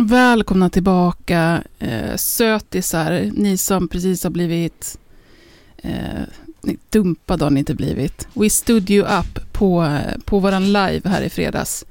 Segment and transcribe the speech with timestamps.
[0.00, 4.98] Välkomna tillbaka eh, sötisar, ni som precis har blivit
[5.76, 6.22] eh,
[6.90, 8.28] dumpade har ni inte blivit.
[8.34, 11.84] We stood you up på, på våran live här i fredags.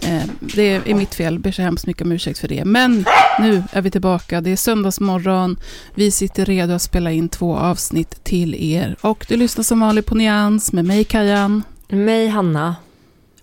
[0.00, 2.64] Eh, det är mitt fel, ber så hemskt mycket om ursäkt för det.
[2.64, 3.04] Men
[3.38, 5.56] nu är vi tillbaka, det är söndagsmorgon,
[5.94, 8.96] vi sitter redo att spela in två avsnitt till er.
[9.00, 11.62] Och du lyssnar som vanligt på Nyans med mig Kajan.
[11.88, 12.76] Mig Hanna.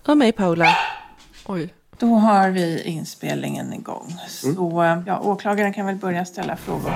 [0.06, 0.76] Och mig Paula.
[1.46, 1.74] Oj.
[2.00, 4.16] Då har vi inspelningen igång.
[4.28, 6.92] Så ja, åklagaren kan väl börja ställa frågor.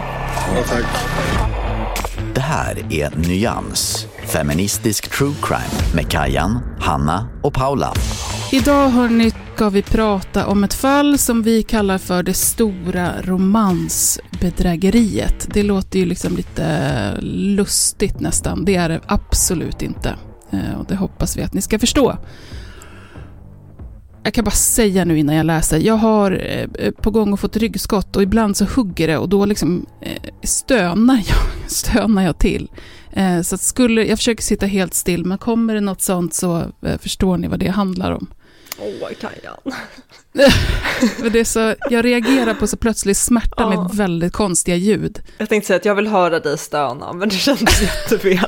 [0.56, 0.84] Ja, tack.
[2.34, 7.92] Det här är Nyans, feministisk true crime med Kajan, Hanna och Paula.
[8.52, 15.48] Idag hörni ska vi prata om ett fall som vi kallar för det stora romansbedrägeriet.
[15.54, 18.64] Det låter ju liksom lite lustigt nästan.
[18.64, 20.16] Det är det absolut inte.
[20.50, 22.16] Eh, Och det hoppas vi att ni ska förstå.
[24.24, 25.78] Jag kan bara säga nu innan jag läser.
[25.78, 26.42] Jag har
[26.78, 30.22] eh, på gång och fått ryggskott och ibland så hugger det och då liksom eh,
[30.42, 31.36] stönar jag,
[31.70, 32.70] stönar jag till.
[33.12, 36.62] Eh, Så skulle, jag försöker sitta helt still, men kommer det något sånt så
[36.98, 38.26] förstår ni vad det handlar om.
[38.78, 39.56] Åh, Kajan.
[41.32, 43.68] Det är så, jag reagerar på så plötslig smärta Ja.
[43.82, 45.20] med väldigt konstiga ljud.
[45.38, 48.38] Jag tänkte säga att jag vill höra dig stöna, men det kändes jättefel.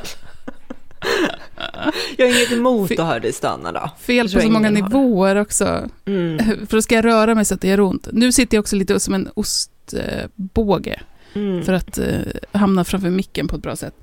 [2.16, 3.90] Jag har inget emot att höra dig stöna då.
[3.98, 5.88] Fel på så många nivåer också.
[6.06, 6.38] Mm.
[6.66, 8.08] För då ska jag röra mig så att det gör ont.
[8.12, 11.00] Nu sitter jag också lite som en ostbåge
[11.34, 11.62] Mm.
[11.64, 12.18] för att eh,
[12.52, 13.94] hamna framför micken på ett bra sätt.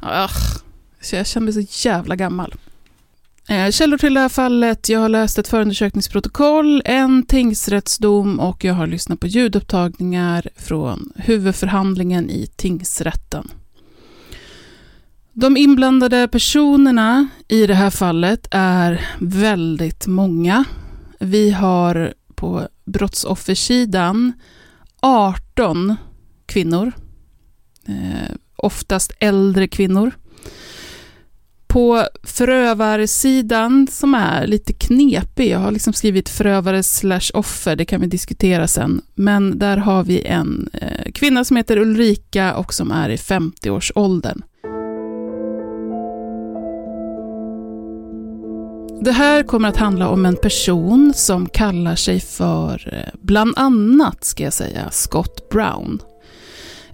[0.00, 0.62] Ach,
[1.00, 2.54] så jag känner mig så jävla gammal.
[3.48, 8.74] Eh, källor till det här fallet, jag har läst ett förundersökningsprotokoll, en tingsrättsdom och jag
[8.74, 13.50] har lyssnat på ljudupptagningar från huvudförhandlingen i tingsrätten.
[15.40, 20.64] De inblandade personerna i det här fallet är väldigt många.
[21.18, 24.32] Vi har på brottsoffersidan
[25.00, 25.96] 18
[26.46, 26.92] kvinnor,
[27.86, 30.10] eh, oftast äldre kvinnor.
[31.66, 38.00] På förövarsidan, som är lite knepig, jag har liksom skrivit förövare slash offer, det kan
[38.00, 42.90] vi diskutera sen, men där har vi en eh, kvinna som heter Ulrika och som
[42.90, 44.42] är i 50-årsåldern.
[49.02, 54.24] Det här kommer att handla om en person som kallar sig för, eh, bland annat
[54.24, 55.98] ska jag säga, Scott Brown.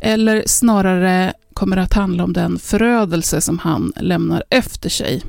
[0.00, 5.22] Eller snarare kommer det att handla om den förödelse som han lämnar efter sig.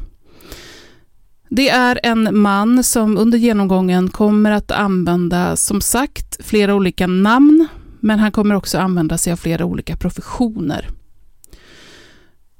[1.49, 7.67] Det är en man som under genomgången kommer att använda, som sagt, flera olika namn,
[7.99, 10.89] men han kommer också använda sig av flera olika professioner.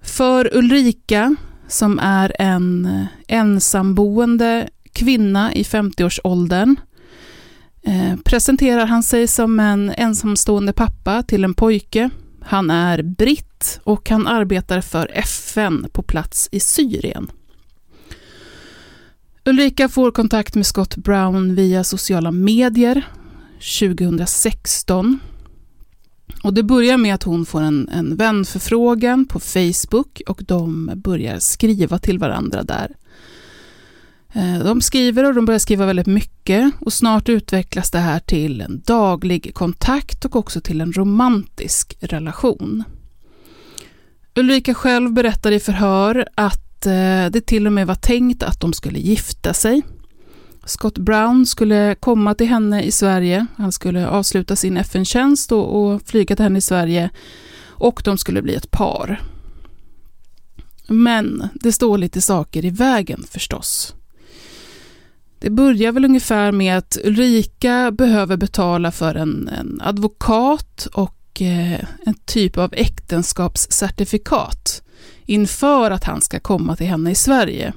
[0.01, 1.35] För Ulrika,
[1.67, 6.75] som är en eh, ensamboende kvinna i 50-årsåldern,
[7.83, 12.09] eh, presenterar han sig som en ensamstående pappa till en pojke.
[12.41, 17.27] Han är britt och han arbetar för FN på plats i Syrien.
[19.45, 23.07] Ulrika får kontakt med Scott Brown via sociala medier
[23.79, 25.19] 2016.
[26.43, 31.39] Och det börjar med att hon får en, en vänförfrågan på Facebook och de börjar
[31.39, 32.91] skriva till varandra där.
[34.33, 38.61] Eh, de skriver och de börjar skriva väldigt mycket och snart utvecklas det här till
[38.61, 42.83] en daglig kontakt och också till en romantisk relation.
[44.35, 48.73] Ulrika själv berättar i förhör att eh, det till och med var tänkt att de
[48.73, 49.81] skulle gifta sig.
[50.67, 53.45] Scott Brown skulle komma till henne i Sverige.
[53.55, 57.09] Han skulle avsluta sin FN-tjänst och, och flyga till henne i Sverige
[57.67, 59.21] och de skulle bli ett par.
[60.87, 63.95] Men det står lite saker i vägen förstås.
[65.39, 71.79] Det börjar väl ungefär med att Ulrika behöver betala för en, en advokat och eh,
[72.05, 74.81] en typ av äktenskapscertifikat
[75.25, 77.73] inför att han ska komma till henne i Sverige.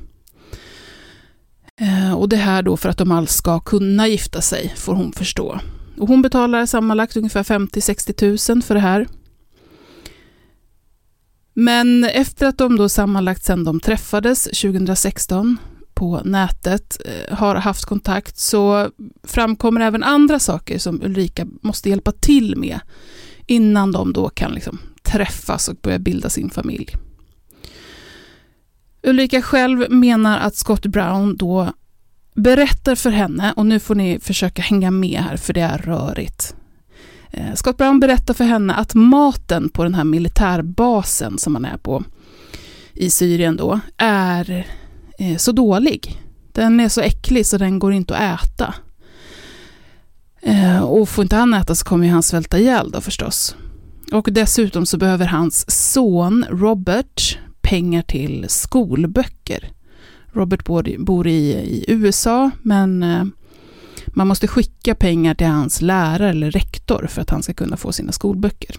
[1.80, 5.12] Eh, och det här då för att de alls ska kunna gifta sig, får hon
[5.12, 5.60] förstå.
[5.98, 9.06] Och hon betalar sammanlagt ungefär 50-60 000 för det här.
[11.54, 15.56] Men efter att de då sammanlagt sedan de träffades 2016
[15.94, 18.90] på nätet eh, har haft kontakt så
[19.22, 22.80] framkommer även andra saker som Ulrika måste hjälpa till med
[23.46, 26.96] innan de då kan liksom träffas och börja bilda sin familj.
[29.02, 31.72] Ulrika själv menar att Scott Brown då
[32.34, 36.54] berättar för henne, och nu får ni försöka hänga med här för det är rörigt.
[37.30, 41.76] Eh, Scott Brown berättar för henne att maten på den här militärbasen som han är
[41.76, 42.04] på
[42.92, 44.66] i Syrien då är
[45.18, 46.20] eh, så dålig.
[46.52, 48.74] Den är så äcklig så den går inte att äta.
[50.42, 53.56] Eh, och får inte han äta så kommer han svälta ihjäl då förstås.
[54.12, 57.38] Och dessutom så behöver hans son Robert
[57.70, 59.72] pengar till skolböcker.
[60.32, 60.64] Robert
[60.98, 63.24] bor, i, i USA, men eh,
[64.06, 67.92] man måste skicka pengar till hans lärare eller rektor för att han ska kunna få
[67.92, 68.76] sina skolböcker.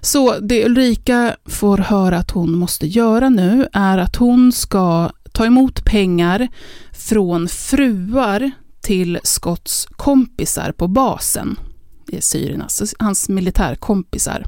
[0.00, 5.46] Så det Ulrika får höra att hon måste göra nu är att hon ska ta
[5.46, 6.48] emot pengar
[6.92, 8.50] från fruar
[8.80, 11.56] till Scotts kompisar på basen
[12.08, 14.46] i Syrien, alltså hans militärkompisar.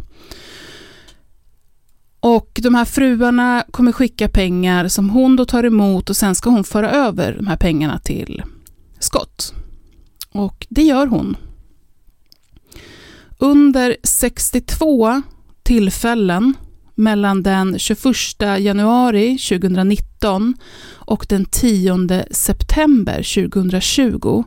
[2.26, 6.50] Och de här fruarna kommer skicka pengar som hon då tar emot och sen ska
[6.50, 8.42] hon föra över de här pengarna till
[8.98, 9.54] Scott.
[10.32, 11.36] Och det gör hon.
[13.38, 15.22] Under 62
[15.62, 16.54] tillfällen
[16.94, 18.14] mellan den 21
[18.58, 20.54] januari 2019
[20.92, 24.44] och den 10 september 2020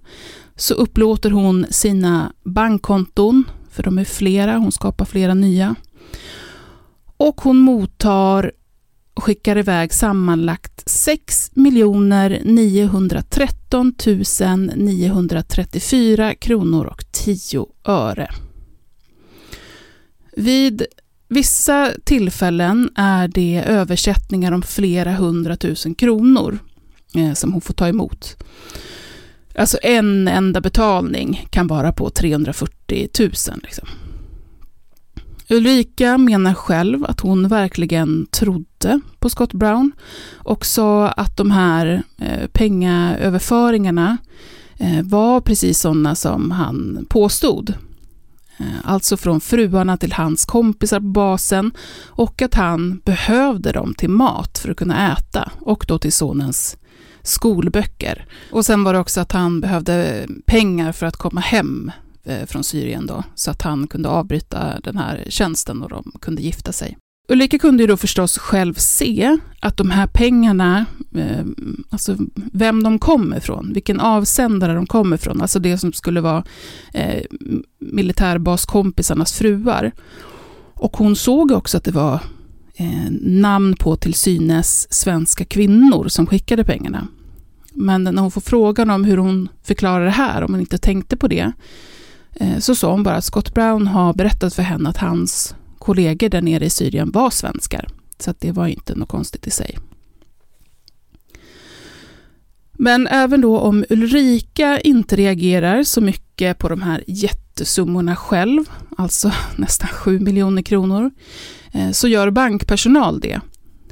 [0.55, 5.75] så upplåter hon sina bankkonton, för de är flera, hon skapar flera nya.
[7.17, 8.51] Och hon mottar
[9.13, 13.93] och skickar iväg sammanlagt 6 913
[14.75, 18.31] 934 kronor och 10 öre.
[20.35, 20.85] Vid
[21.29, 26.59] vissa tillfällen är det översättningar om flera hundratusen kronor
[27.15, 28.37] eh, som hon får ta emot.
[29.55, 33.29] Alltså en enda betalning kan vara på 340 000.
[33.63, 33.87] Liksom.
[35.49, 39.91] Ulrika menar själv att hon verkligen trodde på Scott Brown
[40.35, 44.17] och sa att de här eh, pengaöverföringarna
[44.77, 47.73] eh, var precis sådana som han påstod.
[48.57, 51.71] Eh, alltså från fruarna till hans kompisar på basen
[52.05, 56.77] och att han behövde dem till mat för att kunna äta och då till sonens
[57.21, 58.25] skolböcker.
[58.51, 61.91] Och sen var det också att han behövde pengar för att komma hem
[62.27, 66.41] Eh, från Syrien då, så att han kunde avbryta den här tjänsten och de kunde
[66.41, 66.97] gifta sig.
[67.29, 71.45] Ulrika kunde ju då förstås själv se att de här pengarna, eh,
[71.89, 72.17] alltså
[72.53, 76.43] vem de kommer ifrån, vilken avsändare de kommer ifrån, alltså det som skulle vara
[76.93, 77.23] eh,
[77.79, 79.91] militärbaskompisarnas fruar.
[80.73, 82.19] Och hon såg också att det var
[82.75, 87.07] eh, namn på till synes svenska kvinnor som skickade pengarna.
[87.73, 91.17] Men när hon får frågan om hur hon förklarar det här, om hon inte tänkte
[91.17, 91.51] på det,
[92.39, 96.29] Eh, så sa hon bara att Scott Brown har berättat för henne att hans kollegor
[96.29, 97.87] där nere i Syrien var svenskar.
[98.19, 99.77] Så att det var inte något konstigt i sig.
[102.79, 109.31] Men även då om Ulrika inte reagerar så mycket på de här jättesummorna själv, alltså
[109.55, 111.11] nästan 7 miljoner kronor,
[111.71, 113.41] eh, så gör bankpersonal det.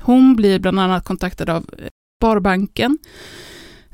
[0.02, 1.88] Hon blir bland annat kontaktad av eh,
[2.20, 2.98] Sparbanken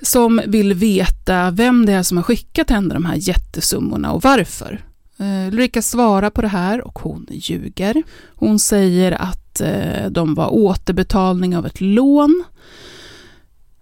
[0.01, 4.81] som vill veta vem det är som har skickat henne de här jättesummorna och varför.
[5.17, 8.03] Eh, Ulrika svarar på det här och hon ljuger.
[8.35, 12.43] Hon säger att eh, de var återbetalning av ett lån.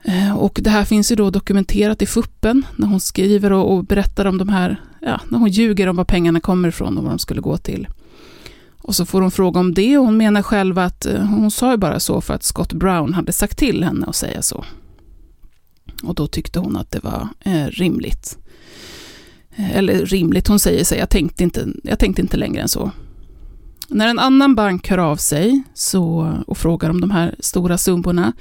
[0.03, 4.25] Eh, och det här finns ju då dokumenterat i fuppen när hon skriver och, berättar
[4.25, 7.19] om de här, ja, när hon ljuger om var pengarna kommer ifrån och vad de
[7.19, 7.87] skulle gå till.
[8.81, 11.77] Och så får hon fråga om det och hon menar själv att hon sa ju
[11.77, 14.65] bara så för att Scott Brown hade sagt till henne att säga så.
[16.03, 18.37] Och då tyckte hon att det var eh, rimligt.
[19.55, 22.91] Eh, eller rimligt, hon säger sig, jag tänkte, inte, jag tänkte inte längre än så.
[23.87, 28.33] När en annan bank hör av sig så, och frågar om de här stora summorna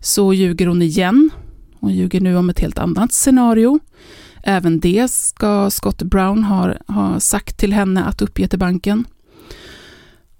[0.00, 1.30] så ljuger hon igen.
[1.80, 3.80] Hon ljuger nu om ett helt annat scenario.
[4.42, 9.04] Även det ska Scott Brown ha, ha sagt till henne att uppge till banken.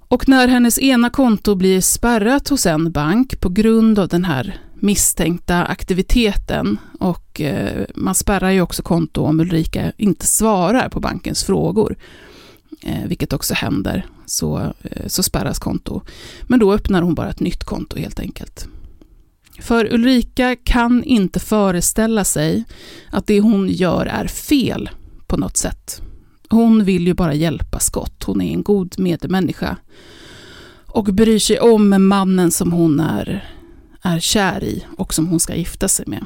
[0.09, 4.61] Och när hennes ena konto blir spärrat hos en bank på grund av den här
[4.87, 11.45] misstänkta aktiviteten och eh, man spärrar ju också konto om Ulrika inte svarar på bankens
[11.45, 11.97] frågor,
[12.83, 16.03] eh, vilket också händer, så, eh, så spärras konto.
[16.43, 18.69] Men då öppnar hon bara ett nytt konto helt enkelt.
[19.61, 22.65] För Ulrika kan inte föreställa sig
[23.11, 24.91] att det hon gör är fel
[25.27, 26.03] på något sätt.
[26.49, 29.77] Hon vill ju bara hjälpa Scott, hon är en god medmänniska.
[30.87, 33.56] Och bryr sig om mannen som hon är,
[34.07, 36.25] är kär i och som hon ska gifta sig med.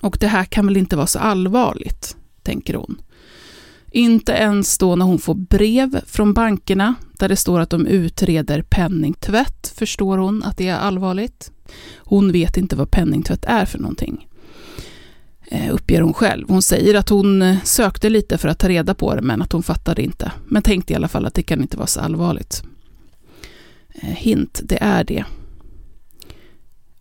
[0.00, 3.02] Och det här kan väl inte vara så allvarligt, tänker hon.
[3.90, 8.62] Inte ens då när hon får brev från bankerna där det står att de utreder
[8.62, 11.50] penningtvätt förstår hon att det är allvarligt.
[11.96, 14.28] Hon vet inte vad penningtvätt är för någonting,
[15.44, 16.48] eh, uppger hon själv.
[16.48, 19.62] Hon säger att hon sökte lite för att ta reda på det, men att hon
[19.62, 20.32] fattade inte.
[20.48, 22.62] Men tänkte i alla fall att det kan inte vara så allvarligt.
[23.94, 25.24] Eh, hint, det är det.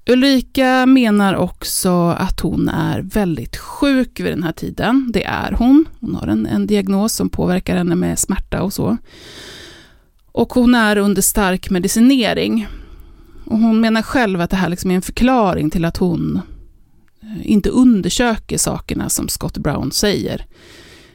[0.10, 5.12] Ulrika menar också att hon är väldigt sjuk vid den här tiden.
[5.14, 5.86] Det är hon.
[6.00, 8.98] Hon har en, en diagnos som påverkar henne med smärta och så.
[10.32, 12.68] Och hon är under stark medicinering.
[13.46, 16.42] Och hon menar själv att det här liksom är en förklaring till att hon
[17.22, 20.46] eh, inte undersöker sakerna som Scott Brown säger.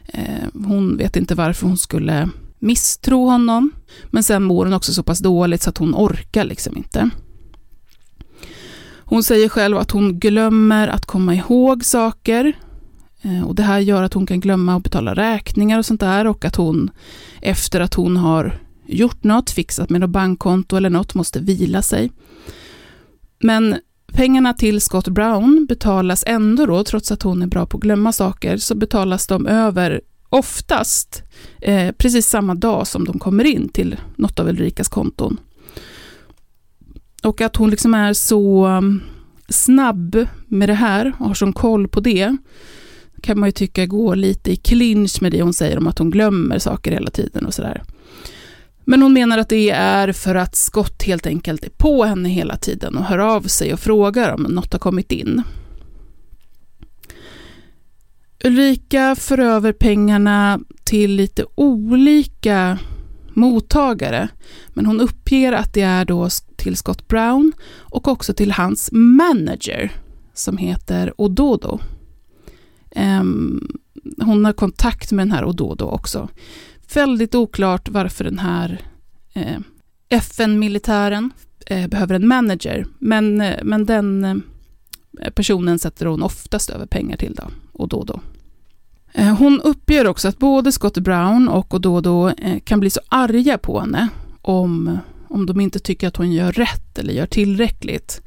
[0.07, 2.29] Eh, hon vet inte varför hon skulle
[2.59, 3.73] misstro honom,
[4.11, 7.11] men sen mår hon också så pass dåligt så att hon orkar liksom inte.
[9.09, 12.53] Hon säger själv att hon glömmer att komma ihåg saker.
[13.23, 16.27] Eh, och Det här gör att hon kan glömma att betala räkningar och sånt där
[16.27, 16.91] och att hon
[17.43, 22.11] efter att hon har gjort något, fixat med något bankkonto eller något, måste vila sig.
[23.39, 23.77] Men
[24.13, 28.13] pengarna till Scott Brown betalas ändå då, trots att hon är bra på att glömma
[28.13, 31.23] saker, så betalas de över oftast
[31.61, 35.41] eh, precis samma dag som de kommer in till något av Ulrikas konton.
[37.27, 39.03] Och att hon liksom är så um,
[39.49, 42.37] snabb med det här och har sån koll på det,
[43.23, 46.11] kan man ju tycka går lite i clinch med det hon säger om att hon
[46.11, 47.83] glömmer saker hela tiden och sådär.
[48.85, 52.57] Men hon menar att det är för att Scott helt enkelt är på henne hela
[52.57, 55.43] tiden och hör av sig och frågar om något har kommit in.
[58.45, 62.79] Ulrika för över pengarna till lite olika
[63.37, 64.29] mottagare,
[64.69, 69.93] men hon uppger att det är då till Scott Brown och också till hans manager
[70.35, 71.79] som heter Ododo.
[72.97, 73.79] Um,
[74.21, 76.29] hon har kontakt med den här Ododo också.
[76.95, 78.81] Väldigt oklart varför den här
[79.33, 79.59] eh,
[80.09, 81.31] FN-militären
[81.67, 87.17] eh, behöver en manager, men, eh, men den eh, personen sätter hon oftast över pengar
[87.17, 88.15] till då, Ododo.
[88.15, 88.21] Eh,
[89.19, 93.59] Eh, hon uppger också att både Scott Brown och Ododo eh, kan bli så arga
[93.59, 94.09] på henne
[94.43, 98.21] om, om de inte tycker att hon gör rätt eller gör tillräckligt.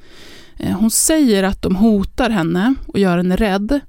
[0.58, 3.80] Eh, hon säger att de hotar henne och gör henne rädd.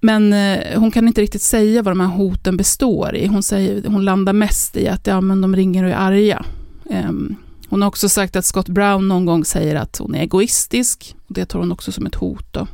[0.00, 0.34] Men
[0.76, 3.26] hon kan inte riktigt säga vad de här hoten består i.
[3.26, 6.44] Hon, säger, hon landar mest i att ja, men de ringer och är arga.
[6.90, 7.36] Ehm,
[7.68, 11.16] hon har också sagt att Scott Brown någon gång säger att hon är egoistisk.
[11.28, 12.52] Och det tar hon också som ett hot.
[12.52, 12.66] Då.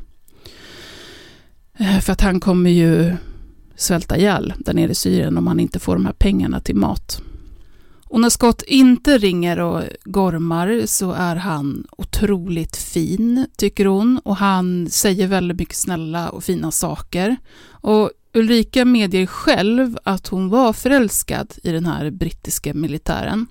[1.78, 3.16] Eh, för att han kommer ju
[3.76, 7.22] svälta ihjäl där nere i Syrien om han inte får de här pengarna till mat.
[8.14, 14.20] Och när Scott inte ringer och gormar så är han otroligt fin, tycker hon.
[14.24, 17.36] Och han säger väldigt mycket snälla och fina saker.
[17.68, 23.46] Och Ulrika medger själv att hon var förälskad i den här brittiska militären.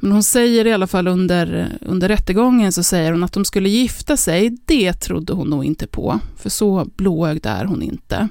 [0.00, 3.68] Men hon säger i alla fall under, under rättegången så säger hon att de skulle
[3.68, 8.28] gifta sig, det trodde hon nog inte på, för så blåögd är hon inte.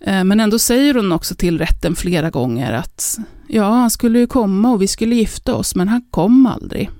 [0.00, 4.26] Eh, men ändå säger hon också till rätten flera gånger att ja, han skulle ju
[4.26, 6.90] komma och vi skulle gifta oss, men han kom aldrig.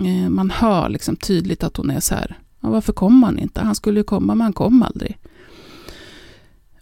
[0.00, 3.60] Eh, man hör liksom tydligt att hon är så här, ja, varför kom han inte?
[3.60, 5.18] Han skulle ju komma, men han kom aldrig.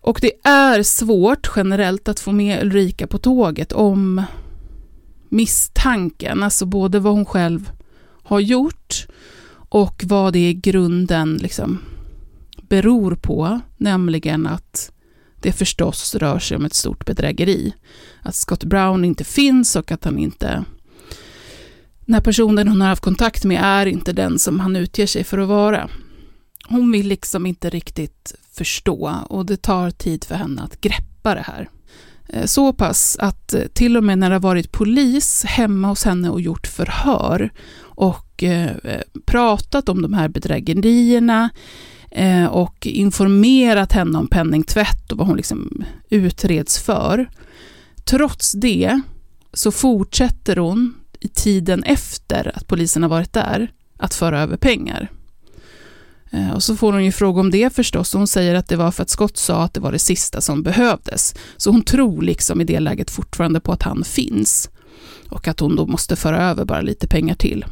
[0.00, 4.23] Och det är svårt generellt att få med Ulrika på tåget om
[5.28, 7.71] misstanken, alltså både vad hon själv
[8.23, 9.06] har gjort
[9.68, 11.78] och vad det i grunden liksom
[12.68, 14.92] beror på, nämligen att
[15.40, 17.75] det förstås rör sig om ett stort bedrägeri.
[18.23, 20.64] Att Scott Brown inte finns och att han inte...
[22.00, 25.25] Den här personen hon har haft kontakt med är inte den som han utger sig
[25.25, 25.88] för att vara.
[26.68, 31.40] hon vill liksom inte riktigt förstå och det tar tid för henne att greppa det
[31.40, 31.68] här.
[32.28, 36.04] Eh, så pass att eh, till och med när det har varit polis hemma hos
[36.04, 38.76] henne och gjort förhör och eh,
[39.26, 41.50] pratat om de här bedrägerierna
[42.50, 47.30] och informerat henne om penningtvätt och vad hon liksom utreds för.
[48.04, 49.00] Trots det
[49.52, 55.11] så fortsätter hon i tiden efter att polisen har varit där att föra över pengar.
[56.36, 58.14] Eh, och så får hon ju fråga om det förstås.
[58.14, 60.40] och Hon säger att det var för att Scott sa att det var det sista
[60.40, 61.34] som behövdes.
[61.56, 64.70] Så hon tror liksom i det läget fortfarande på att han finns.
[65.28, 67.64] Och att hon då måste föra över bara lite pengar till.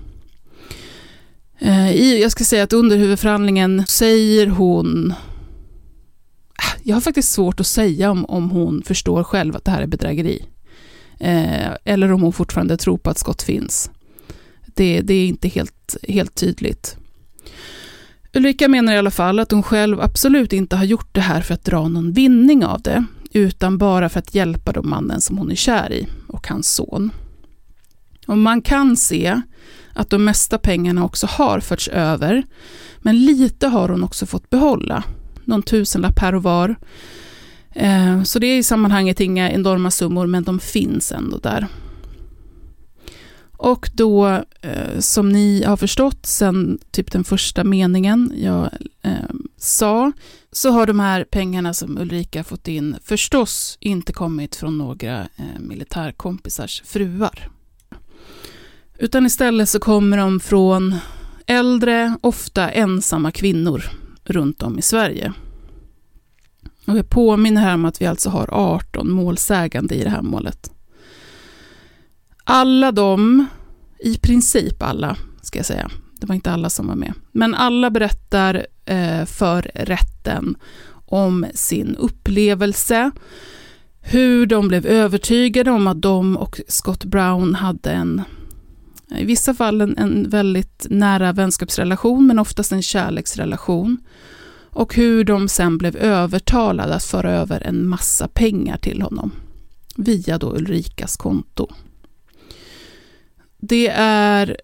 [1.59, 5.15] Eh, I, jag ska säga att under huvudförhandlingen säger hon...
[6.57, 9.83] Ah, jag har faktiskt svårt att säga om, om hon förstår själv att det här
[9.83, 10.45] är bedrägeri.
[11.21, 13.91] Eh, eller om hon fortfarande tror på att Scott finns.
[14.67, 16.97] Det, det är inte helt, helt tydligt.
[18.35, 21.55] Ulrika menar i alla fall att hon själv absolut inte har gjort det här för
[21.55, 25.51] att dra någon vinning av det, utan bara för att hjälpa de mannen som hon
[25.51, 27.11] är kär i och hans son.
[28.27, 29.41] Och man kan se
[29.93, 32.43] att de mesta pengarna också har förts över,
[32.99, 35.03] men lite har hon också fått behålla.
[35.45, 36.77] Någon tusenlapp här och var.
[37.73, 41.69] Eh, så det är i sammanhanget inga enorma summor, men de finns ändå där.
[43.65, 44.27] Och då,
[44.61, 48.71] eh, som ni har förstått sen typ den första meningen jag
[49.03, 49.13] eh,
[49.57, 50.13] sa,
[50.53, 55.61] så har de här pengarna som Ulrika fått in förstås inte kommit från några eh,
[55.61, 57.51] militärkompisars fruar.
[58.99, 60.95] Utan istället så kommer de från
[61.47, 63.85] äldre, ofta ensamma kvinnor
[64.25, 65.33] runt om i Sverige.
[66.87, 70.74] Och jag påminner här om att vi alltså har 18 målsägande i det här målet.
[72.45, 73.47] Alla de,
[73.99, 77.91] i princip alla, ska jag säga, det var inte alla som var med, men alla
[77.91, 80.57] berättar eh, för rätten
[81.07, 83.11] om sin upplevelse,
[84.01, 88.23] hur de blev övertygade om att de och Scott Brown hade en,
[89.17, 93.99] i vissa fall en, en väldigt nära vänskapsrelation, men oftast en kärleksrelation.
[94.71, 99.31] Och hur de sen blev övertalade att föra över en massa pengar till honom,
[99.97, 101.69] via då Ulrikas konto.
[103.69, 104.57] Det är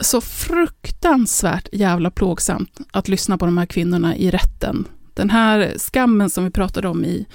[0.00, 4.88] så fruktansvärt jävla plågsamt att lyssna på de här kvinnorna i rätten.
[5.14, 7.26] Den här skammen som vi pratade om i,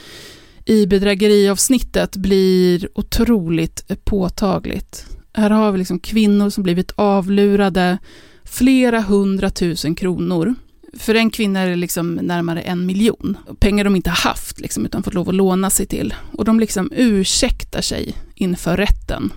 [0.66, 5.06] i bedrägeriavsnittet blir otroligt påtagligt.
[5.34, 7.98] Här har vi liksom kvinnor som blivit avlurade
[8.44, 10.56] flera hundratusen kronor.
[10.98, 13.38] För en kvinna är det liksom närmare en miljon.
[13.60, 16.14] Pengar de inte haft, liksom, utan fått lov att låna sig till.
[16.32, 19.32] Och de liksom ursäktar sig inför rätten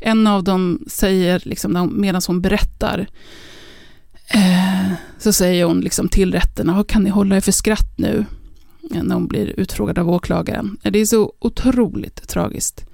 [0.00, 3.06] en av dem säger, liksom, medan hon berättar,
[4.28, 8.24] eh, så säger hon liksom till rätten, kan ni hålla er för skratt nu?
[8.94, 10.78] Eh, när hon blir utfrågad av åklagaren.
[10.82, 12.84] Eh, det är så otroligt tragiskt.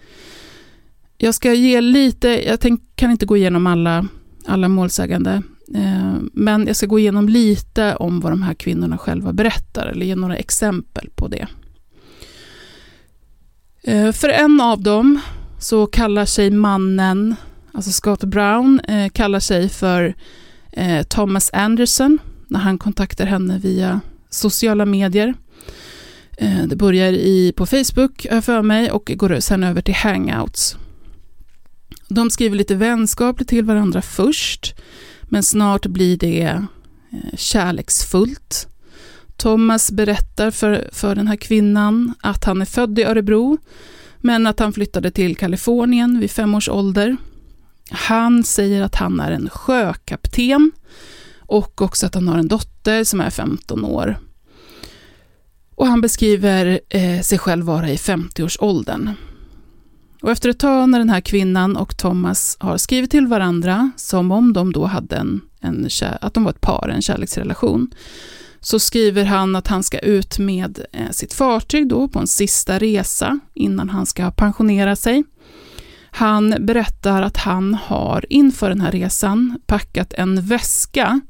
[1.18, 4.06] Jag ska ge lite, jag tänk, kan inte gå igenom alla,
[4.46, 5.42] alla målsägande,
[5.74, 10.06] eh, men jag ska gå igenom lite om vad de här kvinnorna själva berättar, eller
[10.06, 11.46] ge några exempel på det.
[13.82, 15.20] Eh, för en av dem
[15.64, 17.36] så kallar sig mannen,
[17.72, 20.14] alltså Scott Brown, eh, kallar sig för
[20.72, 24.00] eh, Thomas Anderson när han kontaktar henne via
[24.30, 25.34] sociala medier.
[26.38, 30.76] Eh, det börjar i, på Facebook för mig och går sen över till hangouts.
[32.08, 34.74] De skriver lite vänskapligt till varandra först,
[35.22, 38.68] men snart blir det eh, kärleksfullt.
[39.36, 43.58] Thomas berättar för, för den här kvinnan att han är född i Örebro,
[44.24, 47.16] men att han flyttade till Kalifornien vid fem års ålder.
[47.90, 50.72] Han säger att han är en sjökapten
[51.38, 54.18] och också att han har en dotter som är 15 år.
[55.74, 59.10] Och han beskriver eh, sig själv vara i 50-årsåldern.
[60.22, 64.30] Och efter ett tag när den här kvinnan och Thomas har skrivit till varandra, som
[64.30, 65.88] om de då hade en, en
[66.20, 67.90] att de var ett par, en kärleksrelation,
[68.64, 72.78] så skriver han att han ska ut med eh, sitt fartyg då på en sista
[72.78, 75.24] resa innan han ska pensionera sig.
[76.10, 81.20] Han berättar att han har inför den här resan packat en väska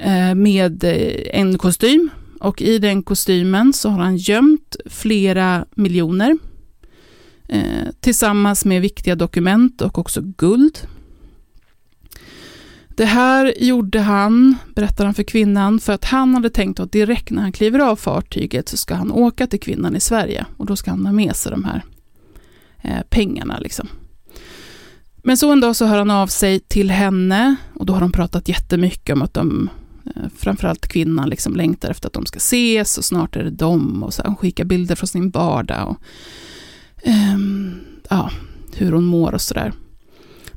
[0.00, 6.38] eh, med eh, en kostym och i den kostymen så har han gömt flera miljoner
[7.48, 10.78] eh, tillsammans med viktiga dokument och också guld.
[12.96, 17.30] Det här gjorde han, berättar han för kvinnan, för att han hade tänkt att direkt
[17.30, 20.76] när han kliver av fartyget så ska han åka till kvinnan i Sverige och då
[20.76, 21.84] ska han ha med sig de här
[22.82, 23.58] eh, pengarna.
[23.58, 23.88] Liksom.
[25.16, 28.12] Men så en dag så hör han av sig till henne och då har de
[28.12, 29.70] pratat jättemycket om att de
[30.06, 34.02] Eh, framförallt kvinnan liksom längtar efter att de ska ses och snart är det dem.
[34.02, 35.98] Och så Han skickar bilder från sin vardag och
[37.08, 37.38] eh,
[38.10, 38.30] ja,
[38.76, 39.72] hur hon mår och sådär.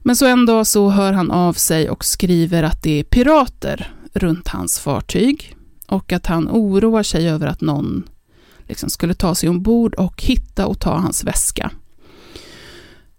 [0.08, 3.93] Men så en dag så hör han av sig och skriver att det är pirater
[4.13, 5.56] runt hans fartyg
[5.88, 8.04] och att han oroar sig över att någon
[8.67, 11.72] liksom skulle ta sig ombord och hitta och ta hans väska.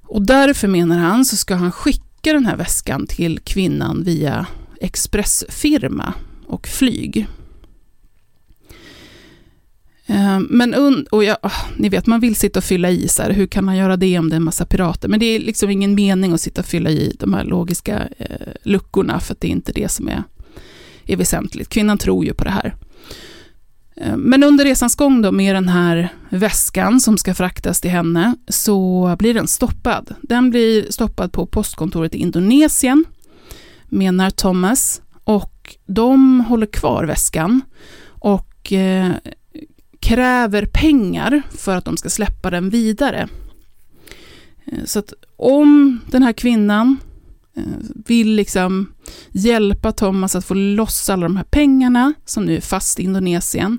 [0.03, 4.47] Och därför menar han så ska han skicka den här väskan till kvinnan via
[4.81, 6.15] expressfirma
[6.47, 7.27] och flyg.
[10.11, 13.23] Ehm, men men och jag, oh, ni vet, man vill sitta och fylla i så
[13.23, 15.09] här, hur kan man göra det om det är en massa pirater?
[15.09, 18.53] Men det är liksom ingen mening att sitta och fylla i de här logiska eh,
[18.63, 20.23] luckorna, för att det är inte det som är,
[21.07, 21.69] är väsentligt.
[21.69, 22.75] Kvinnan tror ju på det här.
[23.97, 28.35] Ehm, men under resans gång då med den här väskan som ska fraktas till henne
[28.49, 30.15] så blir den stoppad.
[30.23, 33.05] Den blir stoppad på postkontoret i Indonesien,
[33.89, 35.03] menar Thomas.
[35.25, 37.61] Och de håller kvar väskan
[38.07, 39.13] och eh,
[40.01, 43.29] kräver pengar för att de ska släppa den vidare.
[44.65, 46.97] Eh, så att om den här kvinnan
[47.57, 47.63] eh,
[48.07, 48.93] vill liksom
[49.33, 53.79] hjälpa Thomas att få loss alla de här pengarna som nu är fast i Indonesien,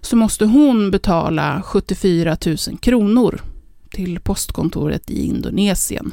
[0.00, 3.40] så måste hon betala 74 000 kronor
[3.90, 6.12] till postkontoret i Indonesien.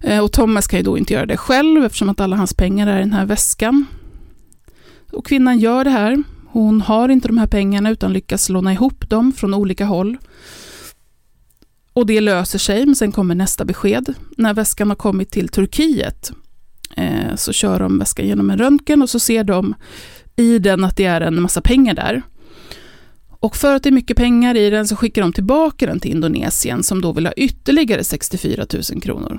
[0.00, 2.86] Eh, och Thomas kan ju då inte göra det själv eftersom att alla hans pengar
[2.86, 3.86] är i den här väskan.
[5.12, 6.22] Och kvinnan gör det här.
[6.56, 10.16] Hon har inte de här pengarna utan lyckas låna ihop dem från olika håll.
[11.92, 14.14] Och det löser sig, men sen kommer nästa besked.
[14.36, 16.32] När väskan har kommit till Turkiet
[16.96, 19.74] eh, så kör de väskan genom en röntgen och så ser de
[20.36, 22.22] i den att det är en massa pengar där.
[23.28, 26.10] Och för att det är mycket pengar i den så skickar de tillbaka den till
[26.10, 29.38] Indonesien som då vill ha ytterligare 64 000 kronor.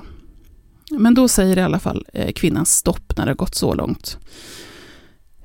[0.90, 4.18] Men då säger i alla fall eh, kvinnan stopp när det har gått så långt.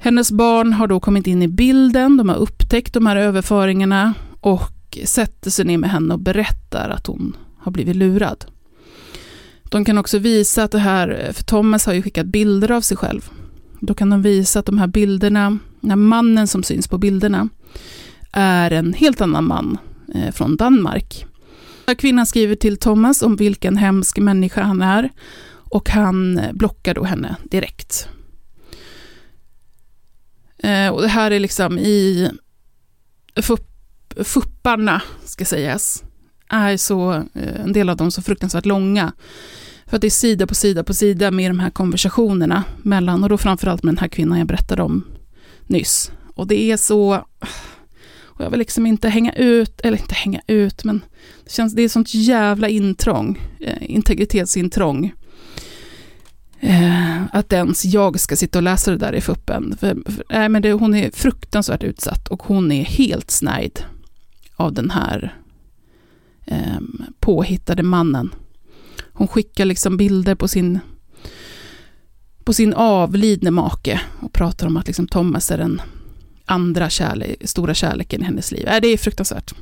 [0.04, 4.98] Hennes barn har då kommit in i bilden, de har upptäckt de här överföringarna och
[5.06, 8.46] sätter sig ner med henne och berättar att hon har blivit lurad.
[9.64, 12.98] De kan också visa att det här, för Thomas har ju skickat bilder av sig
[12.98, 13.30] själv.
[13.80, 17.50] Då kan de visa att de här bilderna, den här mannen som syns på bilderna,
[18.32, 19.78] är en helt annan man
[20.16, 21.26] eh, från Danmark.
[21.98, 25.10] Kvinnan skriver till Thomas om vilken hemsk människa han är
[25.50, 28.08] och han blockar då henne direkt.
[30.64, 32.30] Eh, och det här är liksom i
[34.24, 36.04] fupparna, ska sägas,
[36.50, 39.12] är så, eh, en del av dem så fruktansvärt långa.
[39.86, 43.30] För att det är sida på sida på sida med de här konversationerna mellan, och
[43.30, 45.04] då framförallt med den här kvinnan jag berättade om
[45.68, 46.12] nyss.
[46.36, 47.26] Och det är så,
[48.24, 51.02] och jag vill liksom inte hänga ut, eller inte hänga ut, men
[51.44, 55.14] det, känns, det är sånt jävla intrång, eh, integritetsintrång.
[56.66, 59.78] Eh, att ens jag ska sitta och läsa det där i fuppen.
[59.80, 63.86] För, för, nej, men det, hon är fruktansvärt utsatt och hon är helt snärjd
[64.56, 65.36] av den här
[66.46, 66.80] eh,
[67.20, 68.36] påhittade mannen.
[69.14, 70.80] Hon skickar liksom bilder på sin,
[72.44, 75.82] på sin avlidne make och pratar om att liksom Thomas är den
[76.46, 78.68] andra kärle stora kärleken i hennes liv.
[78.68, 79.54] Äh, det är fruktansvärt.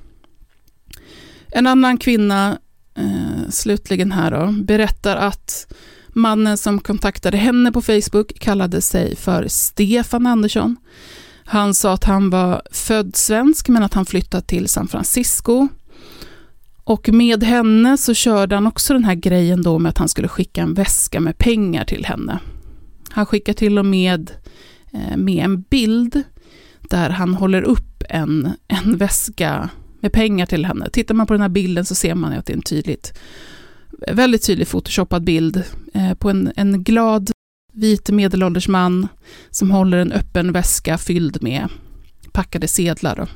[1.52, 2.58] En annan kvinna,
[2.96, 5.74] eh, slutligen här då, berättar att
[6.14, 10.78] mannen som kontaktade henne på Facebook kallade sig för Stefan Andersson.
[11.46, 15.68] Han sa att han var född svensk men att han flyttat till San Francisco.
[16.84, 20.28] Och med henne så körde han också den här grejen då med att han skulle
[20.28, 22.40] skicka en väska med pengar till henne.
[23.10, 24.32] Han skickar till och med
[24.94, 26.24] eh, med en bild
[26.82, 29.70] där han håller upp en, en väska
[30.00, 30.90] med pengar till henne.
[30.90, 33.14] Tittar man på den här bilden så ser man att det är en tydligt,
[34.08, 37.32] väldigt tydlig photoshoppad bild eh, på en, en glad
[37.74, 39.08] vit medelålders man
[39.50, 41.68] som håller en öppen väska fylld med
[42.32, 43.30] packade sedlar.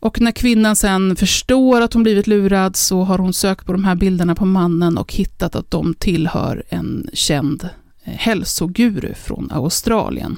[0.00, 3.84] Och när kvinnan sen förstår att hon blivit lurad så har hon sökt på de
[3.84, 7.68] här bilderna på mannen och hittat att de tillhör en känd
[8.04, 10.36] eh, hälsoguru från Australien.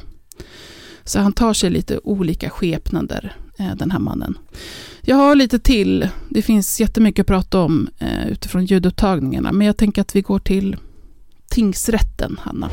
[1.04, 4.38] Så han tar sig lite olika skepnader, eh, den här mannen.
[5.06, 6.08] Jag har lite till.
[6.30, 10.38] Det finns jättemycket att prata om eh, utifrån ljudupptagningarna, men jag tänker att vi går
[10.38, 10.76] till
[11.50, 12.70] tingsrätten, Hanna.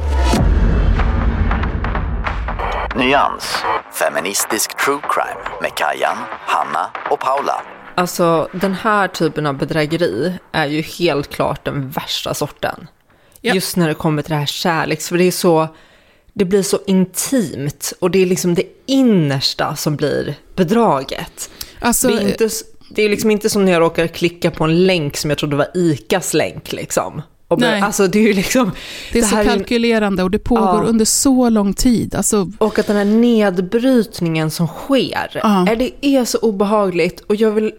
[2.97, 3.55] Nyans,
[3.99, 7.61] feministisk true crime med Kajan, Hanna och Paula.
[7.95, 12.87] Alltså den här typen av bedrägeri är ju helt klart den värsta sorten.
[13.41, 13.53] Ja.
[13.53, 15.67] Just när det kommer till det här kärleks, för det är så
[16.33, 21.49] det blir så intimt och det är liksom det innersta som blir bedraget.
[21.81, 22.49] Alltså, det, är inte,
[22.89, 25.55] det är liksom inte som när jag råkar klicka på en länk som jag trodde
[25.55, 27.21] var ICAs länk liksom.
[27.49, 27.81] Be- Nej.
[27.81, 28.71] alltså det är liksom...
[29.11, 30.89] Det är det så kalkylerande och det pågår Ja.
[30.89, 32.15] under så lång tid.
[32.15, 35.67] Alltså, Och att den här nedbrytningen som sker, Ja.
[35.69, 37.19] är det är så obehagligt.
[37.19, 37.71] Och jag vill...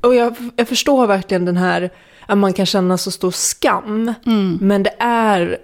[0.00, 1.90] Och jag, jag förstår verkligen den här,
[2.26, 4.14] att man kan känna så stor skam.
[4.26, 4.58] mm.
[4.60, 5.58] Men det är,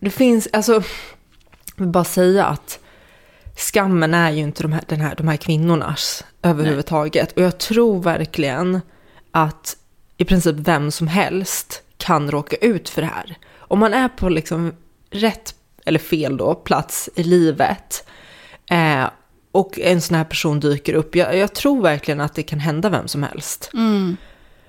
[0.00, 0.82] det finns, alltså, jag
[1.76, 2.78] vill bara säga att
[3.58, 7.32] skammen är ju inte de här, den här, de här kvinnornas överhuvudtaget.
[7.32, 8.80] Och jag tror verkligen
[9.30, 9.76] att
[10.16, 13.38] i princip vem som helst kan råka ut för det här.
[13.58, 14.72] Om man är på liksom
[15.10, 18.08] rätt, eller fel då, plats i livet
[18.70, 19.04] eh,
[19.52, 22.90] och en sån här person dyker upp, jag, jag tror verkligen att det kan hända
[22.90, 23.70] vem som helst.
[23.74, 24.16] Mm.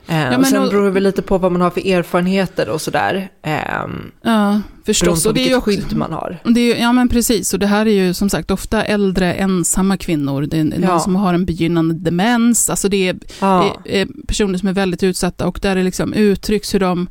[0.09, 2.69] Eh, men och sen och- beror det väl lite på vad man har för erfarenheter
[2.69, 3.29] och sådär.
[3.43, 5.23] Ehm, Ja, förstås.
[5.23, 6.37] på Och det är ju vilket också, skydd man har.
[6.43, 7.53] det är, ja, men precis.
[7.53, 10.41] Och det här är ju som sagt ofta äldre ensamma kvinnor.
[10.41, 10.99] Det är någon Ja.
[10.99, 12.69] som har en begynnande demens.
[12.69, 13.77] Alltså det är, Ja.
[13.85, 17.09] är, är personer som är väldigt utsatta och där det liksom uttrycks hur de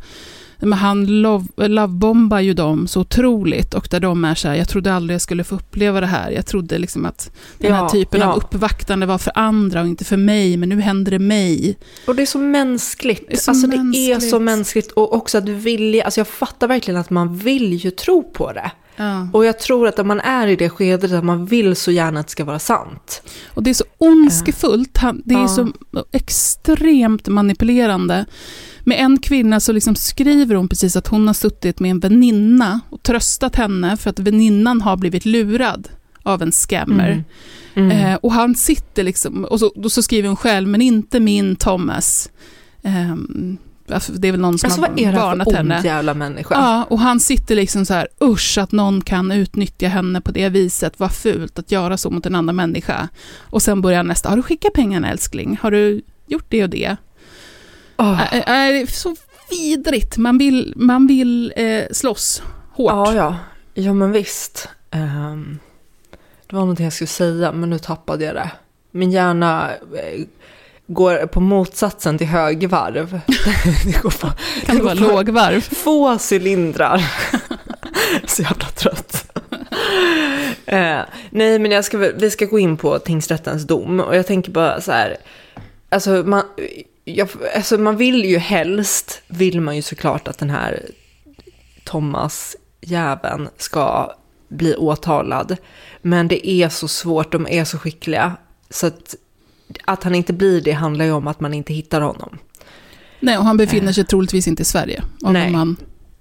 [0.60, 4.68] men han love, lovebombar ju dem så otroligt och där de är så här, jag
[4.68, 6.30] trodde aldrig jag skulle få uppleva det här.
[6.30, 8.26] Jag trodde liksom att den här Ja, typen ja.
[8.26, 11.78] av uppvaktande var för andra och inte för mig, men nu händer det mig.
[12.06, 13.24] Och det är så mänskligt.
[13.28, 14.30] Det är så alltså det är mänskligt.
[14.30, 14.90] så mänskligt.
[14.92, 18.70] Och också att vilja, alltså jag fattar verkligen att man vill ju tro på det.
[18.98, 19.28] Ja.
[19.32, 22.20] Och jag tror att om man är i det skedet att man vill så gärna
[22.20, 23.22] att det ska vara sant.
[23.54, 25.48] Och det är så ondskefullt, det är Ja.
[25.48, 25.68] så
[26.12, 28.24] extremt manipulerande.
[28.84, 32.80] Med en kvinna så liksom skriver hon precis att hon har suttit med en väninna
[32.90, 35.88] och tröstat henne för att väninnan har blivit lurad
[36.22, 37.24] av en scammer.
[37.74, 37.90] Mm.
[37.90, 41.56] Eh, och han sitter liksom, och så, då så skriver hon själv, men inte min
[41.56, 42.30] Thomas.
[42.82, 43.56] Ehm,
[43.90, 45.76] alltså, det är väl någon som Alltså har vad är det varnat för henne.
[45.76, 46.54] ond jävla människa?
[46.54, 50.48] Ja, och han sitter liksom så här, usch att någon kan utnyttja henne på det
[50.48, 53.08] viset, vad fult att göra så mot en annan människa.
[53.40, 55.58] Och sen börjar nästa, har du skickat pengarna älskling?
[55.62, 56.96] Har du gjort det och det?
[57.98, 59.16] Äh, det är så
[59.50, 62.92] vidrigt, man vill, man vill eh, slåss hårt.
[62.92, 63.36] Ja, ja.
[63.74, 64.68] Ja, men visst.
[64.90, 65.58] Ehm,
[66.46, 68.50] det var någonting jag skulle säga, men nu tappade jag det.
[68.90, 70.24] Min hjärna eh,
[70.88, 73.20] går på motsatsen till högvarv.
[73.84, 74.32] det går på,
[74.66, 75.60] kan det vara lågvarv?
[75.60, 77.02] Få cylindrar.
[78.26, 79.24] Så jävla trött.
[80.66, 84.00] Eh, nej, men jag ska, vi ska gå in på tingsrättens dom.
[84.00, 85.16] Och jag tänker bara så här.
[85.88, 86.42] Alltså man,
[87.04, 90.82] jag, alltså man vill ju helst, vill man ju såklart att den här
[91.84, 94.12] Thomas jäveln ska
[94.48, 95.56] bli åtalad.
[96.02, 98.36] Men det är så svårt, de är så skickliga.
[98.70, 99.14] Så att,
[99.84, 102.38] att han inte blir det handlar ju om att man inte hittar honom.
[103.20, 105.50] Nej, och han befinner sig troligtvis inte i Sverige, om Nej.
[105.50, 105.76] man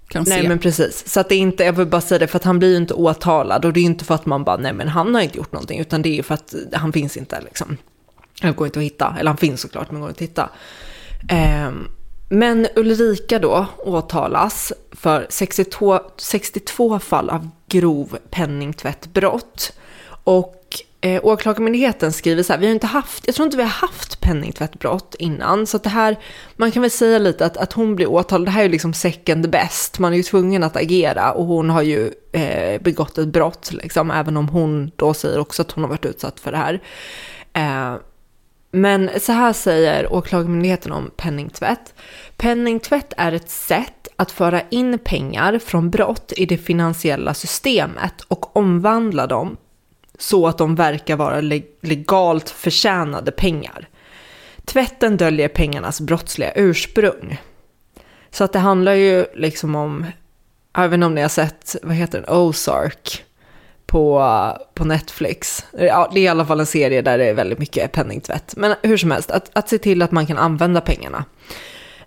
[0.08, 0.48] kan Nej se.
[0.48, 2.58] men precis, så att det är inte, jag vill bara säga det, för att han
[2.58, 5.14] blir ju inte åtalad och det är inte för att man bara, nej men han
[5.14, 7.76] har inte gjort någonting, utan det är ju för att han finns inte liksom.
[8.40, 10.50] Han går inte att hitta, eller han finns såklart men går inte att hitta.
[11.28, 11.88] Ehm,
[12.28, 19.72] men Ulrika då åtalas för 62, 62 fall av grov penningtvättbrott.
[20.24, 20.57] Och
[21.00, 24.20] eh, Åklagarmyndigheten skriver så här, vi har inte haft, jag tror inte vi har haft
[24.20, 26.18] penningtvättbrott innan, så att det här,
[26.56, 28.94] man kan väl säga lite att, att hon blir åtalad, det här är ju liksom
[28.94, 33.28] second best, man är ju tvungen att agera och hon har ju eh, begått ett
[33.28, 36.58] brott, liksom, även om hon då säger också att hon har varit utsatt för det
[36.58, 36.80] här.
[37.52, 38.00] Eh,
[38.70, 41.94] men så här säger Åklagarmyndigheten om penningtvätt.
[42.36, 48.56] Penningtvätt är ett sätt att föra in pengar från brott i det finansiella systemet och
[48.56, 49.56] omvandla dem
[50.18, 51.40] så att de verkar vara
[51.80, 53.88] legalt förtjänade pengar.
[54.64, 57.40] Tvätten döljer pengarnas brottsliga ursprung.
[58.30, 60.06] Så att det handlar ju liksom om,
[60.76, 63.24] även om ni har sett, vad heter den, Ozark
[63.86, 64.24] på,
[64.74, 65.66] på Netflix.
[65.78, 68.54] Ja, det är i alla fall en serie där det är väldigt mycket penningtvätt.
[68.56, 71.24] Men hur som helst, att, att se till att man kan använda pengarna.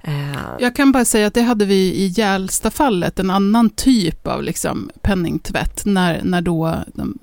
[0.03, 0.13] Eh,
[0.59, 4.89] Jag kan bara säga att det hade vi i Gälstafallet, en annan typ av liksom
[5.01, 7.17] penningtvätt, när, när då de,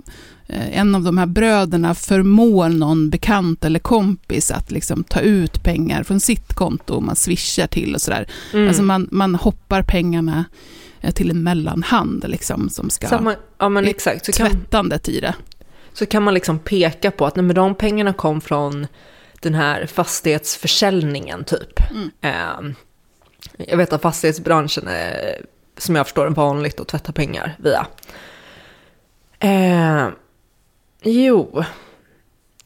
[0.47, 5.63] eh, en av de här bröderna förmår någon bekant eller kompis att liksom ta ut
[5.63, 8.27] pengar från sitt konto och man swishar till och sådär.
[8.53, 8.69] mm.
[8.69, 10.45] Alltså man, man hoppar pengarna
[11.01, 13.09] eh, till en mellanhand liksom, som ska...
[13.09, 15.35] så man, ja men exakt, så kan, tvättandet i det.
[15.93, 18.87] så kan man liksom peka på att nej, men de pengarna kom från
[19.41, 21.81] den här fastighetsförsäljningen typ.
[21.91, 22.75] Mm.
[23.59, 25.45] Jag vet att fastighetsbranschen är,
[25.77, 27.87] som jag förstår det, vanligt att tvätta pengar via.
[29.39, 30.09] Eh,
[31.03, 31.65] jo,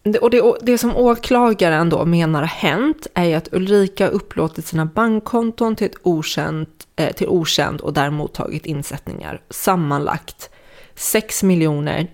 [0.02, 4.12] det, och det, det som åklagaren då menar har hänt är ju att Ulrika har
[4.12, 10.50] upplåtit sina bankkonton till, ett okänt, eh, till okänd och där mottagit insättningar sammanlagt
[10.94, 11.42] 6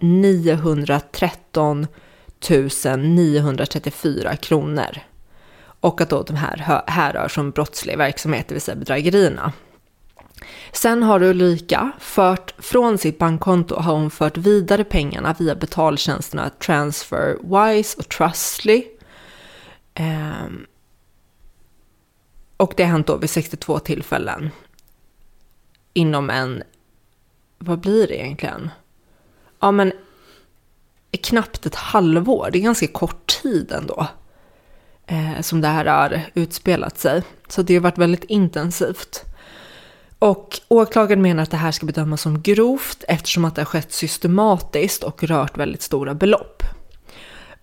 [0.00, 1.86] 913
[2.98, 4.98] 934 kronor.
[5.80, 9.52] Och att då de här härrör från brottslig verksamhet, det vill säga bedrägerierna.
[10.72, 17.98] Sen har Ulrika fört från sitt bankkonto har hon fört vidare pengarna via betaltjänsterna Transferwise
[17.98, 18.84] och Trustly.
[19.94, 20.66] Ehm.
[22.56, 24.50] och det har hänt då vid 62 tillfällen.
[25.92, 26.62] Inom en,
[27.58, 28.70] vad blir det egentligen?
[29.60, 29.92] Ja men
[31.16, 34.06] knappt ett halvår, det är ganska kort tid ändå.
[35.06, 37.22] Eh, som det här har utspelat sig.
[37.48, 39.24] Så det har varit väldigt intensivt.
[40.18, 43.92] Och åklagaren menar att det här ska bedömas som grovt eftersom att det har skett
[43.92, 46.62] systematiskt och rört väldigt stora belopp.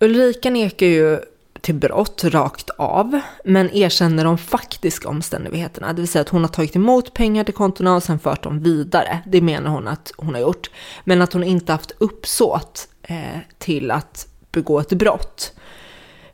[0.00, 1.20] Ulrika nekar ju
[1.60, 5.92] till brott rakt av, men erkänner de faktiska omständigheterna.
[5.92, 8.62] Det vill säga att hon har tagit emot pengar till kontona och sen fört dem
[8.62, 9.18] vidare.
[9.26, 10.70] Det menar hon att hon har gjort.
[11.04, 15.52] Men att hon inte haft uppsåt Eh, till att begå ett brott.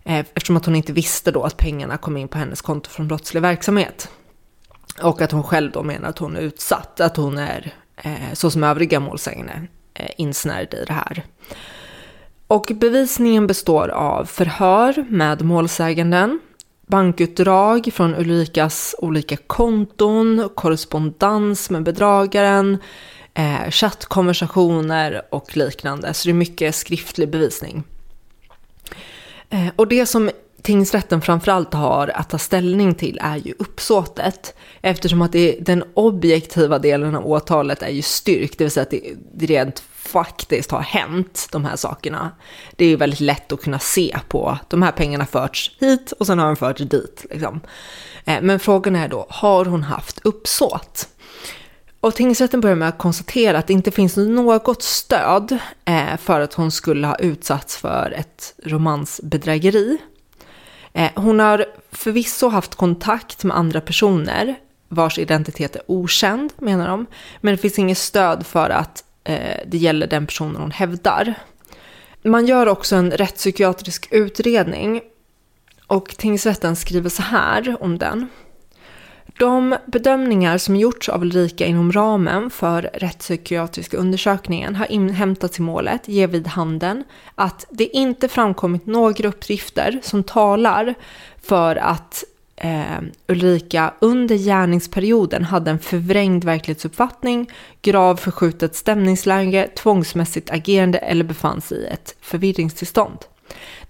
[0.04, 3.08] Eh, eftersom att hon inte visste då att pengarna kom in på hennes konto från
[3.08, 4.08] brottslig verksamhet.
[5.02, 8.50] Och att hon själv då menar att hon är utsatt, att hon är, eh, så
[8.50, 9.52] som övriga målsägande,
[10.16, 11.24] insnärjd insnärd i det här.
[12.46, 16.40] Och bevisningen består av förhör med målsäganden,
[16.86, 22.78] bankutdrag från Ulrikas olika konton, korrespondens med bedragaren,
[23.34, 26.14] eh, chattkonversationer och liknande.
[26.14, 27.82] Så det är mycket skriftlig bevisning.
[29.50, 30.30] Eh, och det som
[30.62, 34.54] tingsrätten framförallt har att ta ställning till är ju uppsåtet.
[34.80, 38.90] Eftersom att det, den objektiva delen av åtalet är ju styrkt, det vill säga att
[38.90, 42.30] det, det rent faktiskt har hänt, de här sakerna.
[42.76, 46.26] Det är ju väldigt lätt att kunna se på, de här pengarna förts hit och
[46.26, 47.26] sen har de förts dit.
[47.30, 47.60] Liksom.
[48.24, 51.08] Eh, men frågan är då, har hon haft uppsåt?
[52.02, 56.54] Och tingsrätten börjar med att konstatera att det inte finns något stöd eh, för att
[56.54, 59.98] hon skulle ha utsatts för ett romansbedrägeri.
[60.92, 64.56] Eh, hon har förvisso haft kontakt med andra personer
[64.88, 67.06] vars identitet är okänd, menar de.
[67.40, 71.34] Men det finns inget stöd för att eh, det gäller den personen hon hävdar.
[72.22, 75.00] Man gör också en rättspsykiatrisk utredning
[75.86, 78.28] och tingsrätten skriver så här om den.
[79.42, 86.08] De bedömningar som gjorts av Ulrika inom ramen för rättspsykiatriska undersökningen har inhämtats i målet
[86.08, 90.94] ger vid handen att det inte framkommit några uppgifter som talar
[91.42, 92.24] för att
[92.56, 97.50] eh, Ulrika under gärningsperioden hade en förvrängd verklighetsuppfattning,
[97.80, 103.18] grav förskjutet stämningsläge, tvångsmässigt agerande eller befann sig i ett förvirringstillstånd.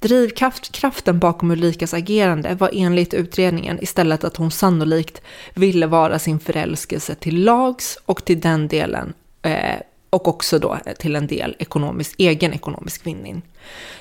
[0.03, 5.23] Drivkraften bakom Ulrikas agerande var enligt utredningen istället att hon sannolikt
[5.55, 9.13] ville vara sin förälskelse till lags och till den delen
[9.43, 9.77] eh,
[10.11, 13.43] och också då eh, till en del ekonomisk, egen ekonomisk vinning.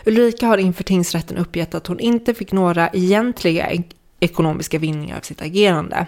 [0.06, 3.84] Ulrika har inför tingsrätten uppgett att hon inte fick några egentliga e-,
[4.20, 6.08] ekonomiska vinningar av sitt agerande.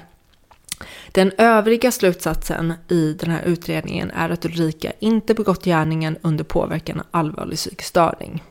[1.12, 6.99] Den övriga slutsatsen i den här utredningen är att Ulrika inte begått gärningen under påverkan
[6.99, 8.43] av allvarlig psykisk störning.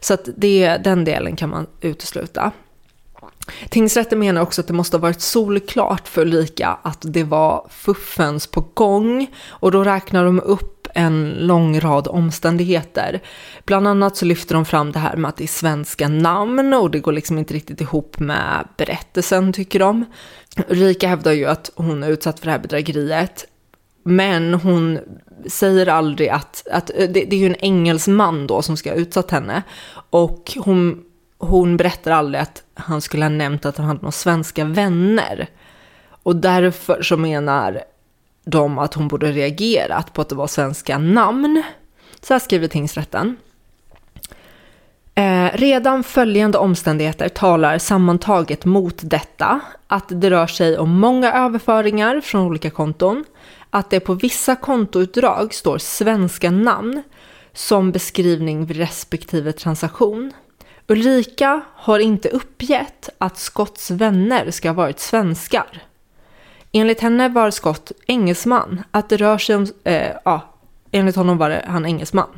[0.00, 2.52] Så att det, den delen kan man utesluta.
[3.68, 8.46] Tingsrätten menar också att det måste ha varit solklart för Ulrika att det var fuffens
[8.46, 13.22] på gång och då räknar de upp en lång rad omständigheter.
[13.64, 16.90] Bland annat så lyfter de fram det här med att det är svenska namn och
[16.90, 20.04] det går liksom inte riktigt ihop med berättelsen tycker de.
[20.68, 23.46] Ulrika hävdar ju att hon är utsatt för det här bedrägeriet
[24.06, 24.98] men hon
[25.46, 28.96] säger aldrig att, att eh, det, det är ju en engelsman då som ska ha
[28.96, 29.62] utsatt henne.
[30.10, 31.04] Och hon,
[31.38, 35.48] hon berättar aldrig att han skulle ha nämnt att han hade några svenska vänner.
[36.22, 37.80] Och därför så menar
[38.44, 41.62] de att hon borde reagerat på att det var svenska namn.
[42.20, 43.36] Så här skriver tingsrätten.
[45.14, 49.60] Eh, redan följande omständigheter talar sammantaget mot detta.
[49.86, 53.24] Att det rör sig om många överföringar från olika konton
[53.76, 57.02] att det på vissa kontoutdrag står svenska namn
[57.52, 60.32] som beskrivning vid respektive transaktion.
[60.86, 65.82] Ulrika har inte uppgett att Scotts vänner ska ha varit svenskar.
[66.72, 70.54] Enligt henne var Scott engelsman, att det rör sig om, eh, ja,
[70.90, 72.28] enligt honom var det han engelsman.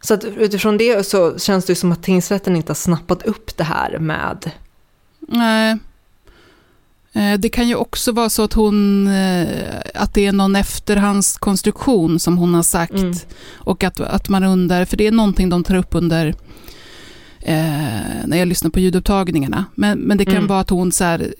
[0.00, 3.64] Så att utifrån det så känns det som att tingsrätten inte har snappat upp det
[3.64, 4.50] här med...
[5.18, 5.78] Nej,
[7.38, 9.48] det kan ju också vara så att hon, eh,
[9.94, 12.92] att det är någon efterhandskonstruktion som hon har sagt.
[12.92, 13.14] Mm.
[13.52, 16.34] Och att, att man undrar, för det är någonting de tar upp under
[17.40, 19.64] eh, när jag lyssnar på ljudupptagningarna.
[19.74, 20.46] Men, men det kan mm.
[20.46, 21.34] vara att hon så här,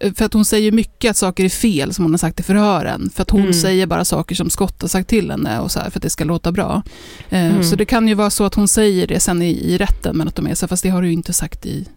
[0.00, 2.42] eh, för att hon säger mycket att saker är fel som hon har sagt i
[2.42, 3.10] förhören.
[3.14, 3.52] För att hon mm.
[3.52, 6.10] säger bara saker som Scott har sagt till henne och så här, för att det
[6.10, 6.82] ska låta bra.
[7.28, 7.64] Eh, mm.
[7.64, 10.28] Så det kan ju vara så att hon säger det sen i, i rätten, men
[10.28, 11.88] att de är så, fast det har du ju inte sagt i,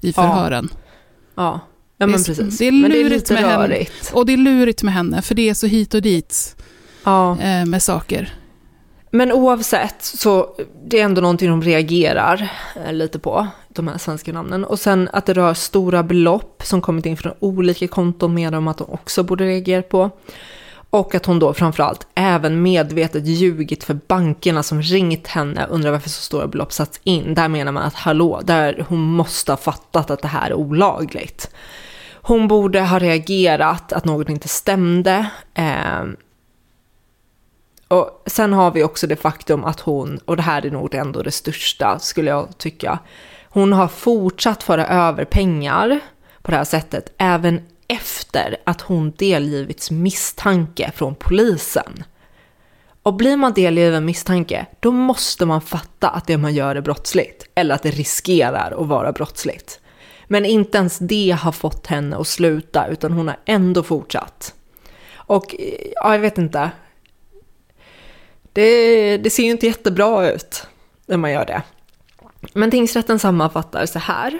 [0.00, 0.68] i förhören.
[1.34, 1.42] Ja.
[1.42, 1.60] ja.
[2.00, 2.58] Ja, men det är, precis.
[2.58, 3.64] Det är Men det är lurigt lite med henne.
[3.68, 4.10] rörigt.
[4.12, 6.56] Och det är lurigt med henne, för det är så hit och dit
[7.04, 7.38] Ja.
[7.40, 8.34] eh, med saker.
[9.10, 10.46] Men oavsett så
[10.88, 12.48] det är ändå någonting de reagerar
[12.86, 14.64] eh, lite på, de här svenska namnen.
[14.64, 18.68] Och sen att det rör stora belopp som kommit in från olika konton med om
[18.68, 20.10] att de också borde reagera på.
[20.90, 26.08] Och att hon då framförallt även medvetet ljugit för bankerna som ringt henne undrar varför
[26.10, 27.34] så stora belopp satts in.
[27.34, 31.50] Där menar man att hallå, där hon måste ha fattat att det här är olagligt.
[32.28, 35.30] Hon borde ha reagerat att något inte stämde.
[35.54, 36.04] Eh,
[37.88, 41.22] och sen har vi också det faktum att hon, och det här är nog ändå
[41.22, 42.98] det största skulle jag tycka,
[43.48, 46.00] hon har fortsatt föra över pengar
[46.42, 52.04] på det här sättet även efter att hon delgivits misstanke från polisen.
[53.02, 57.46] Och blir man delgiven misstanke, då måste man fatta att det man gör är brottsligt,
[57.54, 59.80] eller att det riskerar att vara brottsligt.
[60.28, 64.54] Men inte ens det har fått henne att sluta, utan hon har ändå fortsatt.
[65.14, 66.70] Och eh, ja, jag vet inte,
[68.52, 70.66] det, det ser ju inte jättebra ut
[71.06, 71.62] när man gör det.
[72.52, 74.38] Men tingsrätten sammanfattar så här.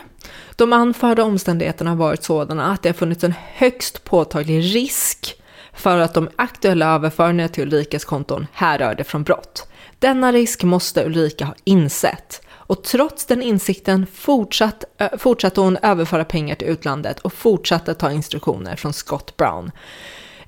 [0.57, 5.35] De anförda omständigheterna har varit sådana att det har funnits en högst påtaglig risk
[5.73, 9.69] för att de aktuella överföringarna till Ulrikas konton härrörde från brott.
[9.99, 14.85] Denna risk måste Ulrika ha insett och trots den insikten fortsatt,
[15.19, 19.71] fortsatte hon överföra pengar till utlandet och fortsatte ta instruktioner från Scott Brown.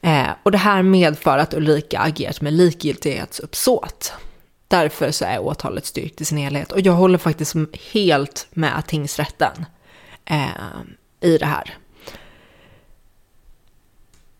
[0.01, 4.12] Eh, och det här medför att Ulrika agerat med likgiltighetsuppsåt.
[4.68, 6.73] Därför så är åtalet styrkt i sin helhet.
[6.73, 7.55] Och jag håller faktiskt
[7.93, 9.66] helt med tingsrätten
[10.25, 10.47] eh,
[11.21, 11.77] i det här.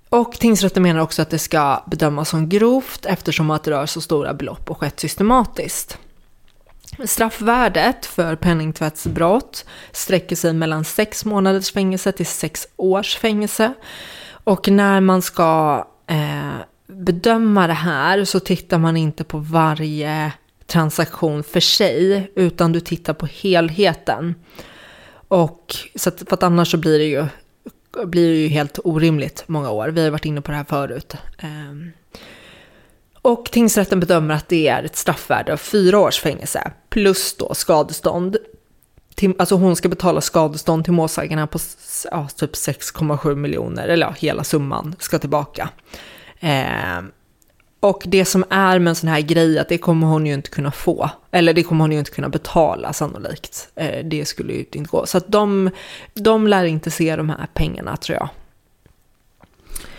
[0.09, 4.01] Och tingsrätten menar också att det ska bedömas som grovt eftersom att det rör så
[4.01, 5.99] stora belopp och skett systematiskt.
[7.05, 13.75] Straffvärdet för penningtvättsbrott sträcker sig mellan sex månaders fängelse till sex års fängelse.
[14.45, 20.33] Och när man ska eh, bedöma det här så tittar man inte på varje
[20.67, 24.35] transaktion för sig, utan du tittar på helheten.
[25.29, 27.27] Och så att, för att annars så blir det ju,
[28.07, 29.89] blir det ju helt orimligt många år.
[29.89, 31.15] Vi har varit inne på det här förut.
[31.39, 31.49] Eh,
[33.23, 38.37] och tingsrätten bedömer att det är ett straffvärde av fyra års fängelse plus då skadestånd
[39.15, 41.59] till, alltså hon ska betala skadestånd till målsägarna på
[42.11, 45.69] ja, typ 6,7 miljoner, eller ja, hela summan ska tillbaka.
[46.41, 47.01] Eh,
[47.81, 50.51] och det som är med en sån här grej, att det kommer hon ju inte
[50.51, 53.69] kunna få, eller det kommer hon ju inte kunna betala sannolikt.
[53.75, 55.07] Eh, det skulle ju inte gå.
[55.07, 55.71] Så att de,
[56.15, 58.29] de lär inte se de här pengarna tror jag.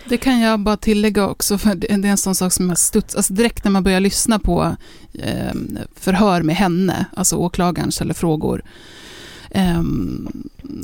[0.08, 3.14] Det kan jag bara tillägga också, för det är en sån sak som jag studs,
[3.14, 4.76] alltså direkt när man börjar lyssna på
[5.14, 5.54] eh,
[5.96, 8.62] förhör med henne, alltså åklagaren ställer frågor,
[9.50, 9.78] eh,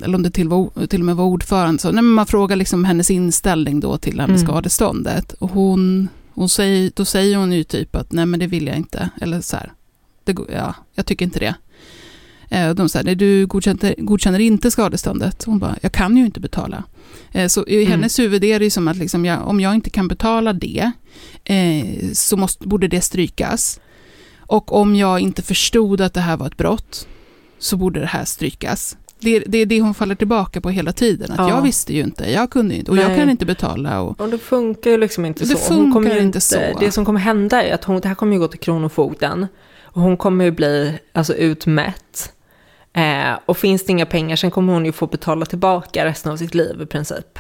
[0.03, 2.85] eller om det till, var, till och med var ordförande, så nej, man frågar liksom
[2.85, 4.47] hennes inställning då till det här med Mm.
[4.49, 5.33] skadeståndet.
[5.33, 8.77] Och hon, hon säger, då säger hon ju typ att nej men det vill jag
[8.77, 9.73] inte, eller så här,
[10.25, 11.55] det, ja, jag tycker inte det.
[12.51, 15.45] Eh, de säger, du godkänner, godkänner inte skadeståndet.
[15.45, 16.85] Hon bara, jag kan ju inte betala.
[17.39, 17.91] Eh, Så i Mm.
[17.91, 20.91] hennes huvud är det ju som att liksom jag, om jag inte kan betala det
[21.45, 23.80] eh, så måste, borde det strykas.
[24.39, 27.09] Och om jag inte förstod att det här var ett brott
[27.59, 28.97] så borde det här strykas.
[29.20, 31.30] Det, det är det hon faller tillbaka på hela tiden.
[31.32, 31.49] Att Ja.
[31.49, 33.18] jag visste ju inte, jag kunde inte och jag Nej.
[33.18, 34.01] kan inte betala.
[34.01, 35.74] Och, Och det funkar ju liksom inte Det så.
[35.74, 36.61] Hon kommer ju funkar inte så.
[36.80, 39.47] Det som kommer hända är att hon, det här kommer ju gå till Kronofogden.
[39.82, 42.32] Och hon kommer ju bli alltså, utmätt.
[42.93, 46.36] Eh, och finns det inga pengar sen kommer hon ju få betala tillbaka resten av
[46.36, 47.39] sitt liv i princip.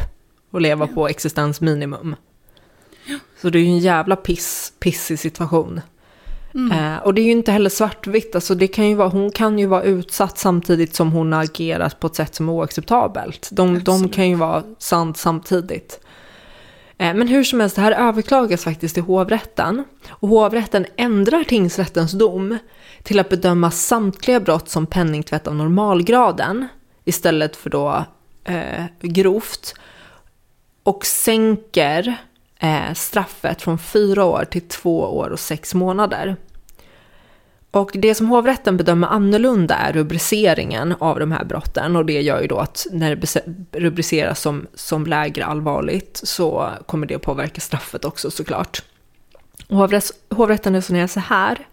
[0.50, 2.16] Och leva på existensminimum.
[3.42, 5.80] Så det är ju en jävla piss, pissig situation.
[6.54, 6.72] mm.
[6.72, 9.58] Eh, och det är ju inte heller svartvitt, alltså det kan ju vara, hon kan
[9.58, 13.48] ju vara utsatt samtidigt som hon har agerat på ett sätt som är oacceptabelt.
[13.52, 16.00] De, de kan ju vara sant samtidigt.
[16.98, 19.84] Eh, men hur som helst, det här överklagas faktiskt till hovrätten.
[20.10, 22.58] Och hovrätten ändrar tingsrättens dom
[23.02, 26.68] till att bedöma samtliga brott som penningtvätt av normalgraden
[27.04, 28.04] istället för då
[28.44, 29.74] eh, grovt.
[30.82, 32.16] Och sänker
[32.58, 36.36] eh, straffet från fyra år till två år och sex månader.
[37.70, 42.40] Och det som hovrätten bedömer annorlunda är rubriceringen av de här brotten och det gör
[42.40, 43.42] ju då att när det
[43.72, 48.82] rubriceras som, som lägre allvarligt så kommer det påverka straffet också såklart.
[50.30, 51.66] Hovrätten resonerar så här.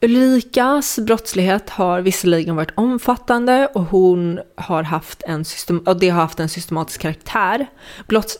[0.00, 6.20] Ulrikas brottslighet har visserligen varit omfattande och hon har haft en, system, och det har
[6.20, 7.66] haft en systematisk karaktär.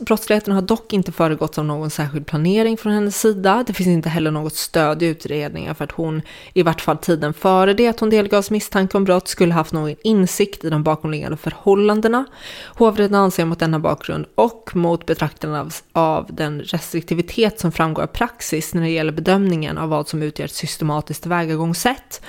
[0.01, 3.65] Brottsligheten har dock inte föregåtts av någon särskild planering från hennes sida.
[3.67, 7.35] Det finns inte heller något stöd i utredningen för att hon, i vart fall tiden
[7.35, 11.37] före det att hon delgavs misstanke om brott, skulle haft någon insikt i de bakomliggande
[11.37, 12.25] förhållandena.
[12.65, 18.07] Hovrätten anser mot denna bakgrund och mot betraktande av, av den restriktivitet som framgår av
[18.07, 22.23] praxis när det gäller bedömningen av vad som utgör ett systematiskt tillvägagångssätt,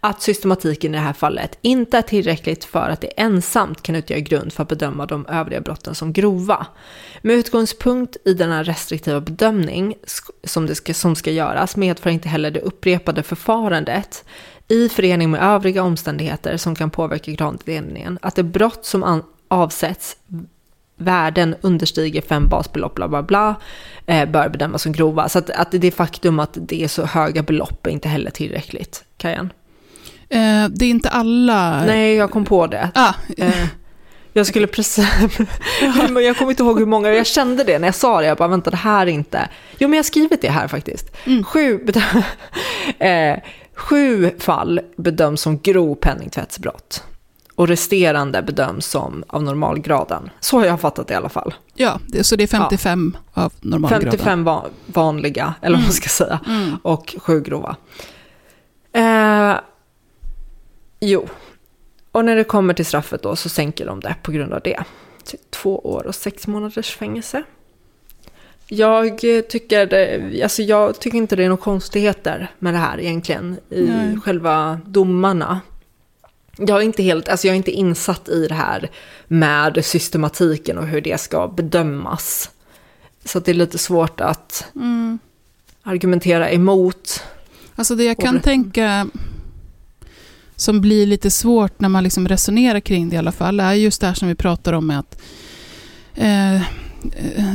[0.00, 4.20] att systematiken i det här fallet inte är tillräckligt för att det ensamt kan utgöra
[4.20, 6.66] grund för att bedöma de övriga brotten som grova.
[7.22, 9.94] Med utgångspunkt i denna restriktiva bedömning
[10.44, 14.24] som, det ska, som ska göras medför inte heller det upprepade förfarandet
[14.68, 20.16] i förening med övriga omständigheter som kan påverka gradindelningen att det brott som avsätts
[21.02, 23.54] värden understiger fem basbelopp, bla bla bla,
[24.06, 25.28] eh, bör bedömas som grova.
[25.28, 29.04] Så att, att det faktum att det är så höga belopp är inte heller tillräckligt.
[29.16, 29.52] Kajan?
[30.28, 31.84] Eh, det är inte alla...
[31.84, 32.90] Nej, jag kom på det.
[32.94, 33.14] Ah.
[33.36, 33.66] Eh,
[34.32, 35.06] jag skulle precis...
[36.24, 38.26] jag kommer inte ihåg hur många, jag kände det när jag sa det.
[38.26, 39.48] Jag bara, vänta, det här är inte...
[39.78, 41.16] Jo, men jag har skrivit det här faktiskt.
[41.24, 41.44] Mm.
[41.44, 41.86] Sju,
[42.98, 43.36] eh,
[43.74, 47.04] sju fall bedöms som grov penningtvättsbrott
[47.54, 50.30] och resterande bedöms som av normalgraden.
[50.40, 51.54] Så har jag fattat det i alla fall.
[51.74, 53.42] Ja, det, så det är 55 ja.
[53.42, 54.10] av normalgraden.
[54.10, 55.92] 55 va vanliga, eller vad man mm.
[55.92, 56.76] ska säga, mm.
[56.82, 57.76] och sju grova.
[58.92, 59.54] Eh,
[61.00, 61.28] jo,
[62.12, 64.84] och när det kommer till straffet då så sänker de det på grund av det.
[65.50, 67.42] Två år och sex månaders fängelse.
[68.66, 73.58] Jag tycker, det, alltså jag tycker inte det är några konstigheter med det här egentligen
[73.70, 74.20] i Nej.
[74.20, 75.60] själva domarna
[76.68, 78.90] jag är inte helt, alltså jag är inte insatt i det här
[79.28, 82.50] med systematiken och hur det ska bedömas.
[83.24, 85.18] Så det är lite svårt att mm.
[85.82, 87.22] argumentera emot.
[87.74, 89.06] Alltså det jag kan tänka
[90.56, 94.00] som blir lite svårt när man liksom resonerar kring det i alla fall, är just
[94.00, 95.22] det här som vi pratar om med att
[96.14, 96.62] Eh,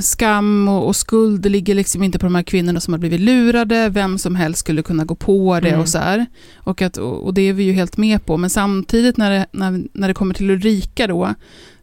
[0.02, 3.90] skam och, och, skuld ligger liksom inte på de här kvinnorna som har blivit lurade.
[3.90, 5.82] Vem som helst skulle kunna gå på det mm.
[5.82, 6.26] och så här.
[6.56, 8.38] Och, att, och det är vi ju helt med på.
[8.38, 11.34] Men samtidigt när det, när, när det kommer till Ulrika då,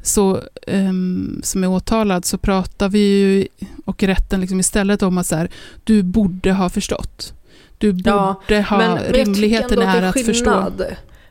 [0.03, 3.47] så, um, som är åtalad, så pratar vi ju,
[3.85, 5.51] och rätten liksom istället om att så här,
[5.85, 7.35] du borde ha förstått.
[7.79, 8.11] Du borde
[8.49, 10.73] ja, ha, men, rimligheten men är att förstå.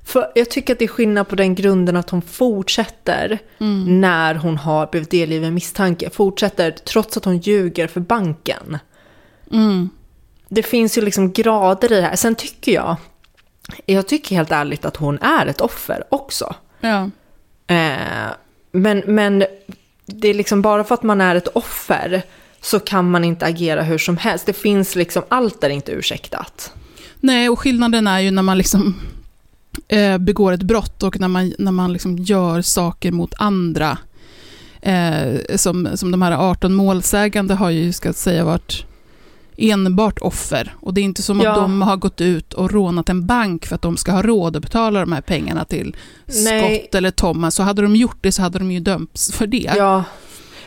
[0.05, 4.01] För jag tycker att det är skillnad på den grunden att hon fortsätter mm.
[4.01, 6.09] när hon har blivit delgiven misstanke.
[6.09, 8.77] Fortsätter trots att hon ljuger för banken.
[9.51, 9.89] Mm.
[10.49, 12.15] Det finns ju liksom grader i det här.
[12.15, 12.95] Sen tycker jag,
[13.85, 16.55] jag tycker helt ärligt att hon är ett offer också.
[16.79, 17.09] Ja.
[17.67, 18.31] Eh,
[18.71, 19.45] men, men
[20.05, 22.21] det är liksom bara för att man är ett offer
[22.61, 24.45] så kan man inte agera hur som helst.
[24.45, 26.73] Det finns liksom, allt är inte ursäktat.
[27.19, 28.95] Nej, och skillnaden är ju när man liksom
[29.87, 33.97] eh, begår ett brott och när man, när man liksom gör saker mot andra.
[34.81, 38.85] Eh, som, som de här 18 målsägande har ju, ska säga, varit
[39.57, 40.75] enbart offer.
[40.79, 41.49] Och det är inte som ja.
[41.49, 44.55] att de har gått ut och rånat en bank för att de ska ha råd
[44.55, 45.95] att betala de här pengarna till
[46.25, 46.79] Nej.
[46.79, 47.55] Scott eller Thomas.
[47.55, 49.73] Så hade de gjort det så hade de ju dömts för det.
[49.77, 50.03] Ja,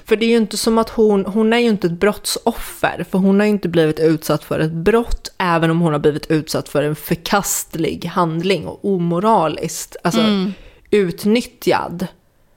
[0.06, 3.18] för det är ju inte som att hon, hon är ju inte ett brottsoffer, för
[3.18, 6.68] hon har ju inte blivit utsatt för ett brott, även om hon har blivit utsatt
[6.68, 10.52] för en förkastlig handling och omoraliskt, alltså mm.
[10.90, 12.06] utnyttjad.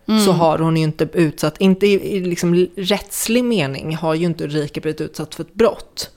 [0.07, 0.25] Mm.
[0.25, 4.43] så har hon ju inte utsatt, inte i, i liksom rättslig mening har ju inte
[4.43, 6.09] Ulrika blivit utsatt för ett brott.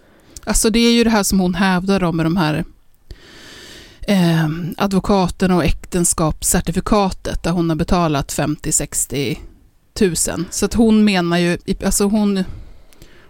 [0.44, 2.64] Alltså det är ju det här som hon hävdar om med de här
[4.00, 9.38] eh, advokaten och äktenskapscertifikatet där hon har betalat 50-60
[9.94, 10.46] tusen.
[10.50, 12.44] Så att hon menar ju, alltså hon,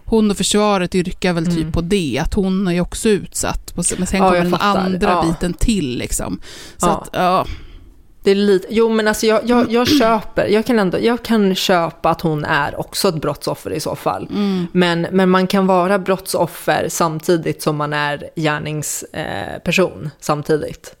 [0.05, 1.71] hon och försvaret yrkar väl typ mm.
[1.71, 3.73] på det, att hon är ju också utsatt.
[3.75, 5.25] Men sen kommer den andra ja.
[5.27, 6.39] biten till liksom.
[6.77, 6.91] Så ja.
[6.91, 7.45] att, ja.
[8.23, 11.55] Det är lite, jo men alltså jag, jag, jag, köper, jag kan, ändå, jag kan
[11.55, 14.27] köpa att hon är också ett brottsoffer i så fall.
[14.31, 14.67] Mm.
[14.71, 20.95] Men, men man kan vara brottsoffer samtidigt som man är gärningsperson eh, samtidigt.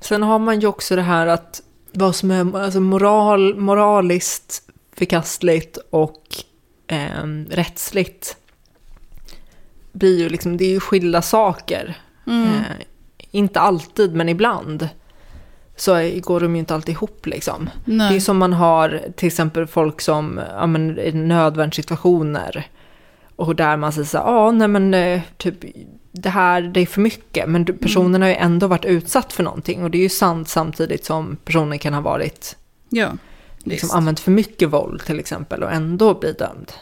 [0.00, 1.60] Sen har man ju också det här att
[1.92, 4.63] vad som är alltså moral, moraliskt
[4.96, 6.22] förkastligt och
[6.86, 8.36] eh, rättsligt
[9.92, 11.98] blir ju liksom, det är ju skilda saker.
[12.26, 12.48] Mm.
[12.48, 12.86] Eh,
[13.30, 14.88] inte alltid, men ibland
[15.76, 17.70] så går de ju inte alltid ihop liksom.
[17.84, 18.10] Nej.
[18.10, 22.66] Det är som man har till exempel folk som, ja men i nödvärnssituationer.
[23.36, 25.64] Och där man säger så ja nej men eh, typ
[26.12, 27.48] det här, det är för mycket.
[27.48, 28.22] Men personen mm.
[28.22, 29.82] har ju ändå varit utsatt för någonting.
[29.82, 32.56] Och det är ju sant samtidigt som personen kan ha varit
[32.88, 33.12] ja
[33.64, 36.72] liksom använt för mycket våld till exempel och ändå bli dömd.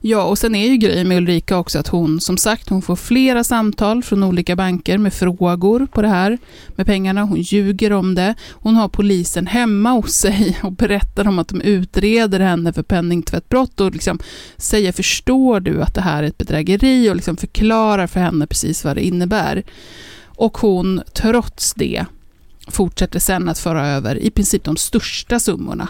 [0.00, 2.96] Ja, och sen är ju grejen med Ulrika också att hon, som sagt, hon får
[2.96, 6.38] flera samtal från olika banker med frågor på det här
[6.68, 7.22] med pengarna.
[7.22, 8.34] Hon ljuger om det.
[8.50, 13.80] Hon har polisen hemma hos sig och berättar om att de utreder henne för penningtvättbrott
[13.80, 14.18] och liksom
[14.56, 18.84] säger förstår du att det här är ett bedrägeri och liksom förklarar för henne precis
[18.84, 19.62] vad det innebär.
[20.24, 22.04] Och hon, trots det,
[22.68, 25.88] fortsätter sen att föra över i princip de största summorna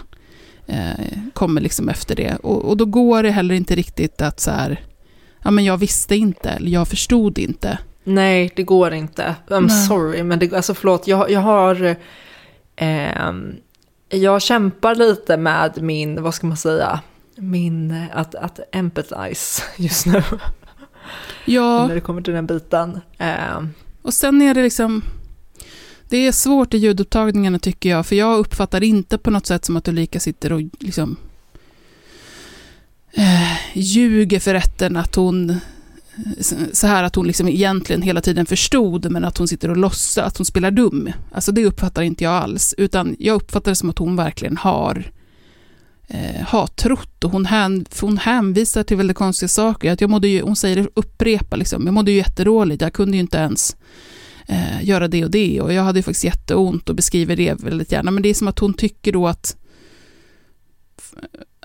[0.67, 2.35] eh, kommer liksom efter det.
[2.35, 4.85] Och, och, då går det heller inte riktigt att så här,
[5.43, 7.77] ja men jag visste inte, eller jag förstod inte.
[8.03, 9.35] Nej, det går inte.
[9.47, 9.87] I'm Nej.
[9.87, 11.95] sorry, men det, alltså förlåt, jag, jag har,
[12.75, 13.31] eh,
[14.09, 16.99] jag kämpar lite med min, vad ska man säga,
[17.35, 20.23] min, att, att empathize just nu.
[21.45, 21.87] Ja.
[21.87, 23.01] När det kommer till den biten.
[23.17, 23.63] Eh.
[24.01, 25.03] Och sen är det liksom,
[26.15, 29.77] det är svårt i ljudupptagningarna tycker jag, för jag uppfattar inte på något sätt som
[29.77, 31.17] att Ulrika sitter och liksom
[33.11, 35.59] eh, ljuger för rätten att hon
[36.73, 40.17] så här att hon liksom egentligen hela tiden förstod, men att hon sitter och låtsas,
[40.17, 41.11] att hon spelar dum.
[41.31, 45.11] Alltså det uppfattar inte jag alls, utan jag uppfattar det som att hon verkligen har,
[46.07, 49.91] eh, har trott och hon, hän, hon hänvisar till väldigt konstiga saker.
[49.91, 53.17] Att jag mådde ju, hon säger det, upprepa liksom, jag mådde ju jättedåligt, jag kunde
[53.17, 53.75] ju inte ens
[54.47, 58.11] eh, göra det och det och jag hade faktiskt jätteont och beskriver det väldigt gärna.
[58.11, 59.57] Men det är som att hon tycker då att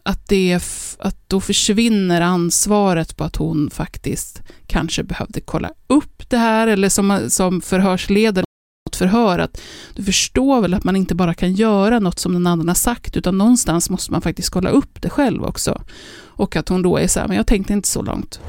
[0.02, 0.60] att, det,
[0.98, 6.88] att då försvinner ansvaret på att hon faktiskt kanske behövde kolla upp det här, eller
[6.88, 8.44] som, som förhörsledare
[8.86, 9.60] mot förhör, att
[9.94, 13.16] du förstår väl att man inte bara kan göra något som den andra har sagt,
[13.16, 15.82] utan någonstans måste man faktiskt kolla upp det själv också.
[16.22, 18.40] Och att hon då är så här, men jag tänkte inte så långt.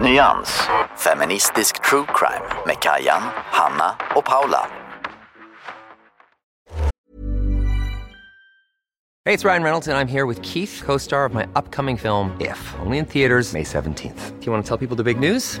[0.00, 0.50] Nyans,
[0.96, 4.66] feministisk true crime med Kajan, Hanna och Paula.
[9.24, 12.74] Hey, it's Ryan Reynolds and I'm here with Keith, co-star of my upcoming film If,
[12.84, 14.40] only in theaters May 17th.
[14.40, 15.60] Do you want to tell people the big news?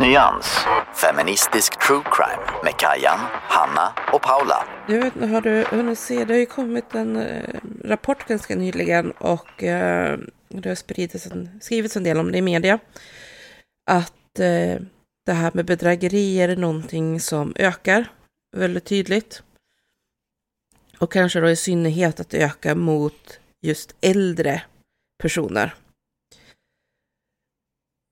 [0.00, 0.46] Nyans,
[0.94, 4.64] feministisk true crime med Kajan, Hanna och Paula.
[4.88, 9.10] Jag vet har du hunnit se, det har ju kommit en eh, rapport ganska nyligen
[9.10, 12.78] och eh, det har spridits en, skrivits en del om det i media.
[13.90, 14.76] Att eh,
[15.26, 18.12] det här med bedrägerier är någonting som ökar
[18.56, 19.42] väldigt tydligt.
[20.98, 24.62] Och kanske då i synnerhet att det ökar mot just äldre
[25.22, 25.74] personer.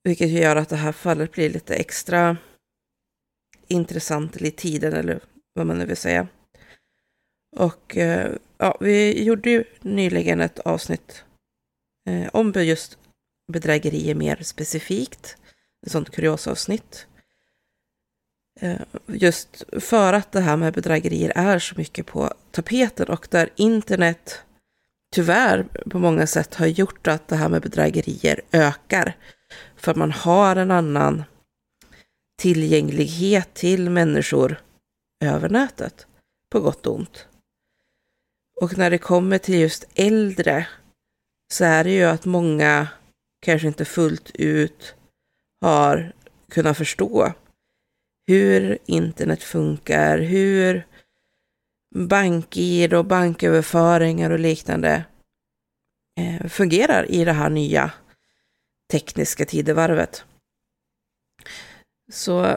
[0.08, 2.36] Vilket gör att det här fallet blir lite extra
[3.66, 5.20] intressant i tiden, eller
[5.52, 6.28] vad man nu vill säga.
[7.56, 11.24] Och eh, ja, vi gjorde ju nyligen ett avsnitt
[12.06, 12.98] eh, om just
[13.52, 15.36] bedrägerier mer specifikt.
[15.86, 17.06] Ett sånt kuriosavsnitt.
[18.60, 23.50] Eh, just för att det här med bedrägerier är så mycket på tapeten och där
[23.56, 24.42] internet
[25.14, 29.16] tyvärr på många sätt har gjort att det här med bedrägerier ökar.
[29.76, 31.24] För att man har en annan
[32.38, 34.60] tillgänglighet till människor
[35.24, 36.06] över nätet,
[36.50, 37.28] på gott och ont.
[38.60, 40.66] Och när det kommer till just äldre
[41.52, 42.88] så är det ju att många
[43.40, 44.94] kanske inte fullt ut
[45.60, 46.12] har
[46.48, 47.32] kunnat förstå
[48.26, 50.86] hur internet funkar, hur
[51.94, 55.04] bankgir och banköverföringar och liknande
[56.20, 57.92] eh, fungerar i det här nya
[58.90, 60.24] tekniska tidevarvet.
[62.10, 62.56] Så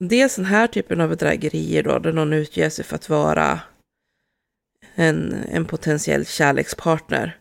[0.00, 3.60] dels den här typen av bedrägerier då, där någon utger sig för att vara
[4.94, 7.38] en, en potentiell kärlekspartner,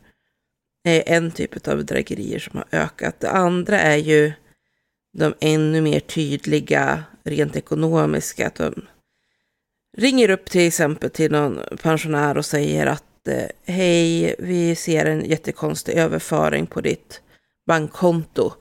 [0.84, 3.20] är en typ av bedrägerier som har ökat.
[3.20, 4.34] Det andra är ju
[5.18, 8.48] de ännu mer tydliga rent ekonomiska.
[8.48, 8.86] Att de
[9.98, 15.26] ringer upp till exempel till någon pensionär och säger att eh, hej, vi ser en
[15.26, 17.22] jättekonstig överföring på ditt
[17.66, 18.52] bankkonto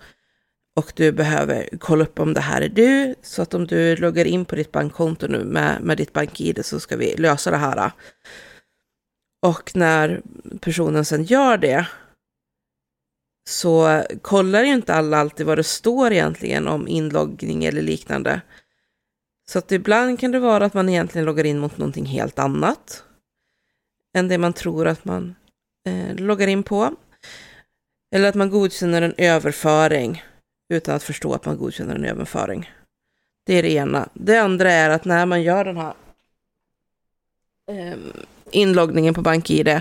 [0.77, 3.15] och du behöver kolla upp om det här är du.
[3.23, 6.81] Så att om du loggar in på ditt bankkonto nu med, med ditt bank-id så
[6.81, 7.93] ska vi lösa det här.
[9.43, 10.23] Och när
[10.61, 11.87] personen sen gör det
[13.49, 18.41] så kollar ju inte alla alltid vad det står egentligen om inloggning eller liknande.
[19.51, 23.05] Så att ibland kan det vara att man egentligen loggar in mot någonting helt annat
[24.17, 25.35] än det man tror att man
[25.87, 26.97] eh, loggar in på.
[28.15, 30.25] Eller att man godkänner en överföring
[30.69, 32.71] utan att förstå att man godkänner en överföring.
[33.45, 34.09] Det är det ena.
[34.15, 35.95] Det andra är att när man gör den här
[37.69, 37.99] eh,
[38.51, 39.81] inloggningen på BankID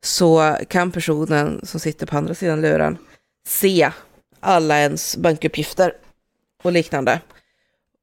[0.00, 2.98] så kan personen som sitter på andra sidan luren
[3.46, 3.90] se
[4.40, 5.96] alla ens bankuppgifter
[6.62, 7.20] och liknande.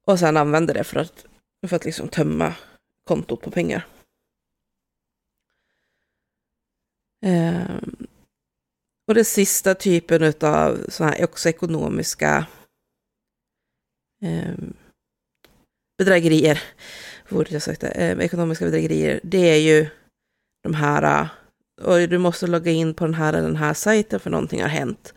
[0.06, 1.26] Och sen använder det för att,
[1.68, 2.54] för att liksom tömma
[3.04, 3.86] kontot på pengar.
[7.26, 7.62] Eh,
[9.10, 12.46] och den sista typen av sådana här också ekonomiska
[14.24, 14.54] eh,
[15.98, 16.62] bedrägerier,
[17.30, 19.88] borde jag sagt det, eh, ekonomiska bedrägerier, det är ju
[20.64, 21.28] de här, eh,
[21.86, 24.70] och du måste logga in på den här eller den här sajten för någonting har
[24.70, 25.14] hänt.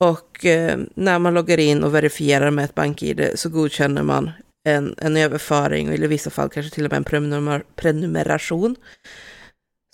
[0.00, 4.30] Och eh, när man loggar in och verifierar med ett bank-id så godkänner man
[4.64, 8.76] en, en överföring, eller i vissa fall kanske till och med en prenumer prenumeration,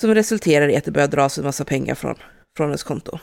[0.00, 2.16] som resulterar i att det börjar dras en massa pengar från
[2.58, 3.18] från ens konto.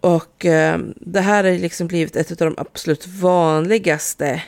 [0.00, 4.44] Och eh, det här har liksom blivit ett av de absolut vanligaste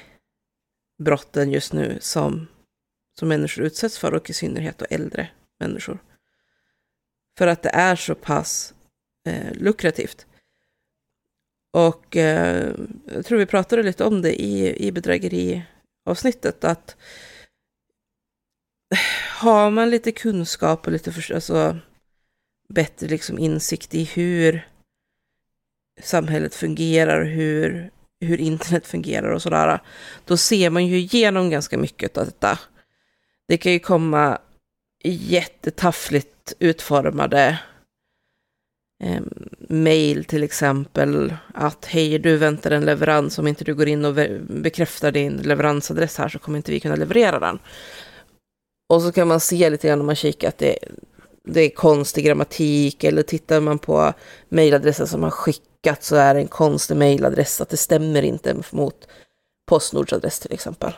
[0.98, 2.48] brotten just nu som,
[3.18, 5.30] som människor utsätts för och i synnerhet då äldre
[5.60, 5.98] människor.
[7.38, 8.74] För att det är så pass
[9.28, 10.26] eh, lukrativt.
[11.72, 12.74] Och eh,
[13.06, 16.96] jag tror vi pratade lite om det i, i bedrägeriavsnittet, att
[19.44, 21.78] har man lite kunskap och lite för, alltså,
[22.68, 24.68] bättre liksom insikt i hur
[26.02, 27.90] samhället fungerar och hur,
[28.20, 29.80] hur internet fungerar och sådär,
[30.24, 32.58] då ser man ju igenom ganska mycket av detta.
[33.48, 34.38] Det kan ju komma
[35.04, 37.58] jättetaffligt utformade
[39.04, 39.22] eh,
[39.68, 44.14] mail till exempel, att hej, du väntar en leverans, om inte du går in och
[44.48, 47.58] bekräftar din leveransadress här så kommer inte vi kunna leverera den.
[48.94, 50.78] Och så kan man se lite grann om man kikar att det,
[51.44, 54.12] det är konstig grammatik eller tittar man på
[54.48, 59.08] mejladressen som har skickat så är det en konstig mejladress, att det stämmer inte mot
[59.66, 60.92] Postnords adress till exempel.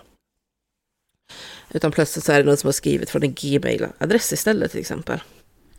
[1.70, 5.20] Utan plötsligt så är det någon som har skrivit från en Gmail-adress istället till exempel.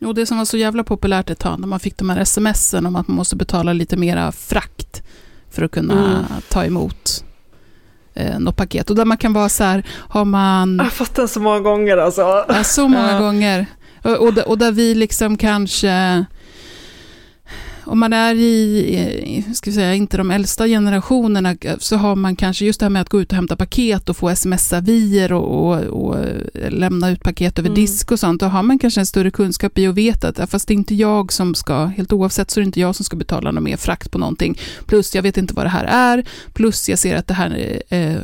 [0.00, 2.86] Och det som var så jävla populärt ett tag, när man fick de här smsen
[2.86, 5.02] om att man måste betala lite mera frakt
[5.50, 6.42] för att kunna mm.
[6.48, 7.24] ta emot
[8.18, 8.90] eh, något paket.
[8.90, 10.80] Och där man kan vara så här, har man...
[10.82, 12.44] Jag den så många gånger alltså.
[12.48, 13.18] Ja, så många ja.
[13.18, 13.66] gånger.
[14.02, 16.24] Och, och, och, där vi liksom kanske
[17.88, 22.64] om man är i, ska vi säga, inte de äldsta generationerna, så har man kanske
[22.64, 25.84] just det här med att gå ut och hämta paket och få sms-avier och, och,
[25.84, 26.16] och,
[26.68, 27.80] lämna ut paket över mm.
[27.80, 28.40] disk och sånt.
[28.40, 30.94] Då har man kanske en större kunskap i att veta att fast det är inte
[30.94, 33.76] jag som ska, helt oavsett så är det inte jag som ska betala någon mer
[33.76, 34.58] frakt på någonting.
[34.86, 38.16] Plus jag vet inte vad det här är, plus jag ser att det här eh,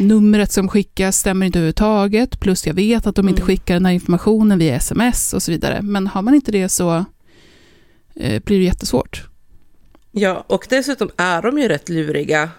[0.00, 3.46] numret som skickas stämmer inte överhuvudtaget, plus jag vet att de inte mm.
[3.46, 5.82] skickar den här informationen via sms och så vidare.
[5.82, 7.04] Men har man inte det så
[8.16, 9.28] eh, blir det jättesvårt.
[10.12, 12.50] Ja, och dessutom är de ju rätt luriga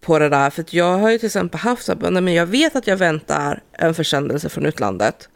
[0.00, 0.50] på det där.
[0.50, 3.62] För jag har ju till exempel haft så att men jag vet att jag väntar
[3.72, 5.28] en försändelse från utlandet.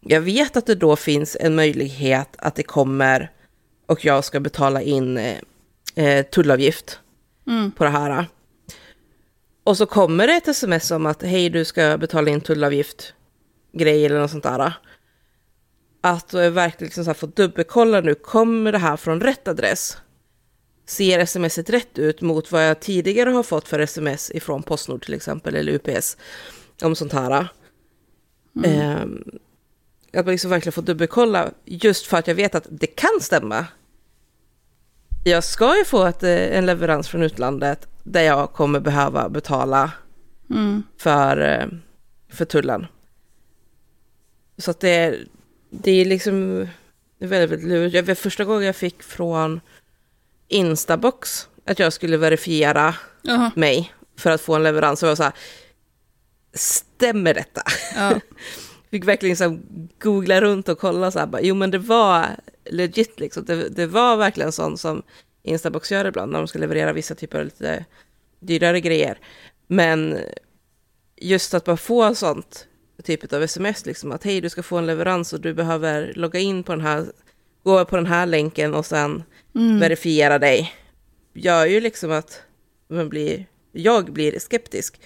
[0.00, 3.30] Jag vet att det då finns en möjlighet att det kommer
[3.86, 5.38] och jag ska betala in eh,
[5.94, 7.00] eh tullavgift
[7.46, 7.72] mm.
[7.72, 8.26] på det här.
[9.64, 13.14] Och så kommer det ett sms om att hej, du ska betala in tullavgift,
[13.72, 14.72] grej eller något sånt där
[16.00, 19.96] att verkligen liksom så få dubbelkolla nu, kommer det här från rätt adress?
[20.86, 25.14] Ser smset rätt ut mot vad jag tidigare har fått för sms ifrån Postnord till
[25.14, 26.16] exempel, eller UPS,
[26.82, 27.48] om sånt här.
[28.56, 28.80] Mm.
[28.80, 33.20] Eh, att man liksom verkligen får dubbelkolla, just för att jag vet att det kan
[33.20, 33.66] stämma.
[35.24, 39.92] Jag ska ju få ett, eh, en leverans från utlandet där jag kommer behöva betala
[40.50, 40.82] mm.
[40.96, 41.66] för, eh,
[42.28, 42.86] för tullen.
[44.58, 45.18] Så att det,
[45.70, 46.68] det är liksom
[47.18, 47.94] väldigt, väldigt lurigt.
[47.94, 49.60] Jag vet första gången jag fick från
[50.48, 53.50] Instabox att jag skulle verifiera uh-huh.
[53.56, 55.00] mig för att få en leverans.
[55.00, 55.32] Så var jag så här,
[56.54, 57.62] stämmer detta?
[57.96, 58.18] Uh.
[58.90, 59.62] fick verkligen liksom
[59.98, 62.26] googla runt och kolla så här, bara, jo men det var
[62.64, 63.44] legit liksom.
[63.44, 65.02] Det, det var verkligen sånt som
[65.42, 67.84] Instabox gör ibland när de ska leverera vissa typer av lite
[68.40, 69.18] dyrare grejer.
[69.66, 70.18] Men
[71.16, 72.67] just att bara få sånt
[73.02, 76.40] typ av sms, liksom att hej du ska få en leverans och du behöver logga
[76.40, 77.04] in på den här,
[77.64, 79.22] gå på den här länken och sen
[79.54, 79.78] Mm.
[79.80, 80.72] verifiera dig.
[81.34, 82.40] Gör ju liksom att
[82.90, 85.00] man blir, jag blir skeptisk.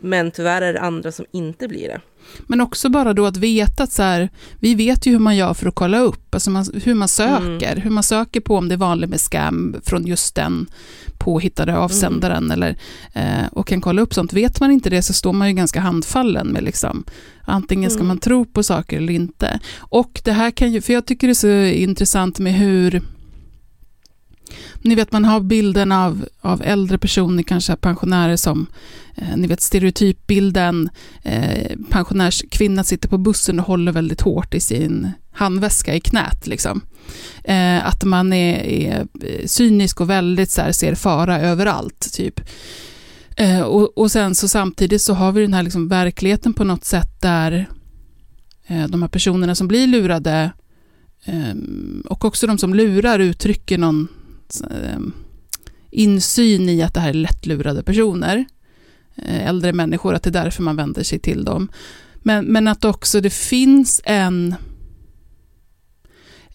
[0.00, 2.00] Men tyvärr är det andra som inte blir det.
[2.46, 4.28] Men också bara då att veta att så här,
[4.60, 7.76] vi vet ju hur man gör för att kolla upp, alltså man, hur man söker,
[7.76, 10.66] hur man söker på om det är vanligt med scam från just den
[11.22, 12.76] påhittade avsändaren eller,
[13.12, 14.32] eh, och kan kolla upp sånt.
[14.32, 17.04] Vet man inte det så står man ju ganska handfallen med liksom,
[17.44, 19.60] antingen ska man tro på saker eller inte.
[19.78, 23.02] Och det här kan ju, för jag tycker det är så intressant med hur
[24.82, 28.66] ni vet, man har bilden av, av äldre personer, kanske pensionärer som,
[29.14, 30.90] eh, ni vet stereotypbilden,
[31.22, 36.46] eh, pensionärskvinna sitter på bussen och håller väldigt hårt i sin handväska i knät.
[36.46, 36.80] Liksom.
[37.44, 39.06] Eh, att man är, är
[39.46, 42.12] cynisk och väldigt så här, ser fara överallt.
[42.12, 42.40] typ.
[43.36, 46.84] Eh, och, och sen så samtidigt så har vi den här liksom, verkligheten på något
[46.84, 47.68] sätt där
[48.66, 50.50] eh, de här personerna som blir lurade
[51.24, 51.54] eh,
[52.04, 54.08] och också de som lurar uttrycker någon
[54.70, 55.00] eh,
[55.90, 58.44] insyn i att det här är lättlurade personer,
[59.16, 61.68] eh, äldre människor, att det är därför man vänder sig till dem.
[62.14, 64.54] Men, men att också det finns en,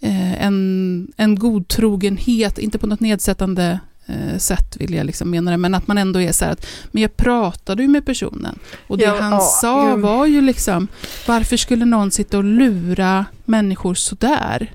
[0.02, 5.76] en, en godtrogenhet, inte på något nedsättande eh, sätt vill jag liksom mena det, men
[5.76, 9.04] att man ändå är så här att, men jag pratade ju med personen och det
[9.04, 10.02] Ja, han ja, sa jo.
[10.02, 10.88] var ju liksom,
[11.28, 14.72] varför skulle någon sitta och lura människor sådär?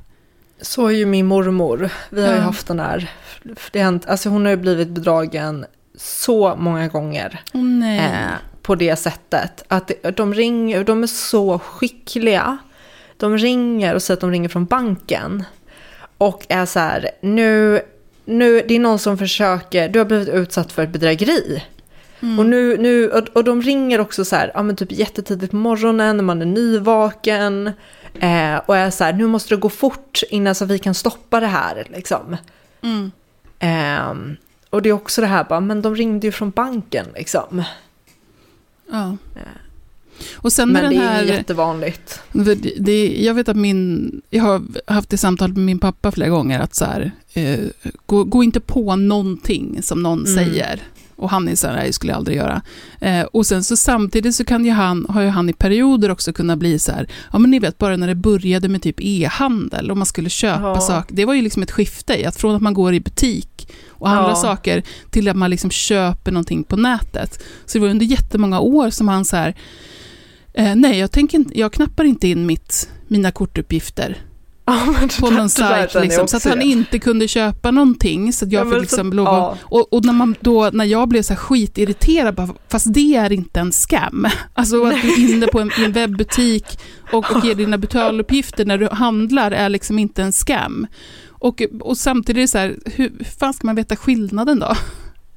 [0.61, 1.91] Så är ju min mormor.
[2.11, 3.11] Vi har ju haft den här.
[3.73, 5.65] Det hänt, alltså hon har ju blivit bedragen
[5.97, 7.41] så många gånger.
[7.53, 7.99] Nej.
[7.99, 8.31] eh,
[8.63, 9.65] på det sättet.
[9.69, 12.59] Att de ringer, de är så skickliga.
[13.23, 15.45] De ringer och säger att de ringer från banken.
[16.19, 17.81] Och är så här, nu,
[18.25, 21.63] nu, det är någon som försöker, du har blivit utsatt för ett bedrägeri.
[22.39, 25.57] Och, nu, nu, och, och de ringer också så här, ja men typ jättetidigt på
[25.57, 27.67] morgonen när man är nyvaken.
[28.21, 31.41] Eh, och är så här, nu måste det gå fort innan så vi kan stoppa
[31.41, 32.37] det här liksom.
[32.83, 33.11] Mm.
[33.59, 34.37] Ehm,
[34.71, 37.63] och det är också det här, bara, men de ringde ju från banken liksom.
[38.91, 39.17] Ja.
[40.35, 41.23] Och sen Men det är här...
[41.23, 42.21] ju jättevanligt.
[42.79, 46.61] Det, jag vet att min, jag har haft det samtalet med min pappa flera gånger,
[46.61, 47.59] att så här, eh,
[48.07, 50.35] gå, gå inte på någonting som någon Mm.
[50.35, 50.81] säger.
[51.17, 52.63] Och han är så här, "Nej, det skulle jag aldrig göra.
[53.01, 56.33] Eh, och sen så samtidigt så kan ju han, har ju han i perioder också
[56.33, 59.91] kunnat bli så här, ja men ni vet bara när det började med typ e-handel
[59.91, 60.81] och man skulle köpa Ja.
[60.81, 63.69] saker, det var ju liksom ett skifte i att från att man går i butik
[63.89, 64.37] och handlar Ja.
[64.37, 67.43] saker till att man liksom köper någonting på nätet.
[67.67, 69.55] Så det var under jättemånga år som han så här,
[70.55, 74.17] Eh, nej, jag, tänker inte, jag knappar inte in mitt, mina kortuppgifter
[74.65, 78.33] Ja, på någon sajt, liksom, så att han inte kunde köpa någonting.
[78.33, 79.57] Så att jag Ja, fick liksom så- ja.
[79.63, 83.33] och, och när, man då, när jag blev så här skitirriterad, bara, fast det är
[83.33, 84.27] inte en scam.
[84.55, 86.79] Alltså att du är inne på en, en webbutik
[87.13, 90.87] och, och ger dina betaluppgifter när du handlar är liksom inte en scam.
[91.31, 94.73] Och, och samtidigt är det så här, hur, hur fan ska man veta skillnaden då?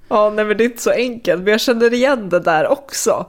[0.09, 3.25] Ja, nej men det är inte så enkelt, men jag känner igen det där också.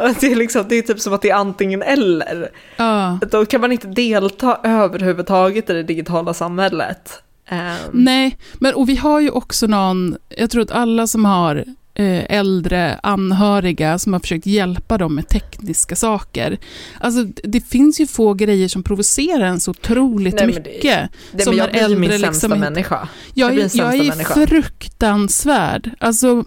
[0.20, 2.50] Det är, liksom, det är typ som att det är antingen eller.
[2.76, 3.18] Ja.
[3.30, 7.22] Då kan man inte delta överhuvudtaget i det digitala samhället.
[7.48, 11.56] Ehm, Nej, men och vi har ju också någon, jag tror att alla som har
[11.94, 16.58] eh, äldre anhöriga som har försökt hjälpa dem med tekniska saker.
[17.00, 21.10] Alltså det finns ju få grejer som provocerar en så otroligt Nej, det- mycket.
[21.32, 23.08] det, som men jag blir ju min äldre sämsta liksom människa.
[23.34, 24.46] Jag, Jag jag är människa.
[24.46, 25.90] fruktansvärd.
[25.98, 26.44] Alltså,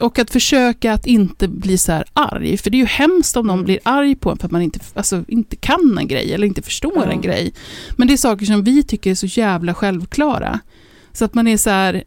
[0.00, 3.46] och att försöka att inte bli så här arg, för det är ju hemskt om
[3.46, 3.64] någon Mm.
[3.64, 6.62] blir arg på en för att man inte, alltså, inte kan en grej eller inte
[6.62, 7.12] förstår Ja.
[7.12, 7.52] en grej.
[7.96, 10.60] Men det är saker som vi tycker är så jävla självklara.
[11.12, 12.04] Så att man är så här...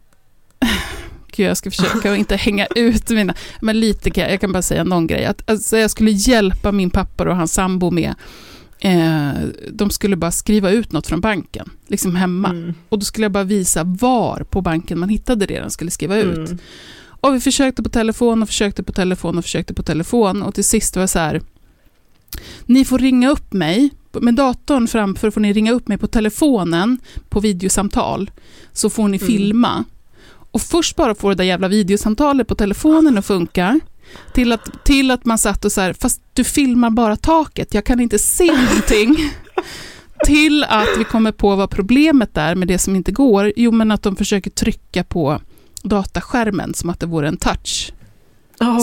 [1.36, 3.34] Gud, jag ska försöka att inte hänga ut mina...
[3.60, 5.24] Men lite kan jag, jag kan bara säga någon grej.
[5.24, 8.14] Att, alltså, jag skulle hjälpa min pappa och hans sambo med...
[8.84, 9.30] Eh,
[9.72, 12.48] de skulle bara skriva ut något från banken, liksom hemma.
[12.50, 12.74] Mm.
[12.88, 16.16] Och då skulle jag bara visa var på banken man hittade det de skulle skriva
[16.16, 16.36] ut.
[16.48, 16.58] Mm.
[17.26, 20.64] Och vi försökte på telefon och försökte på telefon och försökte på telefon och till
[20.64, 21.40] sist var det så här.
[22.66, 26.98] Ni får ringa upp mig, med datorn framför får ni ringa upp mig på telefonen
[27.28, 28.30] på videosamtal.
[28.72, 29.26] Så får ni Mm.
[29.26, 29.84] filma.
[30.52, 33.80] Och först bara få det där jävla videosamtalet på telefonen att funka.
[34.34, 37.84] Till att, till att man satt och så här, fast du filmar bara taket, jag
[37.84, 39.30] kan inte se någonting.
[40.26, 43.52] till att vi kommer på vad problemet är med det som inte går.
[43.56, 45.40] Jo, men att de försöker trycka på
[45.82, 47.92] dataskärmen som att det vore en touch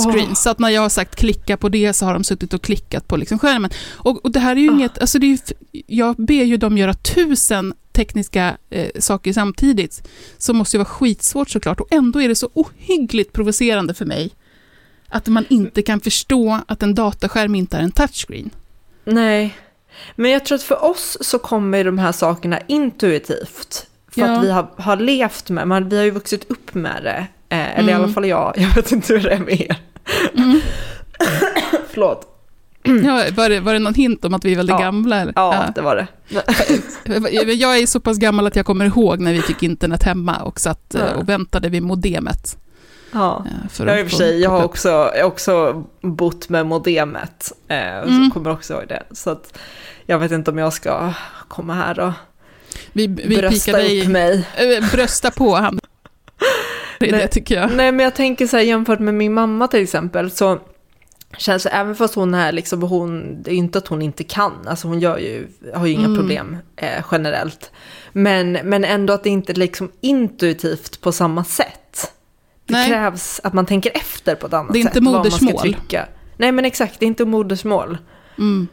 [0.06, 0.36] screen.
[0.36, 3.08] Så att när jag har sagt klicka på det så har de suttit och klickat
[3.08, 3.72] på liksom skärmen.
[3.88, 4.74] Och, och det här är ju Ah.
[4.74, 5.38] inget, alltså det är ju,
[5.88, 10.08] jag ber ju dem göra tusen tekniska eh, saker samtidigt.
[10.38, 14.30] Så måste ju vara skitsvårt såklart och ändå är det så ohyggligt provocerande för mig
[15.08, 18.50] Att man inte kan förstå att en dataskärm inte är en touchscreen.
[19.06, 19.56] Nej,
[20.16, 23.89] men jag tror att för oss så kommer de här sakerna intuitivt.
[24.12, 24.38] För Ja.
[24.38, 27.28] att vi har, har levt med, man, vi har ju vuxit upp med det.
[27.56, 28.04] Eh, eller i Mm.
[28.04, 29.76] alla fall jag, jag vet inte hur det är med er.
[31.90, 32.26] Förlåt.
[33.04, 34.80] Ja, var, det, var det någon hint om att vi är väldigt Ja.
[34.82, 35.16] gamla?
[35.22, 35.34] Eller?
[35.36, 36.08] Ja, det var det.
[37.54, 40.60] Jag- är så pass gammal att jag kommer ihåg när vi fick internet hemma och
[40.60, 41.16] satt eh, Ja.
[41.16, 42.58] och väntade vid modemet.
[43.12, 43.46] Ja.
[43.70, 47.52] För Jag, i och för sig, jag har också, jag har också bott med modemet.
[47.68, 48.26] Eh, Mm.
[48.28, 49.04] Så kommer också ihåg det.
[49.12, 49.58] Så att
[50.06, 51.14] jag vet inte om jag ska
[51.48, 52.12] komma här och
[52.94, 54.46] Vi, vi brösta upp i, mig.
[54.58, 55.80] äh, brösta på han.
[57.00, 57.22] Det är Nej.
[57.22, 57.72] det tycker jag.
[57.72, 60.60] Nej, men jag tänker så här jämfört med min mamma till exempel så
[61.38, 64.54] känns det, även fast hon är liksom, hon, det är inte att hon inte kan,
[64.68, 66.18] alltså hon gör ju, har ju inga Mm.
[66.18, 67.72] problem eh, generellt.
[68.12, 72.12] Men, men ändå att det inte är liksom intuitivt på samma sätt.
[72.66, 72.90] Det Nej.
[72.90, 75.04] krävs att man tänker efter på ett annat Det är inte sätt.
[75.04, 75.76] modersmål.
[76.38, 77.98] Nej men exakt, det är inte modersmål.
[78.38, 78.68] Mm.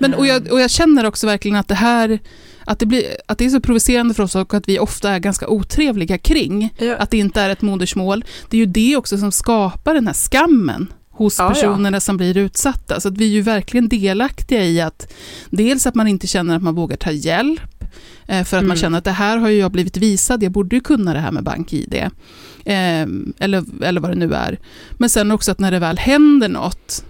[0.00, 2.18] Men, och, jag, och jag känner också verkligen att det här,
[2.66, 5.18] att det, blir, att det är så provocerande för oss och att vi ofta är
[5.18, 6.96] ganska otrevliga kring Ja.
[6.96, 8.24] att det inte är ett modersmål.
[8.50, 11.48] Det är ju det också som skapar den här skammen hos Ja, ja.
[11.54, 13.00] personerna som blir utsatta.
[13.00, 15.12] Så att vi är ju verkligen delaktiga i att
[15.50, 17.84] dels att man inte känner att man vågar ta hjälp,
[18.26, 18.76] eh, för att man Mm.
[18.76, 21.32] känner att det här har ju jag blivit visad, jag borde ju kunna det här
[21.32, 21.94] med BankID.
[21.94, 23.06] Eh,
[23.38, 24.58] eller, eller vad det nu är.
[24.98, 27.04] Men sen också att när det väl händer något,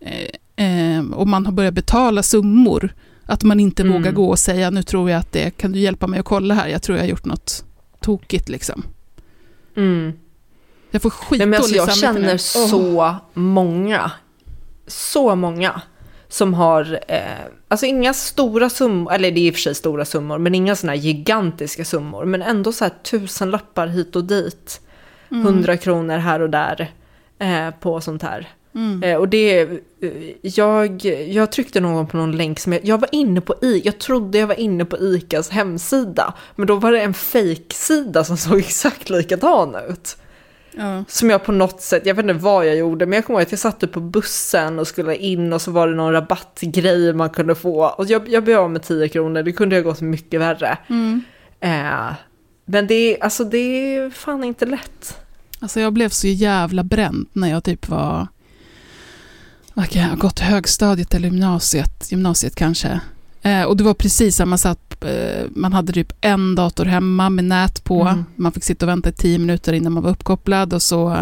[0.00, 2.94] eh, eh, och man har börjat betala summor,
[3.26, 3.94] att man inte Mm.
[3.94, 6.54] vågar gå och säga nu tror jag att det, kan du hjälpa mig att kolla
[6.54, 7.64] här, jag tror jag har gjort något
[8.00, 8.82] tokigt liksom.
[9.76, 10.12] Mm.
[10.90, 12.38] Jag får Nej, men alltså, jag känner nu.
[12.38, 14.10] så många,
[14.86, 15.80] så många
[16.28, 17.20] som har, eh,
[17.68, 20.76] alltså inga stora summor, eller det är i och för sig stora summor, men inga
[20.76, 24.80] sådana här gigantiska summor, men ändå så här tusen lappar hit och dit,
[25.30, 25.44] Mm.
[25.46, 26.90] hundra kronor här och där
[27.38, 28.48] eh, på sånt här.
[28.76, 29.02] Mm.
[29.02, 29.68] Eh, och det, eh,
[30.42, 33.82] jag, jag tryckte någon gång på någon länk som jag, jag var inne på I,
[33.84, 38.36] jag trodde jag var inne på ICAs hemsida, men då var det en fake-sida som
[38.36, 40.16] såg exakt likadan ut.
[40.78, 41.04] Ja.
[41.08, 43.46] Som jag på något sätt, jag vet inte vad jag gjorde, men jag kommer ihåg
[43.46, 47.12] att jag satt upp på bussen och skulle in och så var det någon rabattgrej
[47.12, 47.86] man kunde få.
[47.86, 50.78] Och jag, jag blev av med 10 kronor, det kunde ha gått mycket värre.
[50.88, 51.22] Mm.
[51.60, 52.12] Eh,
[52.64, 53.58] men det, är- alltså, det
[53.96, 55.18] är fan inte lätt.
[55.60, 58.26] Alltså jag blev så jävla bränd när jag typ var,
[59.84, 63.00] kan jag ha gått högstadiet eller gymnasiet, gymnasiet kanske.
[63.42, 67.44] Eh, och det var precis samma satt, eh, man hade typ en dator hemma med
[67.44, 68.24] nät på, Mm.
[68.36, 71.12] man fick sitta och vänta i tio minuter innan man var uppkopplad och så,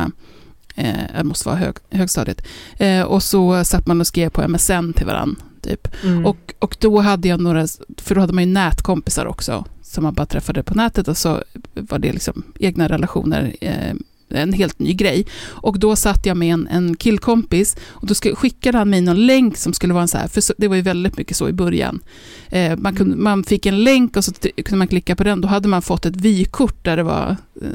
[0.75, 2.47] eh, det måste vara hög, högstadiet,
[2.79, 5.43] eh, och så satt man och skrev på MSN till varandra.
[5.63, 5.89] Typ.
[6.05, 6.27] Mm.
[6.27, 7.67] Och, och då hade jag några,
[7.99, 11.43] för då hade man ju nätkompisar också, som man bara träffade på nätet och så
[11.75, 13.95] var det liksom egna relationer, eh,
[14.29, 15.27] en helt ny grej.
[15.47, 19.27] Och då satt jag med en, en killkompis och då sk- skickade han mig någon
[19.27, 21.53] länk som skulle vara en så här, för det var ju väldigt mycket så i
[21.53, 22.01] början.
[22.49, 24.33] Eh, man, kunde, man fick en länk och så
[24.65, 27.69] kunde man klicka på den, då hade man fått ett vykort där det var eh,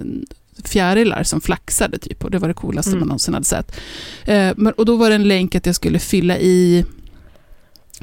[0.64, 3.00] fjärilar som flaxade typ och det var det coolaste Mm.
[3.00, 3.72] man någonsin hade sett.
[4.26, 6.86] Eh, men, och då var det en länk att jag skulle fylla i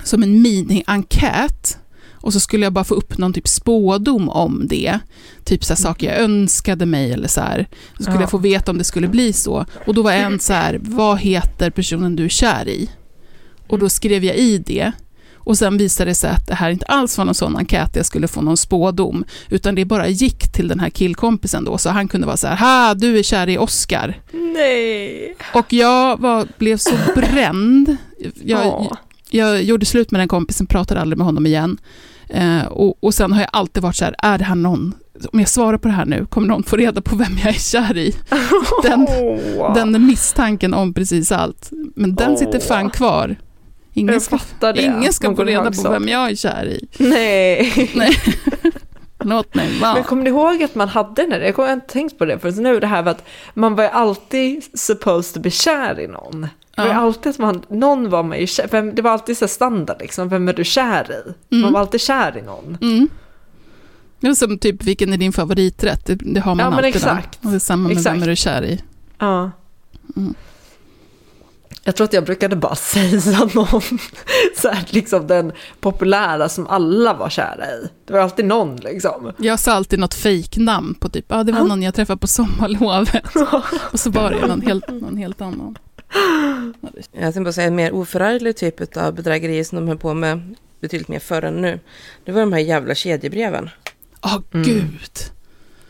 [0.05, 1.79] som en mini-enkät
[2.27, 4.99] och så skulle jag bara få upp någon typ spådom om det.
[5.45, 7.69] Typ så saker jag önskade mig eller så här.
[7.97, 8.23] Så skulle Ja.
[8.23, 9.67] jag få veta om det skulle bli så.
[9.87, 12.91] Och då var en så här, vad heter personen du är kär i?
[13.69, 14.93] Och då skrev jag i det.
[15.35, 18.07] Och sen visade det sig att det här inte alls var någon sån enkät jag
[18.07, 22.09] skulle få någon spådom, utan det bara gick till den här killkompisen då, så han
[22.09, 24.21] kunde vara så här, ha, du är kär i Oscar.
[24.33, 25.37] Nej.
[25.55, 27.97] Och jag var, blev så bränd.
[28.19, 28.97] Jag, Ja.
[29.31, 31.79] jag gjorde slut med den kompisen, pratade aldrig med honom igen.
[32.29, 34.95] Eh, och, och sen har jag alltid varit så här, är det här någon,
[35.33, 37.59] om jag svarar på det här nu, kommer någon få reda på vem jag är
[37.59, 38.15] kär i?
[38.83, 39.07] Den,
[39.59, 39.75] Åh.
[39.75, 41.71] den misstanken om precis allt.
[41.97, 43.37] Men den sitter fan kvar.
[43.93, 44.83] Ingen ska, det.
[44.83, 46.89] ingen ska få reda på vem jag är kär i.
[46.99, 48.21] Nej.
[49.25, 49.95] Låt mig vara.
[49.95, 51.43] Men kommer ni ihåg att man hade den?
[51.43, 53.25] Jag har inte tänkt på det förrän nu, det här med att
[53.55, 56.49] man var ju alltid supposed to be kär i någon.
[56.77, 56.95] Det var Ja.
[56.95, 60.29] alltid att man, någon var man ju kär, vem, det var alltid så standard liksom,
[60.29, 61.55] vem är du kär i?
[61.55, 61.63] Mm.
[61.63, 62.79] Man var alltid kär i någon.
[62.83, 63.09] Mm.
[64.21, 66.07] Det är som typ, vilken är din favoriträtt?
[66.07, 66.93] Det, det har man Ja, men alltid.
[66.93, 66.99] där.
[66.99, 67.39] exakt.
[67.45, 68.17] Och det är samma med Exakt.
[68.17, 68.83] vem är du kär i.
[69.19, 69.51] Ja.
[70.17, 70.35] Mm.
[71.85, 73.81] Jag tror att jag brukade bara säga någon,
[74.57, 77.89] så här, liksom den populära som alla var kära i.
[78.05, 79.33] Det var alltid någon liksom.
[79.39, 82.27] Jag sa alltid något fejknamn på typ, ja ah, det var någon jag träffade på
[82.27, 83.25] sommarlovet.
[83.93, 85.79] Och så var det någon helt, någon helt annan.
[87.13, 90.55] Jag tänkte bara säga en mer oförarglig typ av bedrägerier som de höll på med
[90.81, 91.81] betydligt mer förr än nu.
[92.25, 93.71] Det var de här jävla kedjebreven.
[94.55, 94.65] Mm.
[94.67, 95.11] gud.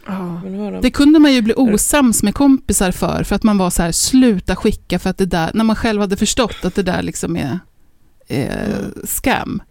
[0.06, 0.40] Ja.
[0.44, 3.58] Nu har de- Det kunde man ju bli osams med kompisar för, för att man
[3.58, 6.74] var så här, sluta skicka för att det där, när man själv hade förstått att
[6.74, 7.58] det där liksom är
[8.26, 9.62] eh, scam.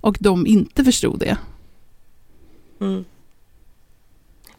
[0.00, 1.36] Och de inte förstod det.
[2.80, 3.04] Mm.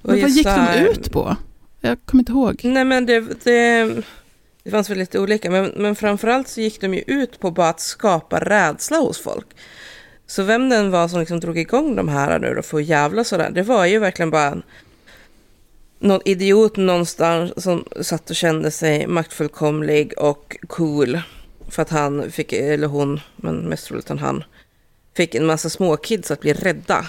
[0.02, 1.36] Men vad gick de ut på?
[1.82, 2.62] Jag kommer inte ihåg.
[2.64, 3.96] Nej men det, det,
[4.64, 7.70] det fanns väl lite olika, men, men framförallt så gick de ju ut på bara
[7.70, 9.48] att skapa rädsla hos folk.
[10.28, 13.24] Så vem den var som liksom drog igång de här nu då för att jävla
[13.24, 14.64] sådär, det var ju verkligen bara en,
[16.00, 21.22] någon idiot någonstans som satt och kände sig maktfullkomlig och cool.
[21.70, 24.44] För att han fick, eller hon, men mest troligt han,
[25.16, 27.06] fick en massa småkids att bli rädda.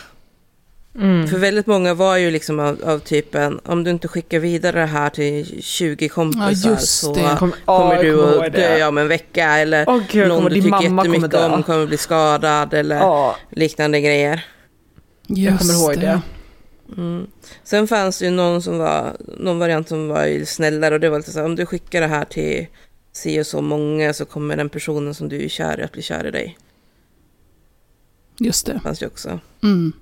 [0.95, 1.27] Mm.
[1.29, 4.87] För väldigt många var ju liksom av, av typen, om du inte skickar vidare det
[4.87, 7.37] här till 20 kompisar just så det.
[7.39, 8.59] Kom- kommer ja, du kommer att det.
[8.79, 9.45] dö om en vecka.
[9.59, 11.49] Eller Åh gud, någon kommer, du tycker kommer jättemycket dö.
[11.55, 14.45] om kommer bli skadad eller Ja, liknande grejer.
[15.27, 16.21] jag kommer Just ihåg det.
[16.97, 17.27] Mm.
[17.65, 21.09] Sen fanns det ju någon, som var, någon variant som var ju snällare och det
[21.11, 22.67] var lite så här, om du skickar det här till
[23.13, 26.03] si och så många så kommer den personen som du är kär i att bli
[26.03, 26.59] kär i dig.
[28.39, 28.73] Just det.
[28.73, 29.41] Det fanns ju också.
[29.63, 29.93] Mm.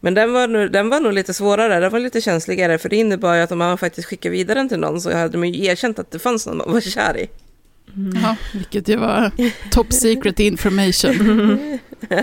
[0.00, 2.96] Men den var, nog, den var nog lite svårare, den var lite känsligare, för det
[2.96, 5.64] innebar ju att om man faktiskt skickade vidare den till någon så hade man ju
[5.66, 7.28] erkänt att det fanns någon man var kär i.
[8.22, 9.30] Ja, vilket ju var
[9.70, 11.58] top secret information.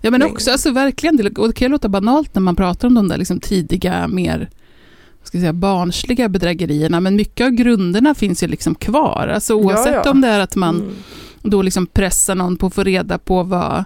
[0.00, 2.88] Ja men också, alltså verkligen, det och det kan ju låta banalt när man pratar
[2.88, 4.50] om de där liksom tidiga, mer
[5.28, 9.30] ska säga, barnsliga bedrägerierna, men mycket av grunderna finns ju liksom kvar.
[9.34, 10.10] Alltså oavsett Ja, ja.
[10.10, 10.94] om det är att man Mm.
[11.42, 13.84] då liksom pressar någon på att få reda på vad,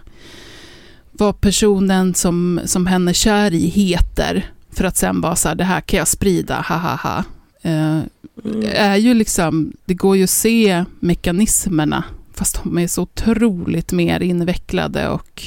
[1.12, 5.54] vad personen som, som hen är kär i heter, för att sen bara så här,
[5.54, 7.24] det här kan jag sprida, ha ha ha.
[7.62, 8.00] Eh,
[8.44, 8.62] Mm.
[8.72, 12.04] är ju liksom, det går ju att se mekanismerna,
[12.34, 15.42] fast de är så otroligt mer invecklade och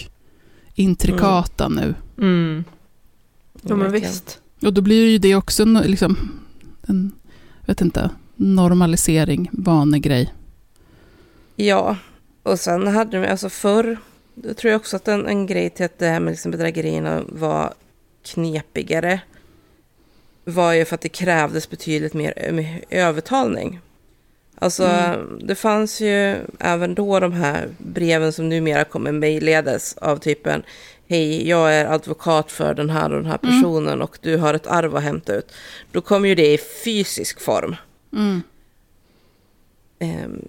[0.76, 1.96] intrikata nu.
[2.18, 2.64] Mm.
[3.62, 4.40] Ja, men visst.
[4.62, 6.18] Och då blir ju det också liksom,
[6.88, 7.12] en
[7.66, 10.34] vet inte, normalisering, vanegrej.
[11.56, 11.98] Ja,
[12.44, 13.98] och sen hade de, alltså förr,
[14.36, 17.24] då tror jag också att en, en grej till att det här med liksom bedrägerierna
[17.28, 17.74] var
[18.24, 19.22] knepigare
[20.44, 22.34] var ju för att det krävdes betydligt mer
[22.90, 23.80] övertalning.
[24.56, 30.64] Alltså, det fanns ju även då de här breven som numera kommer mejlledes av typen
[31.08, 34.68] Hej, jag är advokat för den här och den här personen och du har ett
[34.68, 35.52] arv att hämta ut.
[35.92, 37.76] Då kommer ju det i fysisk form.
[38.14, 38.42] Mm.
[40.00, 40.42] Ehm,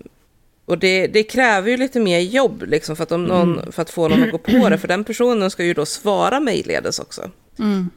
[0.67, 4.09] och det, det kräver ju lite mer jobb liksom, för, att någon, för att få
[4.09, 4.79] någon att gå på det.
[4.79, 7.31] För den personen ska ju då svara mejlledes också.
[7.59, 7.91] Mm.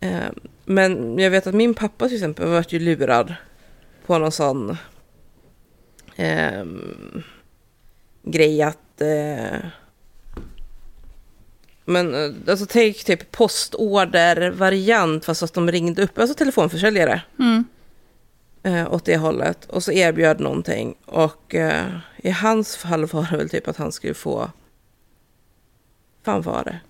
[0.00, 0.34] Ehm,
[0.64, 3.34] men jag vet att min pappa till exempel varit ju lurad
[4.06, 4.76] på någon sån
[6.16, 7.22] ehm,
[8.22, 9.00] grej att...
[9.00, 9.68] Eh,
[11.84, 17.22] men eh, alltså tänk typ postorder-variant fast att de ringde upp, alltså telefonförsäljare.
[17.38, 17.64] Mm.
[18.62, 19.64] Eh, åt det hållet.
[19.64, 20.94] Och så erbjöd någonting.
[21.06, 21.86] Och eh,
[22.16, 24.50] i hans fall var det väl typ att han skulle få...
[26.24, 26.80] fan var det?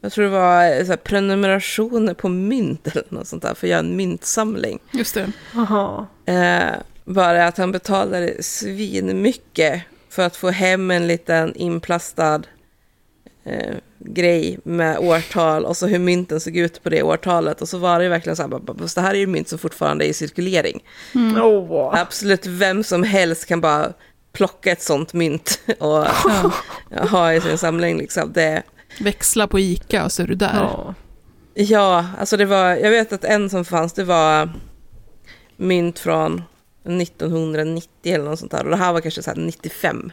[0.00, 3.54] Jag tror det var eh, så här, prenumerationer på mynt eller något sånt där.
[3.54, 4.78] För att göra en myntsamling.
[4.90, 5.32] Just det.
[5.56, 6.06] Aha.
[6.26, 6.74] Eh,
[7.04, 12.42] bara att han betalade svinmycket för att få hem en liten inplastad
[13.44, 17.62] eh, grej med årtal och så hur mynten såg ut på det årtalet.
[17.62, 20.06] Och så var det ju verkligen så här, det här är ju mynt som fortfarande
[20.06, 20.82] är i cirkulering.
[21.42, 22.00] Åh.
[22.00, 23.92] Absolut vem som helst kan bara
[24.32, 26.06] plocka ett sånt mynt och
[27.10, 27.98] ha i sin samling.
[27.98, 28.32] Liksom.
[28.32, 28.62] Det,
[29.00, 30.54] Växla på ICA och så är du där.
[30.54, 30.94] Ja.
[31.54, 34.52] ja, alltså det var, jag vet att en som fanns, det var
[35.56, 36.42] mynt från
[36.86, 38.64] 1990 eller något sånt där.
[38.64, 40.12] Och det här var kanske så här 95.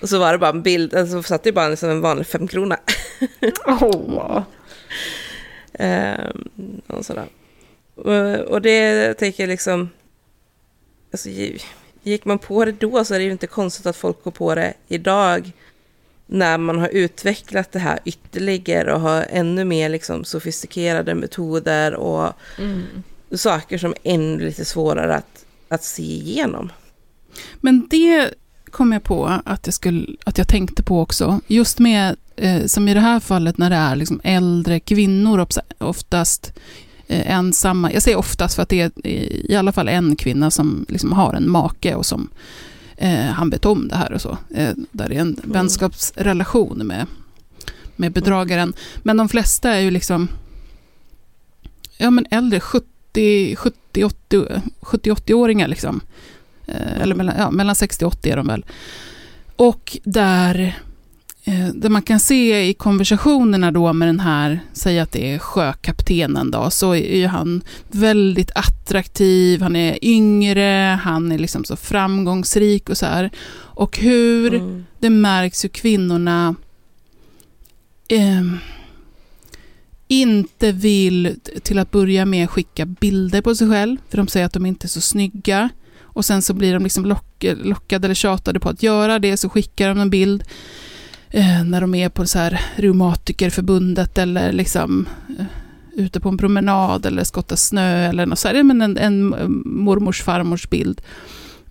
[0.00, 2.78] Och så var det bara en bild, alltså satt det bara liksom en vanlig femkrona.
[3.66, 4.42] Åh.
[5.72, 6.46] Ehm,
[6.86, 7.26] och sådär.
[7.94, 9.90] Och, och det tänker jag liksom...
[11.12, 11.62] Alltså, gi-
[12.02, 14.54] gick man på det då så är det ju inte konstigt att folk går på
[14.54, 15.52] det idag.
[16.26, 22.32] När man har utvecklat det här ytterligare och har ännu mer liksom sofistikerade metoder och
[23.34, 25.37] saker som är ännu lite svårare att,
[25.68, 26.72] att se igenom.
[27.60, 28.34] Men det
[28.70, 31.40] kom jag på att jag, skulle, att jag tänkte på också.
[31.46, 35.46] Just med, eh, som i det här fallet när det är liksom äldre kvinnor,
[35.78, 36.52] oftast
[37.06, 37.92] eh, ensamma.
[37.92, 38.92] Jag säger oftast för att det är
[39.50, 42.30] i alla fall en kvinna som liksom har en make och som
[42.96, 44.38] eh, han vet om det här och så.
[44.54, 47.06] Eh, där det är en vänskapsrelation med,
[47.96, 48.72] med bedragaren.
[49.02, 50.28] Men de flesta är ju liksom
[51.98, 56.00] ja, men äldre, 70, 70, 80, 70-80-åringar liksom.
[56.66, 58.64] Eh, Eller mellan, ja, mellan 60 och 80 är de väl.
[59.56, 60.76] Och där
[61.48, 65.38] Eh, det man kan se i konversationerna då med den här, säg att det är
[65.38, 71.76] sjökaptenen då, så är ju han väldigt attraktiv, han är yngre, han är liksom så
[71.76, 73.30] framgångsrik och så här.
[73.54, 74.84] Och hur mm.
[74.98, 76.54] det märks hur kvinnorna
[78.08, 78.42] eh,
[80.08, 84.52] inte vill till att börja med skicka bilder på sig själv, för de säger att
[84.52, 85.68] de inte är så snygga.
[86.00, 89.48] Och sen så blir de liksom lock, lockade eller tjatade på att göra det, så
[89.48, 90.44] skickar de en bild
[91.30, 95.08] eh, när de är på så här reumatikerförbundet eller liksom
[95.38, 95.44] eh,
[95.92, 99.48] ute på en promenad eller skottar snö eller något så här, men en, en eh,
[99.64, 101.00] mormors farmors bild.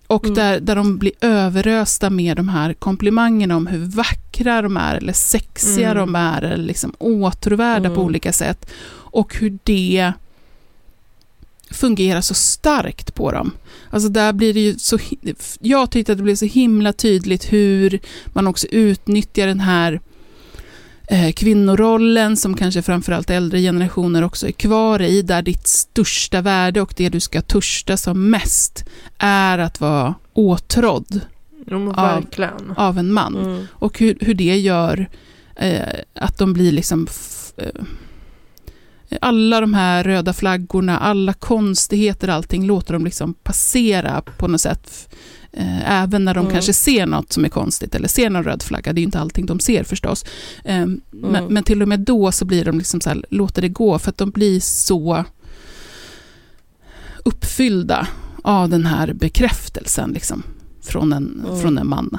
[0.08, 0.34] Och mm.
[0.34, 5.12] där, där de blir överösta med de här komplimangerna om hur vackra de är, eller
[5.12, 5.96] sexiga mm.
[5.96, 7.94] de är, eller liksom åtråvärda mm.
[7.94, 8.70] på olika sätt.
[8.90, 10.12] Och hur det
[11.70, 13.50] fungerar så starkt på dem.
[13.90, 14.98] Alltså där blir det ju så,
[15.60, 20.00] jag tyckte att det blev så himla tydligt hur man också utnyttjar den här
[21.34, 26.94] kvinnorollen som kanske framförallt äldre generationer också är kvar i, där ditt största värde och
[26.96, 28.84] det du ska törsta som mest
[29.18, 31.20] är att vara åtrådd
[31.94, 32.26] av,
[32.76, 33.36] av, en man.
[33.36, 33.66] Mm.
[33.72, 35.08] Och hur, hur det gör
[35.56, 35.82] eh,
[36.14, 37.06] att de blir liksom
[37.56, 37.82] eh,
[39.20, 45.14] alla de här röda flaggorna, alla konstigheter, allting låter de liksom passera på något sätt.
[45.52, 46.52] Eh, även när de mm.
[46.52, 48.92] kanske ser något som är konstigt eller ser någon röd flagga.
[48.92, 50.24] Det är ju inte allting de ser förstås.
[50.64, 51.00] Eh, mm.
[51.10, 53.98] men, men, till och med då så blir de liksom så här, låter det gå
[53.98, 55.24] för att de blir så
[57.24, 58.08] uppfyllda
[58.42, 60.42] av den här bekräftelsen liksom,
[60.82, 61.60] från, en, mm.
[61.60, 62.18] från en man.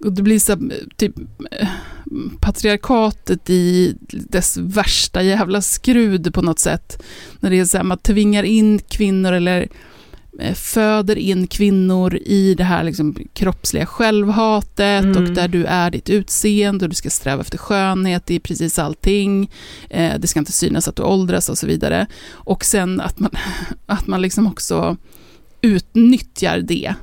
[0.00, 1.14] Och det blir så typ
[2.40, 7.02] patriarkatet i dess värsta jävla skrud på något sätt.
[7.40, 9.68] När det är så här, man tvingar in kvinnor eller eh,
[10.54, 15.16] föder in kvinnor i det här liksom kroppsliga självhatet mm.
[15.16, 19.50] och där du är ditt utseende och du ska sträva efter skönhet i precis allting.
[19.90, 22.06] Eh, det ska inte synas att du åldras och så vidare.
[22.30, 23.30] Och sen att man,
[23.86, 24.96] att man liksom också
[25.60, 26.94] utnyttjar det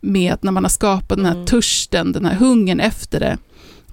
[0.00, 1.46] med att när man har skapat den här mm.
[1.46, 3.38] törsten, den här hungern efter det,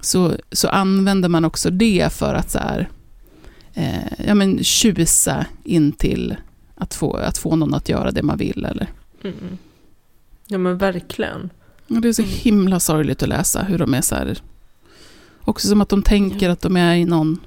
[0.00, 2.88] så, så använder man också det för att så här,
[3.74, 6.36] eh, ja, men tjusa in till
[6.80, 8.64] att få, att få någon att göra det man vill.
[8.64, 8.88] Eller.
[9.22, 9.58] Mm.
[10.46, 11.50] Ja men verkligen.
[11.88, 12.34] Och det är så mm.
[12.34, 14.38] himla sorgligt att läsa hur de är så här,
[15.40, 16.52] också som att de tänker ja.
[16.52, 17.40] att de är i någon,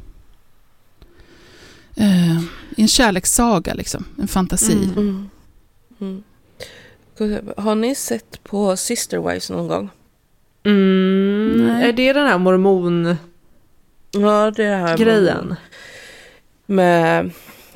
[1.95, 2.37] eh,
[2.77, 4.73] i en kärlekssaga liksom, en fantasi.
[4.73, 4.97] Mm.
[4.97, 5.29] mm.
[5.99, 6.23] mm.
[7.57, 9.89] Har ni sett på Sisterwives någon gång?
[10.63, 13.15] Mm, är det den här mormon...
[14.11, 15.55] Ja, det är det här grejen.
[16.65, 17.31] Med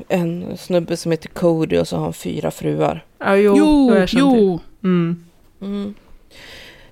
[0.07, 3.05] en snubbe som heter Cody och så har han fyra fruar.
[3.19, 4.05] Ja, jo, jo.
[4.09, 4.59] jo.
[4.83, 5.25] Mm.
[5.61, 5.93] Mm.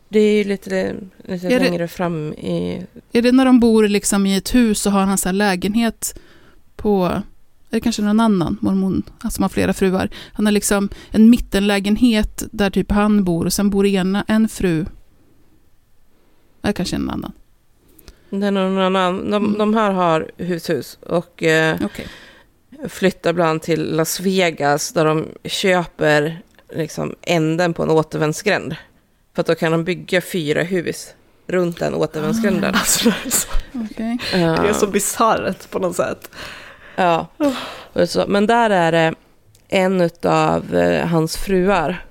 [0.10, 0.96] Det är lite,
[1.26, 2.86] lite är längre det, fram i...
[3.12, 6.20] Är det när de bor liksom i ett hus och har han så lägenhet
[6.76, 7.22] på
[7.70, 10.10] det kanske någon annan mormon, som har flera fruar.
[10.34, 14.86] Han har liksom en mittenlägenhet där typ han bor och sen bor ena, en fru.
[16.62, 17.32] Eller kanske en annan.
[18.30, 19.32] Det är någon annan.
[19.32, 19.58] De, mm.
[19.58, 22.06] de här har hushus och eh, okay.
[22.90, 26.42] Flyttar ibland till Las Vegas där de köper
[26.74, 28.76] liksom änden på en återvändsgränd.
[29.34, 31.14] För att då kan de bygga fyra hus
[31.48, 32.76] runt den återvändsgränden.
[32.76, 33.48] Ah, alltså, det, är så,
[33.80, 34.18] okay.
[34.32, 36.32] det är så bisarrt på något sätt.
[36.96, 37.28] Ja,
[38.08, 39.14] så, men där är det
[39.68, 42.06] en av eh, hans fruar.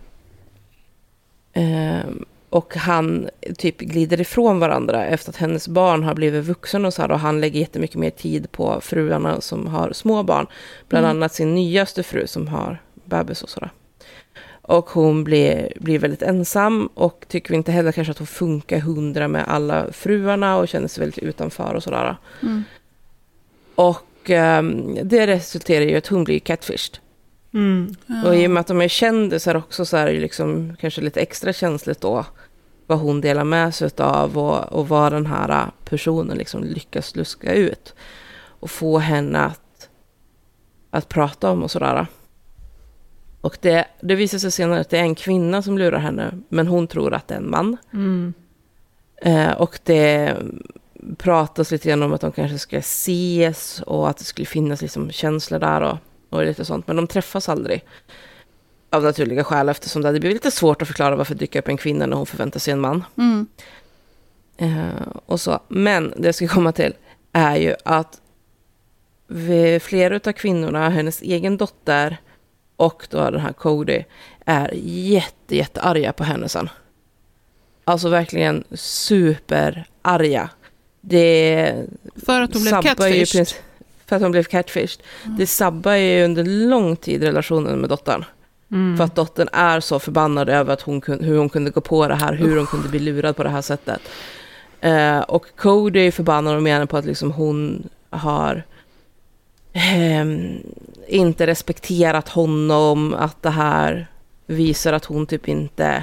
[2.54, 3.28] Och han
[3.58, 7.10] typ glider ifrån varandra efter att hennes barn har blivit vuxen och så här.
[7.10, 10.46] Och han lägger jättemycket mer tid på fruarna som har små barn.
[10.88, 11.16] Bland mm.
[11.16, 13.70] annat sin nyaste fru som har bebis och sådär.
[14.62, 19.28] Och hon blir, blir väldigt ensam och tycker inte heller kanske att hon funkar hundra
[19.28, 22.16] med alla fruarna och känner sig väldigt utanför och sådär.
[22.42, 22.64] Mm.
[23.74, 26.98] Och och um, det resulterar i att hon blir catfished.
[27.54, 27.94] Mm.
[28.06, 28.28] Ja.
[28.28, 31.20] Och i och med att de är kändisar också så är det liksom kanske lite
[31.20, 32.24] extra känsligt då
[32.86, 37.52] vad hon delar med sig av och, och vad den här personen liksom lyckas luska
[37.52, 37.94] ut.
[38.46, 39.88] Och få henne att,
[40.90, 42.06] att prata om och sådär.
[43.40, 46.66] Och det, det visar sig senare att det är en kvinna som lurar henne, men
[46.66, 47.76] hon tror att det är en man.
[47.92, 48.34] Mm.
[49.16, 50.36] Eh, och det
[51.18, 55.10] pratas lite grann om att de kanske ska ses och att det skulle finnas liksom
[55.10, 55.98] känslor där och,
[56.34, 56.86] och lite sånt.
[56.86, 57.84] Men de träffas aldrig.
[58.90, 62.06] Av naturliga skäl eftersom det blir lite svårt att förklara varför dyka upp en kvinna
[62.06, 63.04] när hon förväntar sig en man.
[63.16, 63.46] Mm.
[64.62, 65.60] Uh, och så.
[65.68, 66.94] Men det jag ska komma till
[67.32, 68.20] är ju att
[69.80, 72.16] flera av kvinnorna, hennes egen dotter
[72.76, 74.04] och då den här Cody,
[74.44, 76.68] är jätte, jättearga på henne sen.
[77.84, 80.50] Alltså verkligen superarga.
[81.00, 81.74] Det
[82.26, 83.48] För att hon blev catfished.
[84.06, 85.02] För att hon blev catfished.
[85.38, 88.24] Det sabbar ju under lång tid relationen med dottern.
[88.72, 88.96] Mm.
[88.96, 92.14] För att dottern är så förbannad över att hon hur hon kunde gå på det
[92.14, 94.00] här, hur hon kunde bli lurad på det här sättet.
[94.80, 98.62] Eh, och Cody är förbannad och menar på att liksom hon har
[99.72, 100.58] ehm,
[101.08, 104.06] inte respekterat honom, att det här
[104.46, 106.02] visar att hon typ inte eh,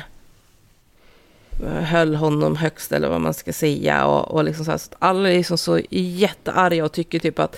[1.66, 4.06] höll honom högst eller vad man ska säga.
[4.06, 7.58] Och, och liksom så, här, så alla är liksom så jättearga och tycker typ att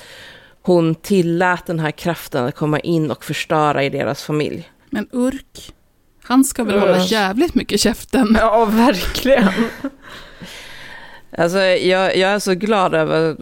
[0.61, 4.69] hon tillät den här kraften att komma in och förstöra i deras familj.
[4.89, 5.73] Men Urk,
[6.23, 8.38] han ska väl hålla jävligt mycket käften.
[8.39, 9.49] Ja, verkligen.
[11.38, 13.35] Alltså, jag, jag är så glad över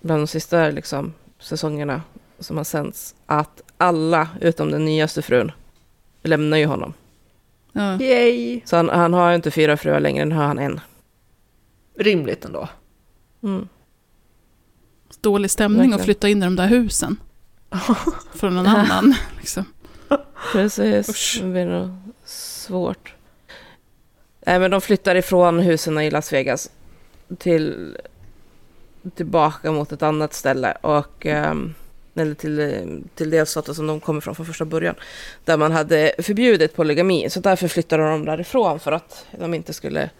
[0.00, 2.02] bland de sista liksom, säsongerna
[2.38, 5.52] som har sänts, att alla utom den nyaste frun
[6.22, 6.94] lämnar ju honom.
[7.76, 8.00] Ja.
[8.00, 8.60] Yay.
[8.64, 10.80] Så han, han har inte fyra fruar längre, nu har han en.
[11.98, 12.68] Rimligt ändå.
[13.42, 13.68] Mm.
[15.20, 16.00] Dålig stämning Verkligen.
[16.00, 17.16] att flytta in i de där husen.
[18.34, 19.14] Från någon annan.
[19.38, 19.64] Liksom.
[20.52, 21.38] Precis, Usch.
[21.42, 21.90] det blir nog
[22.24, 23.14] svårt.
[24.46, 26.70] Nej, men de flyttar ifrån husen i Las Vegas
[27.38, 27.96] till
[29.14, 31.74] tillbaka mot ett annat ställe och ehm,
[32.14, 34.94] eller till, till delstaten som de kommer från från första början.
[35.44, 37.30] Där man hade förbjudit polygami.
[37.30, 40.10] Så därför flyttade de därifrån för att de inte skulle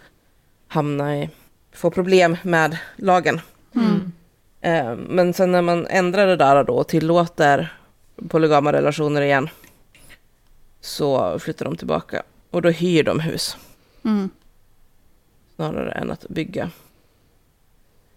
[0.69, 1.31] hamna i,
[1.73, 3.41] få problem med lagen.
[3.75, 4.13] Mm.
[4.61, 7.77] Eh, Men sen när man ändrar det där då och tillåter
[8.29, 9.49] polygama relationer igen
[10.81, 13.57] så flyttar de tillbaka och då hyr de hus
[14.05, 14.31] Mm.
[15.57, 16.71] snarare än att bygga.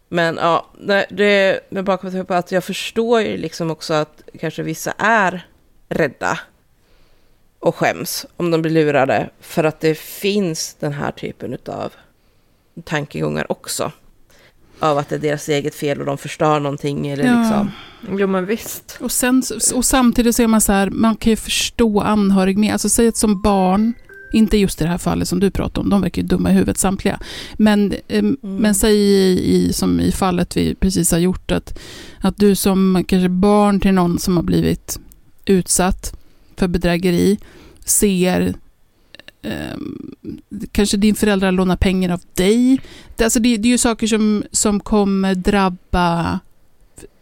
[0.09, 0.65] Men ja,
[1.09, 5.47] det, med bakåt på att jag förstår ju liksom också att kanske vissa är
[5.89, 6.39] rädda
[7.59, 11.93] och skäms om de blir lurade för att det finns den här typen av
[12.83, 13.91] tankegångar också.
[14.79, 17.39] Av att det är deras eget fel och de förstör någonting eller Ja.
[17.39, 17.71] liksom.
[18.19, 18.97] Jo, men visst.
[19.01, 19.43] Och, sen,
[19.75, 22.73] och samtidigt så är man så här, man kan ju förstå anhörig med.
[22.73, 23.93] Alltså säg att som barn,
[24.31, 26.53] inte just i det här fallet som du pratar om, de verkar ju dumma i
[26.53, 27.19] huvudet samtliga.
[27.53, 31.79] Men, eh, men säg i, i, som i fallet vi precis har gjort, att,
[32.19, 34.99] att du som kanske barn till någon som har blivit
[35.45, 36.19] utsatt
[36.55, 37.39] för bedrägeri
[37.85, 38.53] ser
[39.41, 39.77] eh,
[40.71, 42.81] kanske din föräldrar lånar pengar av dig.
[43.15, 46.39] Det, alltså det, det är ju saker som, som kommer drabba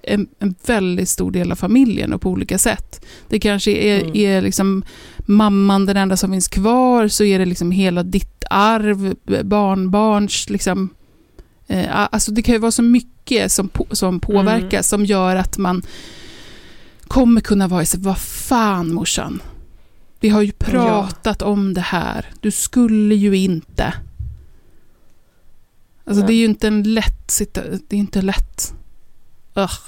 [0.08, 3.06] en, en väldigt stor del av familjen och på olika sätt.
[3.30, 4.16] Det kanske är, Mm.
[4.16, 4.84] är liksom
[5.18, 10.90] mamman den enda som finns kvar, så är det liksom hela ditt arv, barnbarns liksom.
[11.68, 15.58] Eh, alltså det kan ju vara så mycket som, på, som påverkas som gör att
[15.58, 15.82] man
[17.08, 19.42] kommer kunna vara i sig, vad fan morsan,
[20.20, 23.94] vi har ju pratat om det här, du skulle ju inte.
[26.06, 26.28] Alltså Nej.
[26.28, 27.42] det är ju inte en lätt,
[27.88, 28.74] det är inte lätt.
[29.56, 29.80] Ugh.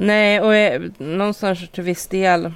[0.00, 2.52] Nej, och eh, någonstans till viss del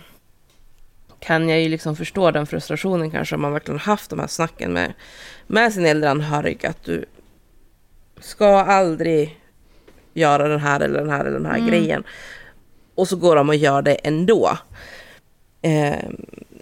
[1.20, 4.72] kan jag ju liksom förstå den frustrationen kanske om man verkligen haft de här snacken
[4.72, 4.92] med,
[5.46, 7.04] med sin äldre anhörig att du
[8.20, 9.40] ska aldrig
[10.14, 11.66] göra den här eller den här eller den här Mm.
[11.70, 12.04] grejen.
[12.94, 14.58] Och så går de och gör det ändå.
[15.62, 16.04] Eh,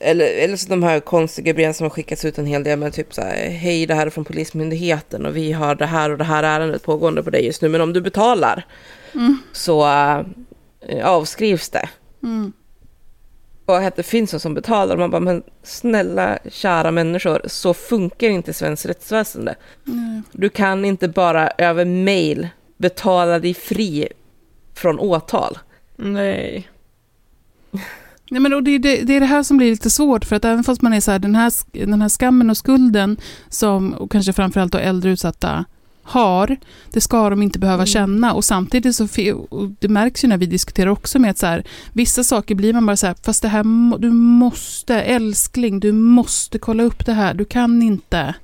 [0.01, 2.93] eller, eller så de här konstiga breven som har skickats ut en hel del med
[2.93, 6.19] typ så här, hej det här är från Polismyndigheten och vi har det här och
[6.19, 8.67] det här ärendet pågående på dig just nu, men om du betalar
[9.15, 9.39] Mm.
[9.53, 10.21] så eh,
[11.05, 11.89] avskrivs det.
[12.23, 12.53] Mm.
[13.67, 14.97] Och att det finns någon som betalar.
[14.97, 19.55] Man bara, men snälla kära människor, så funkar inte svenskt rättsväsende.
[19.85, 20.23] Nej.
[20.33, 24.09] Du kan inte bara över mail betala dig fri
[24.75, 25.59] från åtal.
[25.97, 26.69] Nej.
[28.31, 30.37] Nej, men och det, är det, det är det här som blir lite svårt, för
[30.37, 31.53] att även fast man är så här, den här,
[31.87, 33.17] den här skammen och skulden
[33.49, 35.65] som, och kanske framförallt då äldre utsatta
[36.11, 36.57] har,
[36.91, 37.87] det ska de inte behöva Mm.
[37.87, 38.35] känna.
[38.35, 39.09] Och samtidigt så,
[39.49, 42.73] och det märks ju när vi diskuterar också med att så här, vissa saker blir
[42.73, 47.13] man bara så här, fast det här, du måste, älskling, du måste kolla upp det
[47.13, 48.35] här, du kan inte.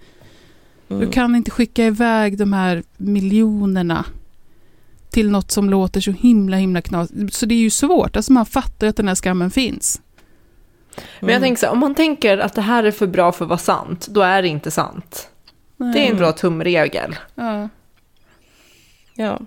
[0.88, 1.00] Mm.
[1.00, 4.04] Du kan inte skicka iväg de här miljonerna
[5.10, 7.10] till något som låter så himla himla knas.
[7.32, 8.16] Så det är ju svårt.
[8.16, 10.00] Alltså man fattar ju att den här skammen finns.
[11.20, 13.44] Men jag tänker så här, om man tänker att det här är för bra för
[13.44, 15.28] att vara sant, då är det inte sant.
[15.76, 17.16] Det är en bra tumregel.
[17.34, 17.68] Ja.
[19.14, 19.40] Ja.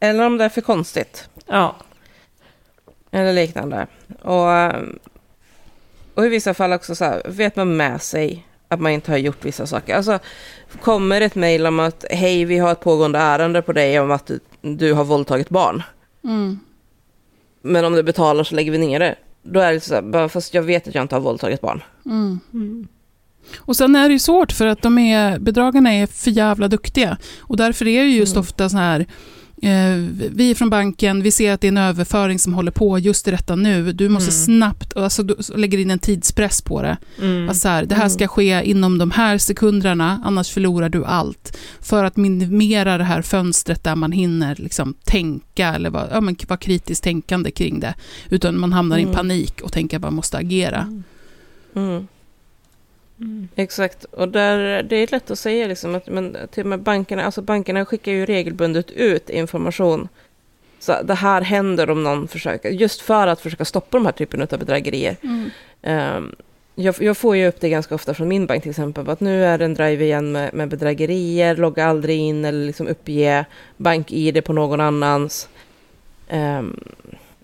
[0.00, 1.28] Eller om det är för konstigt.
[1.46, 1.76] Ja.
[3.10, 3.86] Eller liknande.
[4.22, 4.82] Och, eh,
[6.14, 9.18] och i vissa fall också så här, vet man med sig att man inte har
[9.18, 9.96] gjort vissa saker.
[9.96, 10.18] Alltså,
[10.80, 14.26] kommer ett mejl om att hej, vi har ett pågående ärende på dig om att
[14.26, 15.82] du, du har våldtagit barn.
[16.24, 16.60] Mm.
[17.62, 19.16] Men om du betalar så lägger vi ner det.
[19.42, 21.82] Då är det så här, bara, fast jag vet att jag inte har våldtagit barn.
[22.06, 22.40] Mm.
[23.58, 27.16] Och sen är det ju svårt för att de är, bedragarna är för jävla duktiga.
[27.40, 28.40] Och därför är det just Mm.
[28.40, 29.00] ofta så här,
[29.62, 29.96] eh,
[30.34, 33.28] vi är från banken, vi ser att det är en överföring som håller på just
[33.28, 33.92] i detta nu.
[33.92, 34.44] Du måste Mm.
[34.60, 36.96] snabbt, alltså du lägger in en tidspress på det.
[37.20, 37.48] Mm.
[37.48, 41.58] Alltså så här, det här ska ske inom de här sekunderna, annars förlorar du allt.
[41.80, 46.36] För att minimera det här fönstret där man hinner liksom tänka eller vara, ja, men
[46.48, 47.94] vara kritiskt tänkande kring det.
[48.30, 49.14] Utan man hamnar i Mm.
[49.14, 51.02] panik och tänker att man måste agera.
[51.76, 52.06] Mm.
[53.56, 57.24] Exakt, och där, det är lätt att säga liksom att men till och med bankerna,
[57.24, 60.08] alltså bankerna skickar ju regelbundet ut information.
[60.78, 64.42] Så det här händer om någon försöker, just för att försöka stoppa de här typen
[64.42, 65.16] av bedrägerier.
[65.82, 66.34] Ehm,
[66.74, 69.44] jag, jag får ju upp det ganska ofta från min bank till exempel, att nu
[69.44, 73.44] är det en drive igen med, med bedrägerier, logga aldrig in eller liksom uppge
[73.76, 75.48] bank-id på någon annans.
[76.28, 76.80] Ehm,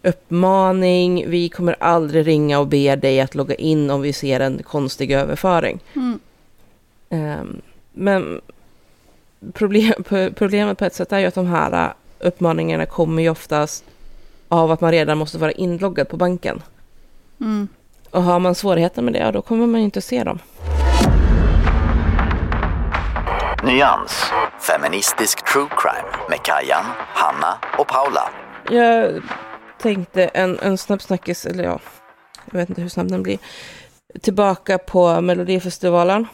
[0.08, 4.62] uppmaning, vi kommer aldrig ringa och be dig att logga in om vi ser en
[4.62, 5.80] konstig överföring.
[5.94, 6.20] Mm.
[7.10, 7.60] Ehm,
[7.92, 8.40] men
[9.52, 9.92] problem,
[10.34, 13.84] problemet på ett sätt är ju att de här äh, uppmaningarna kommer ju oftast
[14.48, 16.62] av att man redan måste vara inloggad på banken.
[17.40, 17.68] Mm.
[18.10, 20.38] Och har man svårigheter med det, då kommer man ju inte se dem.
[23.64, 24.24] Nyans.
[24.60, 28.30] Feministisk true crime med Kajan, Hanna och Paula.
[28.70, 29.22] Jag
[29.78, 31.80] tänkte en, en snabb snackis, eller ja,
[32.52, 33.38] jag vet inte hur snabb den blir.
[34.20, 36.26] Tillbaka på Melodifestivalen.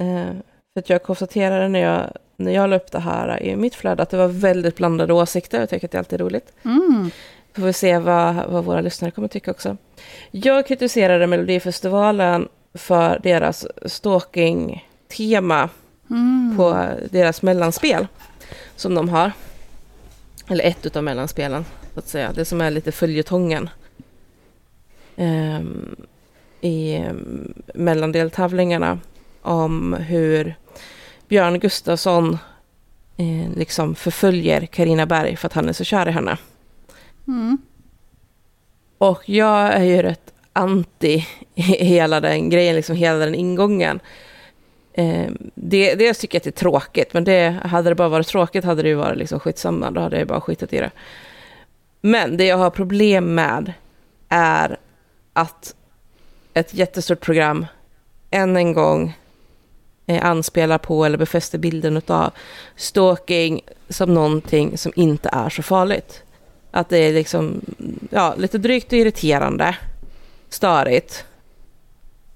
[0.00, 0.32] Eh,
[0.72, 4.02] för att jag konstaterade när jag, när jag la upp det här i mitt flöde
[4.02, 5.60] att det var väldigt blandade åsikter.
[5.60, 6.52] Jag tycker att det alltid är roligt.
[6.64, 7.10] Mm.
[7.54, 9.76] Får vi se vad, vad våra lyssnare kommer tycka också.
[10.30, 15.68] Jag kritiserade Melodifestivalen för deras stalking-tema
[16.10, 16.56] Mm.
[16.56, 18.06] på deras mellanspel
[18.76, 19.32] som de har.
[20.48, 21.64] Eller ett utav mellanspelen,
[21.98, 22.32] så att säga.
[22.32, 23.70] Det som är lite följetongen.
[25.16, 25.96] Um,
[26.60, 28.98] I um, mellandeltävlingarna
[29.42, 30.54] om hur
[31.28, 32.38] Björn Gustafsson
[33.16, 36.38] eh, liksom förföljer Karina Berg för att han är så kär i henne.
[37.28, 37.58] Mm.
[38.98, 44.00] Och jag är ju rätt anti hela den grejen, liksom hela den ingången.
[44.92, 48.26] Eh, det, det tycker jag att det är tråkigt, men det, hade det bara varit
[48.26, 50.90] tråkigt hade det ju varit liksom skitsamma, då hade jag bara skitit i det.
[52.00, 53.72] Men det jag har problem med
[54.28, 54.76] är
[55.32, 55.74] att
[56.54, 57.66] ett jättestort program
[58.30, 59.16] än en gång
[60.06, 62.30] eh, anspelar på eller befäster bilden av
[62.76, 66.22] stalking som någonting som inte är så farligt.
[66.70, 67.60] Att det är liksom,
[68.10, 69.76] ja, lite drygt och irriterande,
[70.48, 71.24] störigt.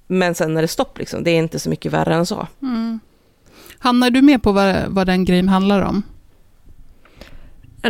[0.06, 2.47] Men sen är det stopp liksom, det är inte så mycket värre än så.
[2.62, 3.01] Mm.
[3.78, 6.02] Hanna, är du med på vad, vad den grejen handlar om?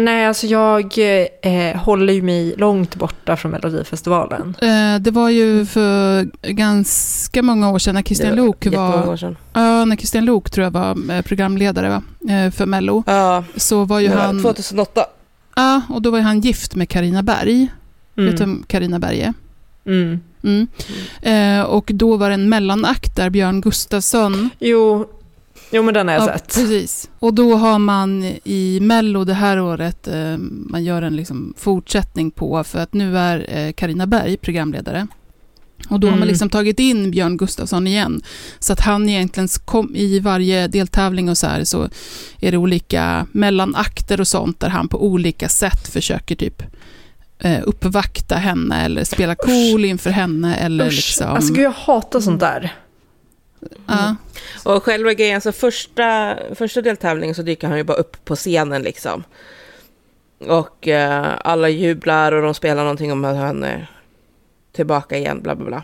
[0.01, 0.94] Nej, alltså jag
[1.43, 4.56] eh, håller ju mig långt borta från Melodifestivalen.
[4.62, 9.19] Eh, det var ju för ganska många år sedan när Christian Lok var,
[9.52, 12.02] ja, när Christian Lok tror jag var eh, programledare va?
[12.35, 13.02] Eh, för Mello.
[13.06, 15.05] Ja, Så var ju var han, 2008.
[15.56, 17.69] ja, och då var ju han gift med Karina Berg.
[18.16, 18.31] Mm.
[18.31, 19.35] Vet du vem Karina Berg är?
[19.86, 20.20] Mm.
[20.44, 20.66] Mm.
[21.23, 25.06] Eh, och då var det en mellanakt där Björn Gustafsson Jo,
[25.73, 26.55] jo, men den har jag Ja, sett.
[26.55, 27.11] precis.
[27.19, 32.31] Och då har man i Mello det här året, eh, man gör en liksom fortsättning
[32.31, 35.07] på, för att nu är eh, Karina Berg programledare.
[35.89, 36.28] Och då har man Mm.
[36.28, 38.23] liksom tagit in Björn Gustafsson igen.
[38.59, 41.89] Så att han egentligen kom, i varje deltävling och så här så
[42.40, 46.62] är det olika mellanakter och sånt där han på olika sätt försöker typ
[47.39, 51.27] eh, uppvakta henne eller spela cool inför henne eller Usch, liksom...
[51.31, 52.73] alltså gud, jag hatar sånt där.
[53.87, 54.17] Ja.
[54.65, 58.83] Och själva grejen, alltså första, första deltävlingen så dyker han ju bara upp på scenen
[58.83, 59.25] liksom.
[60.39, 63.91] Och eh, alla jublar och de spelar någonting om att han är
[64.73, 65.83] tillbaka igen, bla bla bla.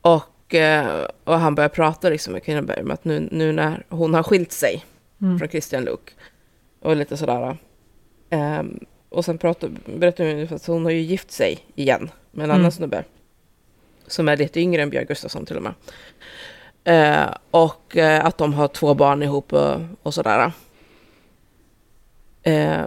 [0.00, 3.84] Och, eh, och han börjar prata liksom med Karina Berg om att nu, nu när
[3.88, 4.84] hon har skilt sig
[5.22, 5.38] Mm.
[5.38, 6.14] från Christian Luuk
[6.80, 7.56] och lite sådär.
[8.30, 8.78] Ehm,
[9.08, 12.60] och sen pratar, berättar hon att hon har ju gift sig igen med en Mm.
[12.60, 13.04] annan snubbe.
[14.14, 15.74] Som är lite yngre än Björn Gustafsson till och med.
[16.84, 20.52] Eh, och eh, att de har två barn ihop och, och sådär.
[22.42, 22.82] Eh,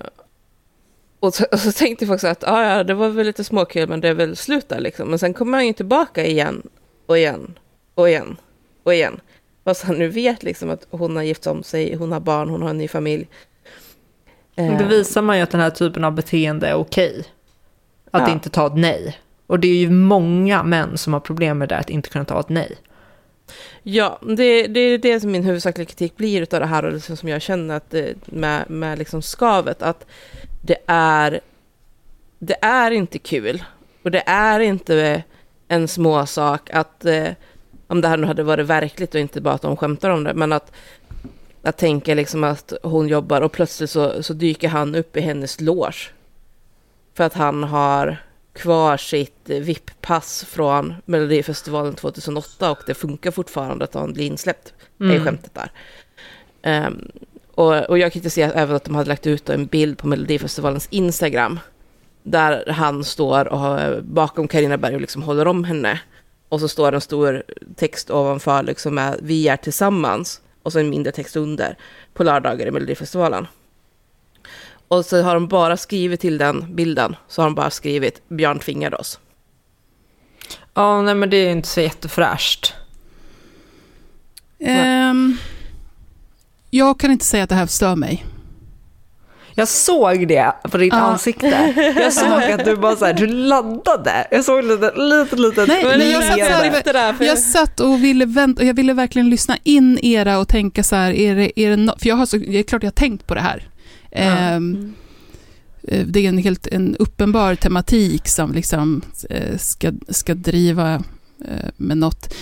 [1.20, 3.90] och, så, och så tänkte jag faktiskt att ah, ja, det var väl lite småkul
[3.90, 5.10] men det är väl slut där liksom.
[5.10, 6.70] Men sen kommer han ju tillbaka igen
[7.06, 7.60] och igen
[7.96, 8.38] och igen
[8.84, 9.20] och igen.
[9.64, 12.62] Fast han nu vet liksom att hon har gift om sig, hon har barn, hon
[12.62, 13.28] har en ny familj.
[14.56, 17.24] Eh, Då visar man ju att den här typen av beteende är okej.
[18.12, 18.34] Att Ja.
[18.34, 19.18] inte ta ett nej.
[19.48, 22.40] Och det är ju många män som har problem med det, att inte kunna ta
[22.40, 22.78] ett nej.
[23.84, 27.18] Ja, det, det är det som min huvudsakliga kritik blir utav det här och liksom
[27.18, 30.06] som jag känner att det, med, med liksom skavet, att
[30.62, 31.40] det är,
[32.40, 33.64] det är inte kul
[34.04, 35.24] och det är inte
[35.68, 37.30] en småsak att, eh,
[37.88, 40.34] om det här nu hade varit verkligt och inte bara att de skämtar om det,
[40.34, 40.72] men att,
[41.62, 45.62] att tänka liksom att hon jobbar och plötsligt så, så dyker han upp i hennes
[45.62, 46.10] loge.
[47.14, 48.18] För att han har
[48.58, 54.74] kvar sitt VIP-pass från Melodifestivalen 2008 och det funkar fortfarande att han blir insläppt.
[55.00, 55.16] Mm.
[55.16, 55.72] är skämtet där.
[56.88, 57.12] Um,
[57.58, 61.60] och, och jag kritiserar även att de hade lagt ut en bild på Melodifestivalens Instagram.
[62.24, 66.00] Där han står och bakom Karina Berg och liksom håller om henne.
[66.50, 67.44] Och så står en stor
[67.76, 70.42] text ovanför liksom med Vi är tillsammans.
[70.64, 71.78] Och så en mindre text under.
[72.14, 73.48] På lördagar i Melodifestivalen.
[74.88, 77.16] Och så har de bara skrivit till den bilden.
[77.28, 79.20] Så har de bara skrivit Björn tvingade oss.
[80.74, 82.74] Ja, nej men det är inte så jättefräscht.
[84.60, 85.38] Um,
[86.70, 88.26] jag kan inte säga att det här stör mig.
[89.60, 90.98] Jag såg det på ditt ah.
[90.98, 91.74] ansikte.
[91.96, 94.28] Jag såg att du bara så här, du laddade.
[94.32, 95.66] Jag såg lite, lite, lite.
[95.66, 99.58] Nej, men jag, satt här, jag satt och ville vänta, och jag ville verkligen lyssna
[99.64, 102.38] in era och tänka så här, är det, är det no för jag har så,
[102.38, 103.70] det är klart jag har tänkt på det här.
[104.12, 104.94] Mm.
[105.88, 110.94] Eh, det är en helt en uppenbar tematik som liksom eh, ska, ska driva
[111.46, 112.34] eh, med något.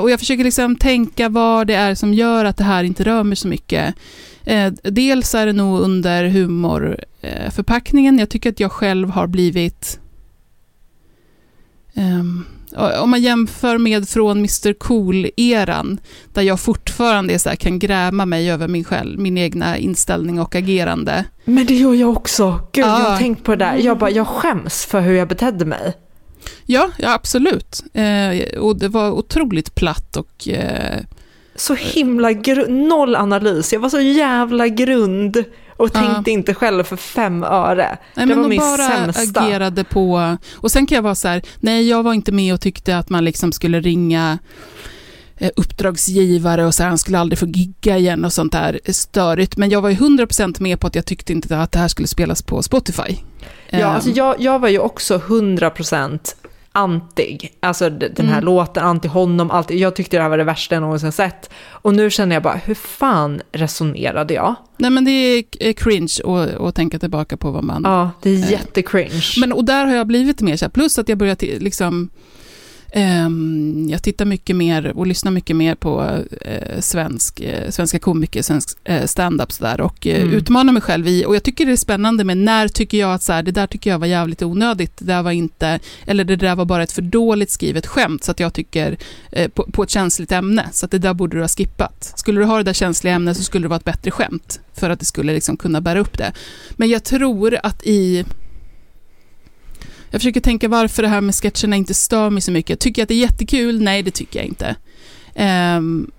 [0.00, 3.22] Och jag försöker liksom tänka vad det är som gör att det här inte rör
[3.22, 3.94] mig så mycket.
[4.82, 8.18] Dels är det nog under humorförpackningen.
[8.18, 10.00] Jag tycker att jag själv har blivit...
[11.94, 12.44] Um,
[12.76, 15.98] om man jämför med från Mr Cool-eran,
[16.32, 20.54] där jag fortfarande så här, kan gräma mig över min, själv, min egna inställning och
[20.54, 21.24] agerande.
[21.44, 22.60] Men det gör jag också.
[22.72, 23.00] Gud, ja.
[23.00, 23.76] jag har tänkt på det där.
[23.76, 25.94] Jag, bara, jag skäms för hur jag betedde mig.
[26.66, 27.82] Ja, ja absolut.
[27.92, 31.00] Eh, och det var otroligt platt och eh,
[31.56, 32.30] så himla
[32.68, 33.72] noll analys.
[33.72, 35.44] Jag var så jävla grund
[35.78, 36.32] och tänkte ja.
[36.32, 37.98] inte själv för fem öre.
[38.14, 39.40] Nej, det var min bara sämsta.
[39.40, 40.36] agerade på...
[40.54, 43.10] Och sen kan jag vara så här, nej jag var inte med och tyckte att
[43.10, 44.38] man liksom skulle ringa
[45.36, 49.56] eh, uppdragsgivare och så här, han skulle aldrig få gigga igen och sånt där störigt.
[49.56, 52.08] Men jag var ju 100% med på att jag tyckte inte att det här skulle
[52.08, 53.16] spelas på Spotify.
[53.70, 53.92] Ja, um.
[53.92, 56.18] alltså jag, jag var ju också 100%
[56.72, 57.52] antig.
[57.60, 58.44] Alltså den här mm.
[58.44, 59.70] låten, anti honom, allt.
[59.70, 61.50] Jag tyckte det här var det värsta jag någonsin sett.
[61.66, 64.54] Och nu känner jag bara, hur fan resonerade jag?
[64.76, 66.18] Nej men det är cringe
[66.60, 67.82] att tänka tillbaka på vad man...
[67.84, 69.22] Ja, det är eh, jättecringe.
[69.40, 72.10] Men och där har jag blivit mer så här, plus att jag börjat liksom
[73.90, 78.78] jag tittar mycket mer och lyssnar mycket mer på uh, svensk, uh, svenska komiker, svensk
[78.90, 80.32] uh, stand-up sådär och mm.
[80.32, 83.22] utmanar mig själv i, och jag tycker det är spännande med när tycker jag att
[83.22, 86.36] så här, det där tycker jag var jävligt onödigt, det där var inte, eller det
[86.36, 88.96] där var bara ett för dåligt skrivet skämt, så att jag tycker,
[89.54, 92.12] på, på, ett känsligt ämne, så att det där borde du ha skippat.
[92.16, 94.90] Skulle du ha det där känsliga ämnet så skulle det vara ett bättre skämt, för
[94.90, 96.32] att det skulle liksom kunna bära upp det.
[96.76, 98.24] Men jag tror att i
[100.10, 102.80] jag försöker tänka varför det här med sketcherna inte stör mig så mycket.
[102.80, 103.82] Tycker jag att det är jättekul?
[103.82, 104.76] Nej, det tycker jag inte.
[105.76, 106.10] Um,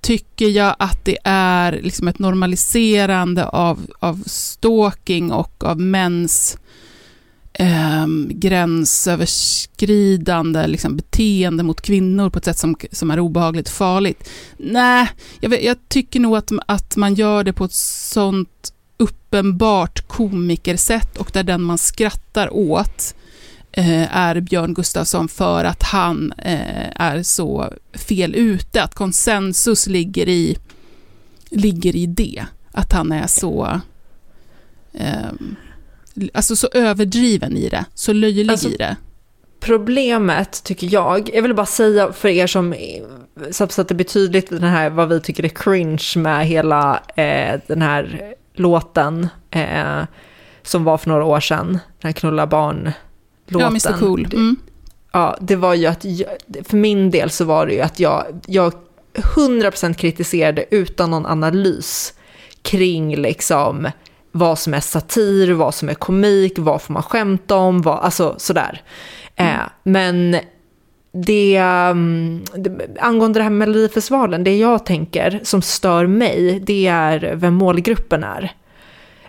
[0.00, 6.58] tycker jag att det är liksom ett normaliserande av, av stalking och av mäns
[7.58, 14.28] um, gränsöverskridande liksom, beteende mot kvinnor på ett sätt som, som är obehagligt farligt.
[14.56, 15.08] Nej,
[15.40, 18.72] jag, jag tycker nog att, att man gör det på ett sånt
[19.02, 23.14] uppenbart komikersätt och där den man skrattar åt
[23.72, 28.82] eh, är Björn Gustafsson för att han eh, är så fel ute.
[28.82, 30.58] Att konsensus ligger i,
[31.50, 32.44] ligger i det.
[32.72, 33.80] Att han är så...
[34.92, 35.32] Eh,
[36.34, 38.96] alltså så överdriven i det, så löjlig alltså, i det.
[39.60, 42.74] Problemet tycker jag, jag vill bara säga för er som,
[43.50, 47.60] så att det blir tydligt den här, vad vi tycker är cringe med hela eh,
[47.66, 50.02] den här låten eh,
[50.62, 52.92] som var för några år sedan, den här knulla barn
[53.46, 53.60] låten.
[53.60, 54.26] Ja, Mr Cool.
[54.32, 54.56] Mm.
[55.12, 56.28] Ja, det var ju att, jag,
[56.64, 58.72] för min del så var det ju att jag, jag
[59.14, 62.14] 100% kritiserade utan någon analys
[62.62, 63.88] kring liksom
[64.32, 68.34] vad som är satir, vad som är komik, vad får man skämta om, vad, alltså
[68.38, 68.82] sådär.
[69.36, 69.54] Mm.
[69.54, 70.36] Eh, men
[71.12, 76.86] det, um, det, angående det här med Melodifestivalen, det jag tänker som stör mig, det
[76.86, 78.52] är vem målgruppen är.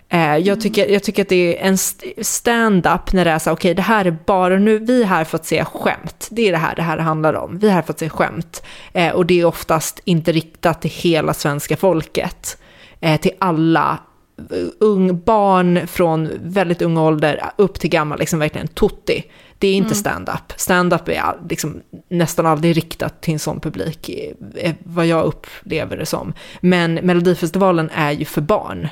[0.08, 1.78] Eh, jag, tycker, jag tycker att det är en
[2.24, 5.24] stand-up när det är så okej okay, det här är bara nu, vi är här
[5.24, 6.28] för att se skämt.
[6.30, 7.58] Det är det här det här handlar om.
[7.58, 8.62] Vi är här för att se skämt.
[8.92, 12.58] Eh, och det är oftast inte riktat till hela svenska folket.
[13.00, 13.98] Eh, till alla
[14.80, 19.24] ung, barn från väldigt ung ålder upp till gammal, liksom verkligen tutti.
[19.58, 19.94] Det är inte mm.
[19.94, 20.52] stand-up.
[20.56, 24.10] Stand-up är liksom nästan aldrig riktat till en sån publik,
[24.78, 26.32] vad jag upplever det som.
[26.60, 28.88] Men Melodifestivalen är ju för barn.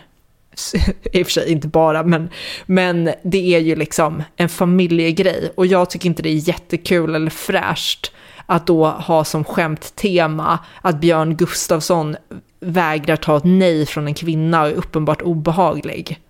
[1.12, 2.30] i och för sig inte bara, men,
[2.66, 7.30] men det är ju liksom en familjegrej och jag tycker inte det är jättekul eller
[7.30, 8.12] fräscht
[8.46, 12.16] att då ha som skämttema att Björn Gustafsson
[12.60, 16.20] vägrar ta ett nej från en kvinna och är uppenbart obehaglig.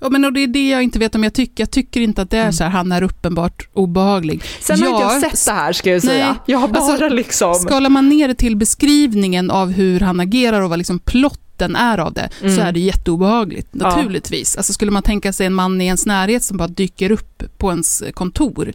[0.00, 1.62] Ja, men och det är det jag inte vet om jag tycker.
[1.62, 4.42] Jag tycker inte att det är så här, han är uppenbart obehaglig.
[4.60, 6.26] Sen har inte jag sett det här ska jag säga.
[6.26, 7.54] Nej, jag har bara alltså, liksom...
[7.54, 11.98] Skalar man ner det till beskrivningen av hur han agerar och vad liksom plotten är
[11.98, 12.56] av det, Mm.
[12.56, 13.68] så är det jätteobehagligt.
[13.72, 13.88] Ja.
[13.96, 14.56] Naturligtvis.
[14.56, 17.70] Alltså skulle man tänka sig en man i ens närhet som bara dyker upp på
[17.70, 18.72] ens kontor,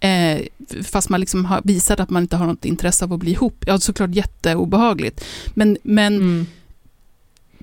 [0.00, 0.38] eh,
[0.84, 3.64] fast man liksom har visat att man inte har något intresse av att bli ihop,
[3.66, 5.24] ja såklart jätteobehagligt.
[5.54, 6.46] Men, men Mm.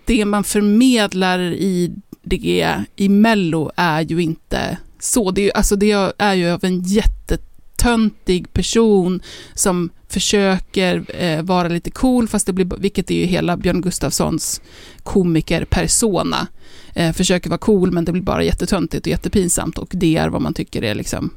[0.06, 1.92] det man förmedlar i
[2.22, 5.32] det i Mello är ju inte så.
[5.32, 9.22] Det är, ju, alltså det är ju av en jättetöntig person
[9.54, 14.62] som försöker eh, vara lite cool, fast det blir, vilket är ju hela Björn Gustafssons
[15.04, 16.48] komikerpersona.
[16.94, 20.42] Eh, försöker vara cool, men det blir bara jättetöntigt och jättepinsamt och det är vad
[20.42, 21.34] man tycker är liksom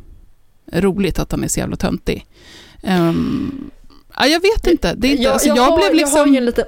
[0.73, 2.27] roligt, att han är så jävla töntig.
[2.83, 3.71] Um,
[4.17, 4.95] ja, jag vet inte.
[4.95, 6.19] Det är inte alltså, jag, har, blev jag liksom...
[6.19, 6.67] har ju en lite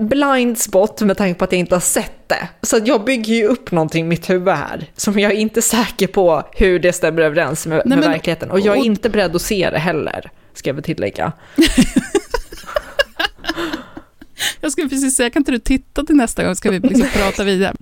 [0.00, 2.48] blind spot med tanke på att jag inte har sett det.
[2.62, 5.62] Så att jag bygger ju upp någonting i mitt huvud här som jag är inte
[5.62, 8.50] säker på hur det stämmer överens med, Nej, med men- verkligheten.
[8.50, 11.32] Och jag är och- inte beredd att se det heller, ska jag väl tillägga.
[14.60, 17.44] Jag skulle precis säga, kan inte du titta till nästa gång, ska vi liksom prata
[17.44, 17.76] vidare.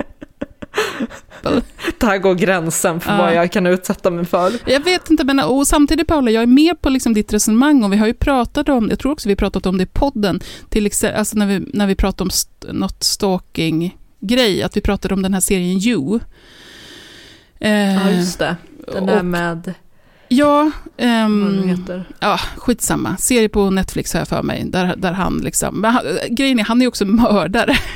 [1.99, 3.19] Där går gränsen för Ja.
[3.19, 4.53] vad jag kan utsätta mig för.
[4.67, 7.93] Jag vet inte, men och samtidigt Paula, jag är med på liksom ditt resonemang och
[7.93, 10.41] vi har ju pratat om, jag tror också vi har pratat om det i podden,
[10.69, 15.15] till exempel, alltså när vi, när vi pratade om st- något stalking-grej, att vi pratade
[15.15, 16.21] om den här serien You.
[17.61, 18.57] Eh, Ja, just det.
[18.93, 19.75] Den där och- med,
[20.29, 20.71] Ja,
[21.69, 22.05] heter.
[22.21, 23.17] ja, skitsamma.
[23.17, 26.65] Serie på Netflix har jag för mig, där, där han liksom, men han, grejen är,
[26.65, 27.77] han är också mördare.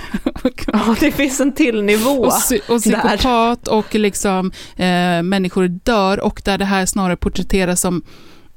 [0.73, 2.11] Ja, det finns en till nivå.
[2.11, 2.33] och, och
[2.69, 2.79] där.
[2.79, 8.03] psykopat och liksom eh, människor dör och där det här snarare porträtteras som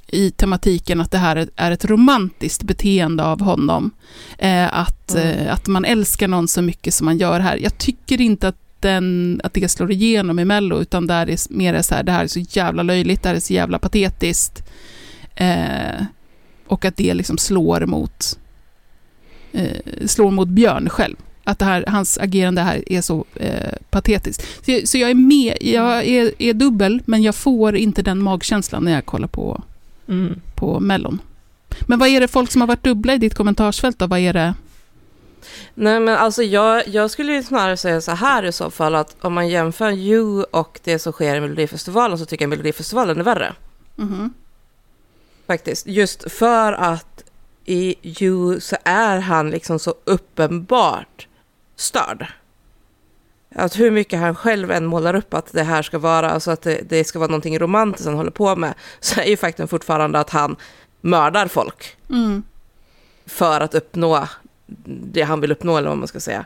[0.07, 3.91] i tematiken att det här är- är ett romantiskt beteende av honom.
[4.37, 5.27] Eh, att, Mm.
[5.47, 7.57] eh, att man älskar någon så mycket som man gör här.
[7.57, 11.81] Jag tycker inte att, den, att det slår igenom i Mello, utan där är mer
[11.81, 14.63] så här, det här är så jävla löjligt, det här är så jävla patetiskt.
[15.35, 16.03] Eh,
[16.67, 18.39] och att det liksom slår mot,
[19.51, 21.15] eh, slår mot Björn själv.
[21.43, 24.65] Att det här, hans agerande här är så eh, patetiskt.
[24.65, 28.19] Så, jag- så jag är med, jag är, är dubbel, men jag får inte den
[28.21, 29.63] magkänslan när jag kollar på,
[30.07, 30.41] Mm.
[30.55, 31.19] på Mellon.
[31.81, 34.07] Men vad är det folk som har varit dubbla i ditt kommentarsfält då?
[34.07, 34.53] Vad är det?
[35.73, 39.15] Nej men alltså jag, jag skulle ju snarare säga så här i så fall att
[39.21, 43.23] om man jämför You och det som sker i Melodifestivalen så tycker jag Melodifestivalen är
[43.23, 43.53] värre.
[43.95, 44.33] Mhm.
[45.47, 45.87] Faktiskt.
[45.87, 47.23] Just för att
[47.65, 51.27] i You så är han liksom så uppenbart
[51.75, 52.27] störd.
[53.55, 56.61] Att hur mycket han själv än målar upp att det här ska vara, alltså att
[56.61, 60.19] det, det ska vara någonting romantiskt han håller på med, så är ju faktum fortfarande
[60.19, 60.55] att han
[61.01, 62.43] mördar folk Mm.
[63.25, 64.27] för att uppnå
[64.85, 66.45] det han vill uppnå, eller vad man ska säga.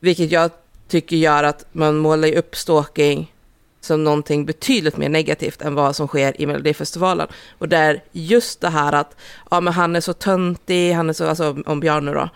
[0.00, 0.50] Vilket jag
[0.88, 3.32] tycker gör att man målar upp stalking
[3.80, 7.28] som någonting betydligt mer negativt än vad som sker i Melodifestivalen.
[7.58, 9.16] Och där just det här att
[9.50, 12.28] ja, men han är så töntig, han är så, alltså om Björn nu då,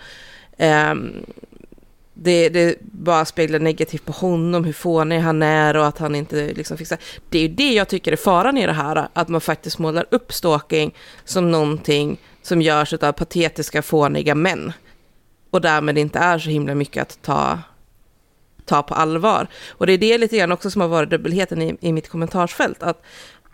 [0.65, 1.25] um,
[2.15, 6.53] det, det bara speglar negativt på honom, hur fånig han är och att han inte
[6.53, 6.99] liksom fixar.
[7.29, 10.07] Det är ju det jag tycker är faran i det här, att man faktiskt målar
[10.11, 10.95] upp stalking
[11.25, 14.73] som någonting som görs av patetiska, fåniga män.
[15.55, 17.59] Och därmed inte är så himla mycket att ta,
[18.65, 19.47] ta på allvar.
[19.71, 22.83] Och det är det lite grann också som har varit dubbelheten i, i mitt kommentarsfält.
[22.83, 23.03] Att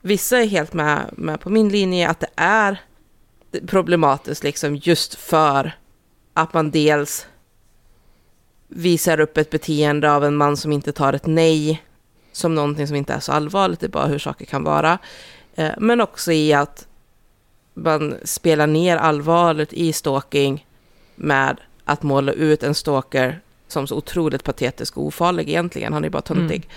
[0.00, 2.82] vissa är helt med, med på min linje att det är
[3.66, 5.72] problematiskt liksom just för
[6.34, 7.26] att man dels
[8.68, 11.82] visar upp ett beteende av en man som inte tar ett nej
[12.32, 14.98] som någonting som inte är så allvarligt, det är bara hur saker kan vara.
[15.54, 16.86] Eh, men också i att
[17.74, 20.66] man spelar ner allvaret i stalking
[21.14, 21.56] med
[21.90, 25.92] att måla ut en stalker som så otroligt patetisk och ofarlig egentligen.
[25.92, 26.68] Han är bara töntig.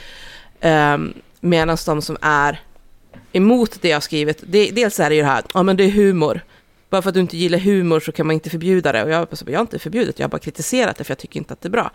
[0.61, 2.59] Um, Medan de som är
[3.31, 5.83] emot det jag har skrivit, det, dels är det ju det här, ja men det
[5.83, 6.41] är humor.
[6.89, 9.03] Bara för att du inte gillar humor så kan man inte förbjuda det.
[9.03, 11.53] Och jag, jag har inte förbjudit, jag har bara kritiserat det för jag tycker inte
[11.53, 11.91] att det är bra.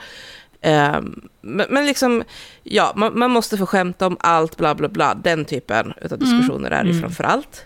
[0.60, 2.24] Ehm, men, men liksom,
[2.62, 5.14] ja, man, man måste få skämta om allt, bla bla bla.
[5.14, 7.00] Den typen av diskussioner är det Mm.
[7.00, 7.64] framför allt.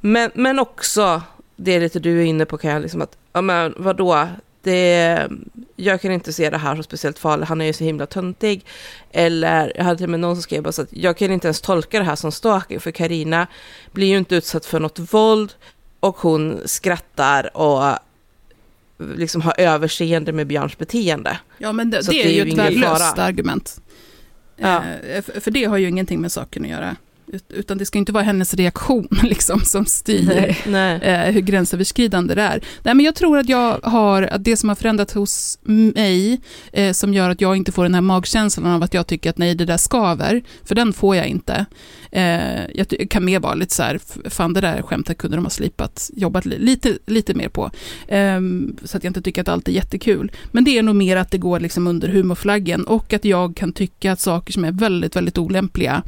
[0.00, 1.22] Men, men också,
[1.56, 4.28] det lite du är inne på, kan jag liksom att, ja men vadå,
[4.62, 5.28] det,
[5.76, 8.64] jag kan inte se det här så speciellt farligt, han är ju så himla töntig.
[9.10, 11.46] Eller, jag hade till och med någon som skrev bara så att jag kan inte
[11.46, 13.46] ens tolka det här som stalking, för Karina
[13.92, 15.54] blir ju inte utsatt för något våld
[16.00, 17.98] och hon skrattar och
[19.16, 21.38] liksom har överseende med Björns beteende.
[21.58, 23.80] Ja, men det, Så det det är ju ett värdelöst argument.
[24.56, 24.82] Ja.
[25.08, 26.96] Eh, för, för det har ju ingenting med saken att göra.
[27.48, 30.58] Utan det ska inte vara hennes reaktion liksom, som styr Nej.
[30.66, 31.00] Nej.
[31.02, 32.62] eh, hur gränsöverskridande det är.
[32.82, 36.40] Nej, men jag tror att jag har, att det som har förändrats hos mig,
[36.72, 39.38] eh, som gör att jag inte får den här magkänslan av att jag tycker att
[39.38, 41.66] nej, det där skaver, för den får jag inte.
[42.12, 44.00] Eh, jag kan mer vara lite så här,
[44.30, 47.70] fan det där skämtet kunde de ha slipat, jobbat li- lite, lite mer på.
[48.08, 50.32] Ehm, så att jag inte tycker att allt är jättekul.
[50.52, 53.72] Men det är nog mer att det går liksom under humorflaggen och att jag kan
[53.72, 56.02] tycka att saker som är väldigt, väldigt olämpliga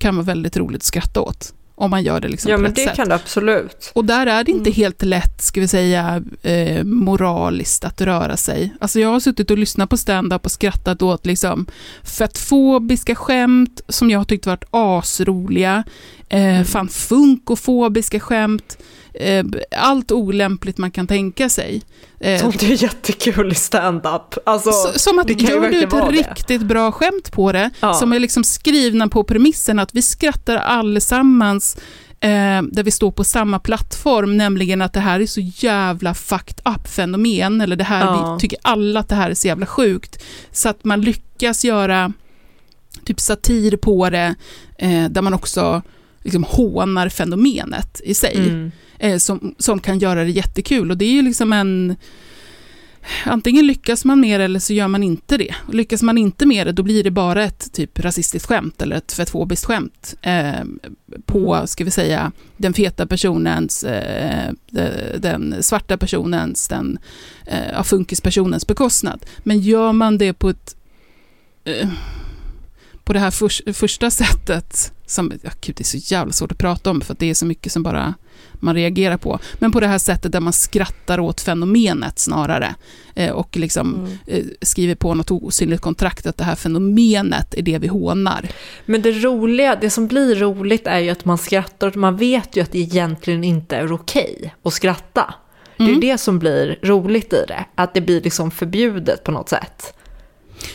[0.00, 1.54] kan vara väldigt roligt att skratta åt.
[1.74, 2.96] Om man gör det liksom Ja, på men rätt det sätt.
[2.96, 3.90] kan du absolut.
[3.94, 4.76] Och där är det inte Mm.
[4.76, 8.74] helt lätt, ska vi säga, eh, moraliskt att röra sig.
[8.80, 11.66] Alltså jag har suttit och lyssnat på stand-up och skrattat åt liksom
[12.04, 15.84] fettfobiska skämt som jag har tyckt varit asroliga,
[16.28, 18.78] eh, fan funkofobiska skämt,
[19.14, 19.44] eh,
[19.76, 21.82] allt olämpligt man kan tänka sig.
[22.20, 24.34] Eh, Sånt är jättekul i stand-up.
[24.46, 26.16] Alltså, Som att gör du ett vara det.
[26.18, 27.94] riktigt bra skämt på det, Ja.
[27.94, 31.76] som är liksom skrivna på premissen att vi skrattar allesammans
[32.20, 36.60] eh, där vi står på samma plattform, nämligen att det här är så jävla fucked
[36.74, 38.34] up fenomen, eller det här, Ja.
[38.34, 40.22] vi tycker alla att det här är så jävla sjukt,
[40.52, 42.12] så att man lyckas göra
[43.04, 44.34] typ satir på det,
[44.78, 45.82] eh, där man också
[46.22, 48.70] liksom hånar fenomenet i sig Mm.
[48.98, 50.90] eh, som, som kan göra det jättekul.
[50.90, 51.96] Och det är ju liksom en...
[53.24, 55.54] Antingen lyckas man med det eller så gör man inte det.
[55.68, 58.96] Och lyckas man inte med det, då blir det bara ett typ rasistiskt skämt eller
[58.96, 60.64] ett fettfobiskt skämt eh,
[61.26, 66.98] på, ska vi säga, den feta personens, eh, de- den svarta personens, den
[67.46, 69.26] eh, funkispersonens bekostnad.
[69.38, 70.76] Men gör man det på ett
[71.64, 71.88] eh,
[73.04, 76.58] på det här förs- första sättet, som, ja, gud, det är så jävla svårt att
[76.58, 78.14] prata om för det är så mycket som bara
[78.62, 82.74] man reagerar på, men på det här sättet där man skrattar åt fenomenet snarare
[83.14, 84.18] eh, och liksom Mm.
[84.26, 88.48] eh, skriver på något osynligt kontrakt att det här fenomenet är det vi hånar.
[88.86, 92.56] Men det roliga, det som blir roligt är ju att man skrattar och man vet
[92.56, 95.34] ju att det egentligen inte är okej att skratta.
[95.76, 96.00] Det är Mm.
[96.00, 99.94] det som blir roligt i det, att det blir liksom förbjudet på något sätt.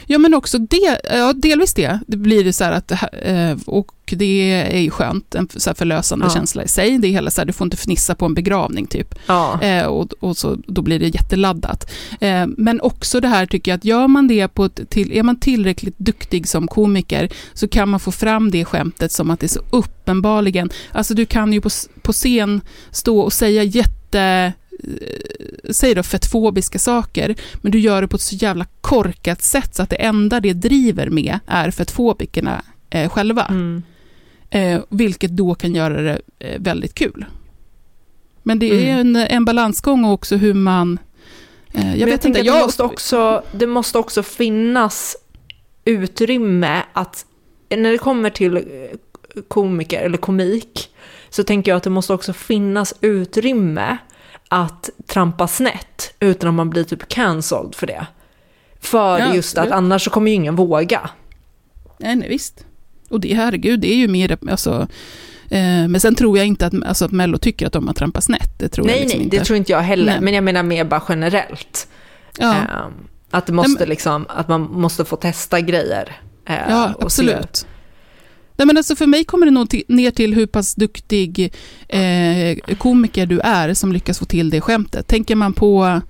[0.06, 2.00] Ja, men också det, ja, delvis det.
[2.08, 5.76] Det blir det så här att, eh, och det är ju skönt, en så här
[5.76, 6.34] förlösande Ja.
[6.34, 6.98] känsla i sig.
[6.98, 9.16] Det är hela så här, du får inte fnissa på en begravning typ.
[9.28, 9.62] Ja.
[9.62, 11.92] Eh, och, och så, då blir det jätteladdat.
[12.20, 15.24] Eh, men också det här tycker jag att gör man det på ett till, är
[15.24, 19.46] man tillräckligt duktig som komiker så kan man få fram det skämtet som att det
[19.46, 21.70] är så uppenbarligen, alltså du kan ju på,
[22.02, 24.54] på scen stå och säga jätte
[25.70, 29.84] säg då fettfobiska saker, men du gör det på ett så jävla korkat sätt så
[29.84, 33.46] att det enda det driver med är fettfobikerna eh, själva.
[33.46, 33.84] Mm.
[34.50, 37.26] Eh, vilket då kan göra det eh, väldigt kul.
[38.44, 39.16] Men det är Mm.
[39.16, 41.00] en, en balansgång också hur man...
[41.74, 42.56] Eh, jag Men vet tänker inte, jag...
[42.56, 45.16] det, måste också, det måste också finnas
[45.86, 47.26] utrymme att,
[47.70, 48.62] när det kommer till eh,
[49.48, 50.90] komiker eller komik,
[51.30, 53.98] så tänker jag att det måste också finnas utrymme
[54.56, 58.06] att trampa snett utan att man blir typ cancelled för det.
[58.80, 59.72] För Ja, just absolut.
[59.72, 61.10] att annars så kommer ju ingen våga.
[61.98, 62.66] Nej, nej, visst.
[63.10, 64.38] Och det, herregud, det är ju mer...
[64.52, 64.88] Alltså,
[65.50, 68.24] eh, men sen tror jag inte att, alltså, att Mello tycker att de har trampat
[68.24, 68.60] snett.
[68.60, 69.38] Det tror jag Nej, liksom nej, inte.
[69.38, 70.12] det tror inte jag heller.
[70.12, 70.22] Nej.
[70.22, 71.88] Men jag menar mer bara generellt.
[72.38, 72.54] ja.
[72.56, 72.94] Ehm,
[73.32, 76.12] att, det måste men- liksom, att man måste få testa grejer.
[76.48, 77.38] eh, Ja, och se.
[78.58, 81.54] Nej, men alltså för mig kommer det nog till, ner till hur pass duktig
[81.88, 85.08] eh, komiker du är som lyckas få till det skämtet.
[85.08, 86.02] Tänker man på,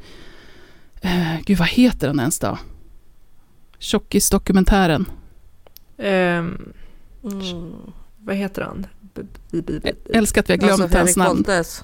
[1.02, 2.58] eh, gud vad heter den ens då?
[3.80, 5.06] Tjockis-dokumentären.
[5.98, 6.72] Ehm,
[7.24, 7.72] Mm.
[8.24, 8.86] vad heter han?
[9.16, 11.36] B- b- b- b- Älskar att vi har glömt Alltså hans namn.
[11.38, 11.84] Boltes.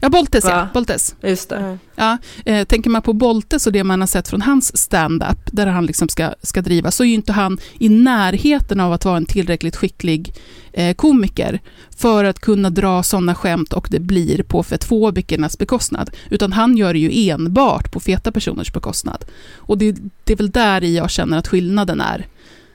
[0.00, 0.68] Ja, Boltes ja.
[0.74, 1.14] Boltes.
[1.22, 1.78] Just det.
[1.94, 2.18] Ja.
[2.44, 5.86] Eh, tänker man på Boltes och det man har sett från hans stand-up, där han
[5.86, 9.26] liksom ska, ska driva, så är ju inte han i närheten av att vara en
[9.26, 10.34] tillräckligt skicklig
[10.72, 11.60] eh, komiker
[11.96, 16.10] för att kunna dra sådana skämt och det blir på fettfobikernas bekostnad.
[16.30, 19.24] Utan han gör det ju enbart på feta personers bekostnad.
[19.56, 22.26] Och det, det är väl där i jag känner att skillnaden är.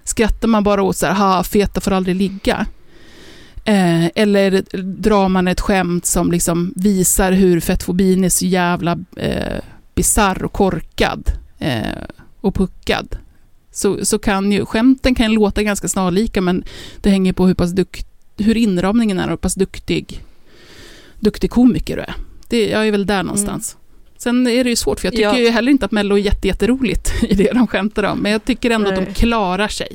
[0.04, 2.66] Skrattar man bara åt så här, ha feta får aldrig ligga.
[3.66, 9.60] Eh, eller drar man ett skämt som liksom visar hur fettfobin är så jävla eh,
[9.96, 11.82] bizarr och korkad eh,
[12.42, 13.16] och puckad.
[13.72, 16.64] Så, så kan ju, skämten kan låta ganska snarlika men
[17.02, 18.08] det hänger på hur pass dukt,
[18.38, 20.24] hur inramningen är och hur pass duktig,
[21.20, 22.14] duktig komiker du är.
[22.48, 23.78] Det, jag är väl där någonstans.
[24.18, 25.40] Sen är det ju svårt, för jag tycker Ja.
[25.40, 28.46] ju heller inte att Mello är jätte, jätteroligt i det de skämtar om, men jag
[28.46, 29.06] tycker ändå att Nej.
[29.06, 29.88] de klarar sig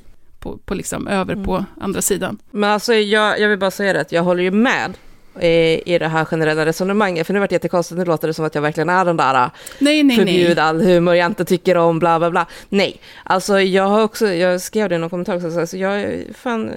[0.47, 1.45] på, på liksom över Mm.
[1.45, 2.39] på andra sidan.
[2.51, 4.93] Men alltså jag, jag vill bara säga det att jag håller ju med
[5.41, 8.45] i, i det här generella resonemanget, för nu vart det jättekonstigt, nu låter det som
[8.45, 10.17] att jag verkligen är den där Nej, nej, nej.
[10.17, 12.47] förbjud all humor jag inte tycker om, bla bla bla.
[12.69, 16.23] Nej, alltså jag har också, jag skrev det i någon kommentar också, så alltså jag
[16.35, 16.71] fan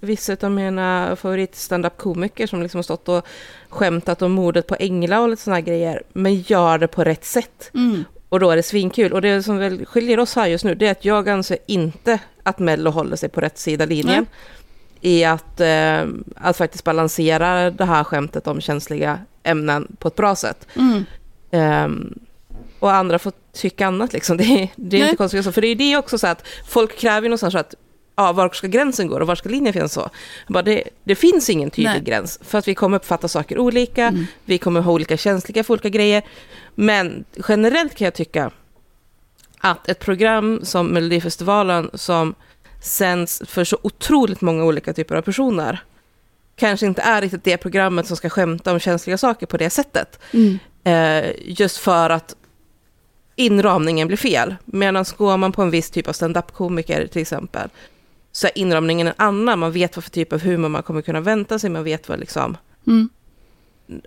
[0.00, 3.26] vissa av mina favorit stand komiker som liksom har stått och
[3.68, 7.70] skämtat om mordet på Engla och lite sådana grejer, men gör det på rätt sätt.
[7.74, 8.04] Mm.
[8.32, 9.12] Och då är det svinkul.
[9.12, 12.18] Och det som väl skiljer oss här just nu, det är att jag anser inte
[12.42, 14.26] att Mello håller sig på rätt sida linjen.
[15.00, 15.12] Nej.
[15.12, 16.04] I att, eh,
[16.36, 20.66] att faktiskt balansera det här skämtet om känsliga ämnen på ett bra sätt.
[20.76, 21.04] Mm.
[21.84, 22.18] Um,
[22.78, 24.36] och andra får tycka annat liksom.
[24.36, 25.54] Det, är, det är inte konstigt.
[25.54, 27.74] För det är det också så att folk kräver ju någonstans att
[28.16, 30.10] ja, var ska gränsen gå och var ska linjen finnas så?
[30.48, 32.02] Bara det, det finns ingen tydlig Nej.
[32.02, 34.26] gräns för att vi kommer uppfatta saker olika, mm.
[34.44, 36.22] vi kommer ha olika känsliga för olika grejer.
[36.74, 38.50] Men generellt kan jag tycka
[39.58, 42.34] att ett program som Melodifestivalen som
[42.80, 45.82] sänds för så otroligt många olika typer av personer
[46.56, 50.18] kanske inte är riktigt det programmet som ska skämta om känsliga saker på det sättet.
[50.32, 50.58] Mm.
[50.84, 52.36] Eh, just för att
[53.36, 54.56] inramningen blir fel.
[54.64, 57.68] Medan går man på en viss typ av stand-up-komiker till exempel,
[58.32, 59.58] så är inramningen en annan.
[59.58, 62.20] Man vet vad för typ av humor man kommer kunna vänta sig, man vet vad
[62.20, 62.56] liksom...
[62.86, 63.08] Mm.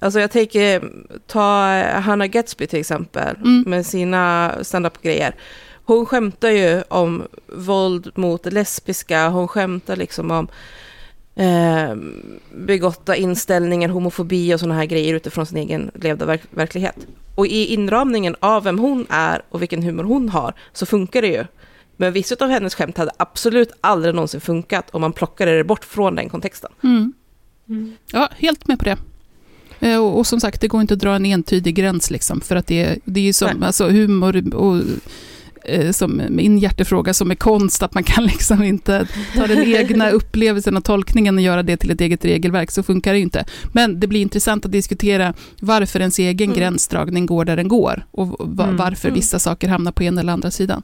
[0.02, 0.92] Alltså jag tänker,
[1.28, 3.64] ta Hanna Gatsby till exempel, mm.
[3.68, 5.36] med sina stand-up-grejer.
[5.86, 10.48] Hon skämtar ju om våld mot lesbiska, hon skämtar liksom om
[11.36, 11.96] eh,
[12.54, 17.08] begotta inställningar, homofobi och sådana här grejer utifrån sin egen levda verk verklighet.
[17.36, 21.28] Och i inramningen av vem hon är och vilken humor hon har så funkar det
[21.28, 21.46] ju.
[21.98, 25.86] Men vissa av hennes skämt hade absolut aldrig någonsin funkat om man plockade det bort
[25.86, 26.72] från den kontexten.
[26.84, 27.14] Mm.
[27.70, 27.96] Mm.
[28.12, 28.98] Ja, helt med på det.
[29.80, 32.56] Eh, och, och, som sagt, det går inte att dra en entydig gräns, liksom, för
[32.56, 34.82] att det, det är ju som alltså, humor och
[35.66, 40.10] eh, som min hjärtefråga som är konst, att man kan liksom inte ta den egna
[40.12, 43.46] upplevelsen och tolkningen och göra det till ett eget regelverk, så funkar det ju inte.
[43.74, 46.60] Men det blir intressant att diskutera varför ens egen mm.
[46.60, 48.78] gränsdragning går där den går och mm.
[48.78, 49.16] varför mm.
[49.16, 50.84] vissa saker hamnar på ena eller andra sidan.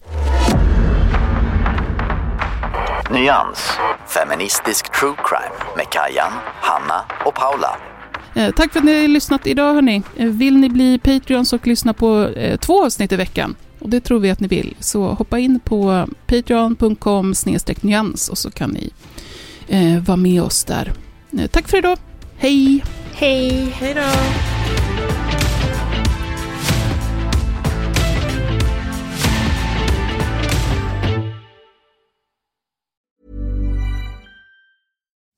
[3.11, 3.72] Nyans,
[4.07, 6.31] feministisk true crime med Kajan,
[6.61, 7.90] Hanna och Paula.
[8.36, 10.03] Eh, tack för att ni har lyssnat idag hörni.
[10.18, 13.99] Eh, vill ni bli Patreons och lyssna på eh, två avsnitt i veckan, och det
[13.99, 17.34] tror vi att ni vill, så hoppa in på patreon.com
[17.82, 18.90] nyans och så kan ni
[19.99, 20.94] vara med oss där.
[21.52, 21.98] Tack för idag.
[22.38, 22.84] Hej!
[23.14, 23.76] Hej!
[23.80, 24.60] Hej då!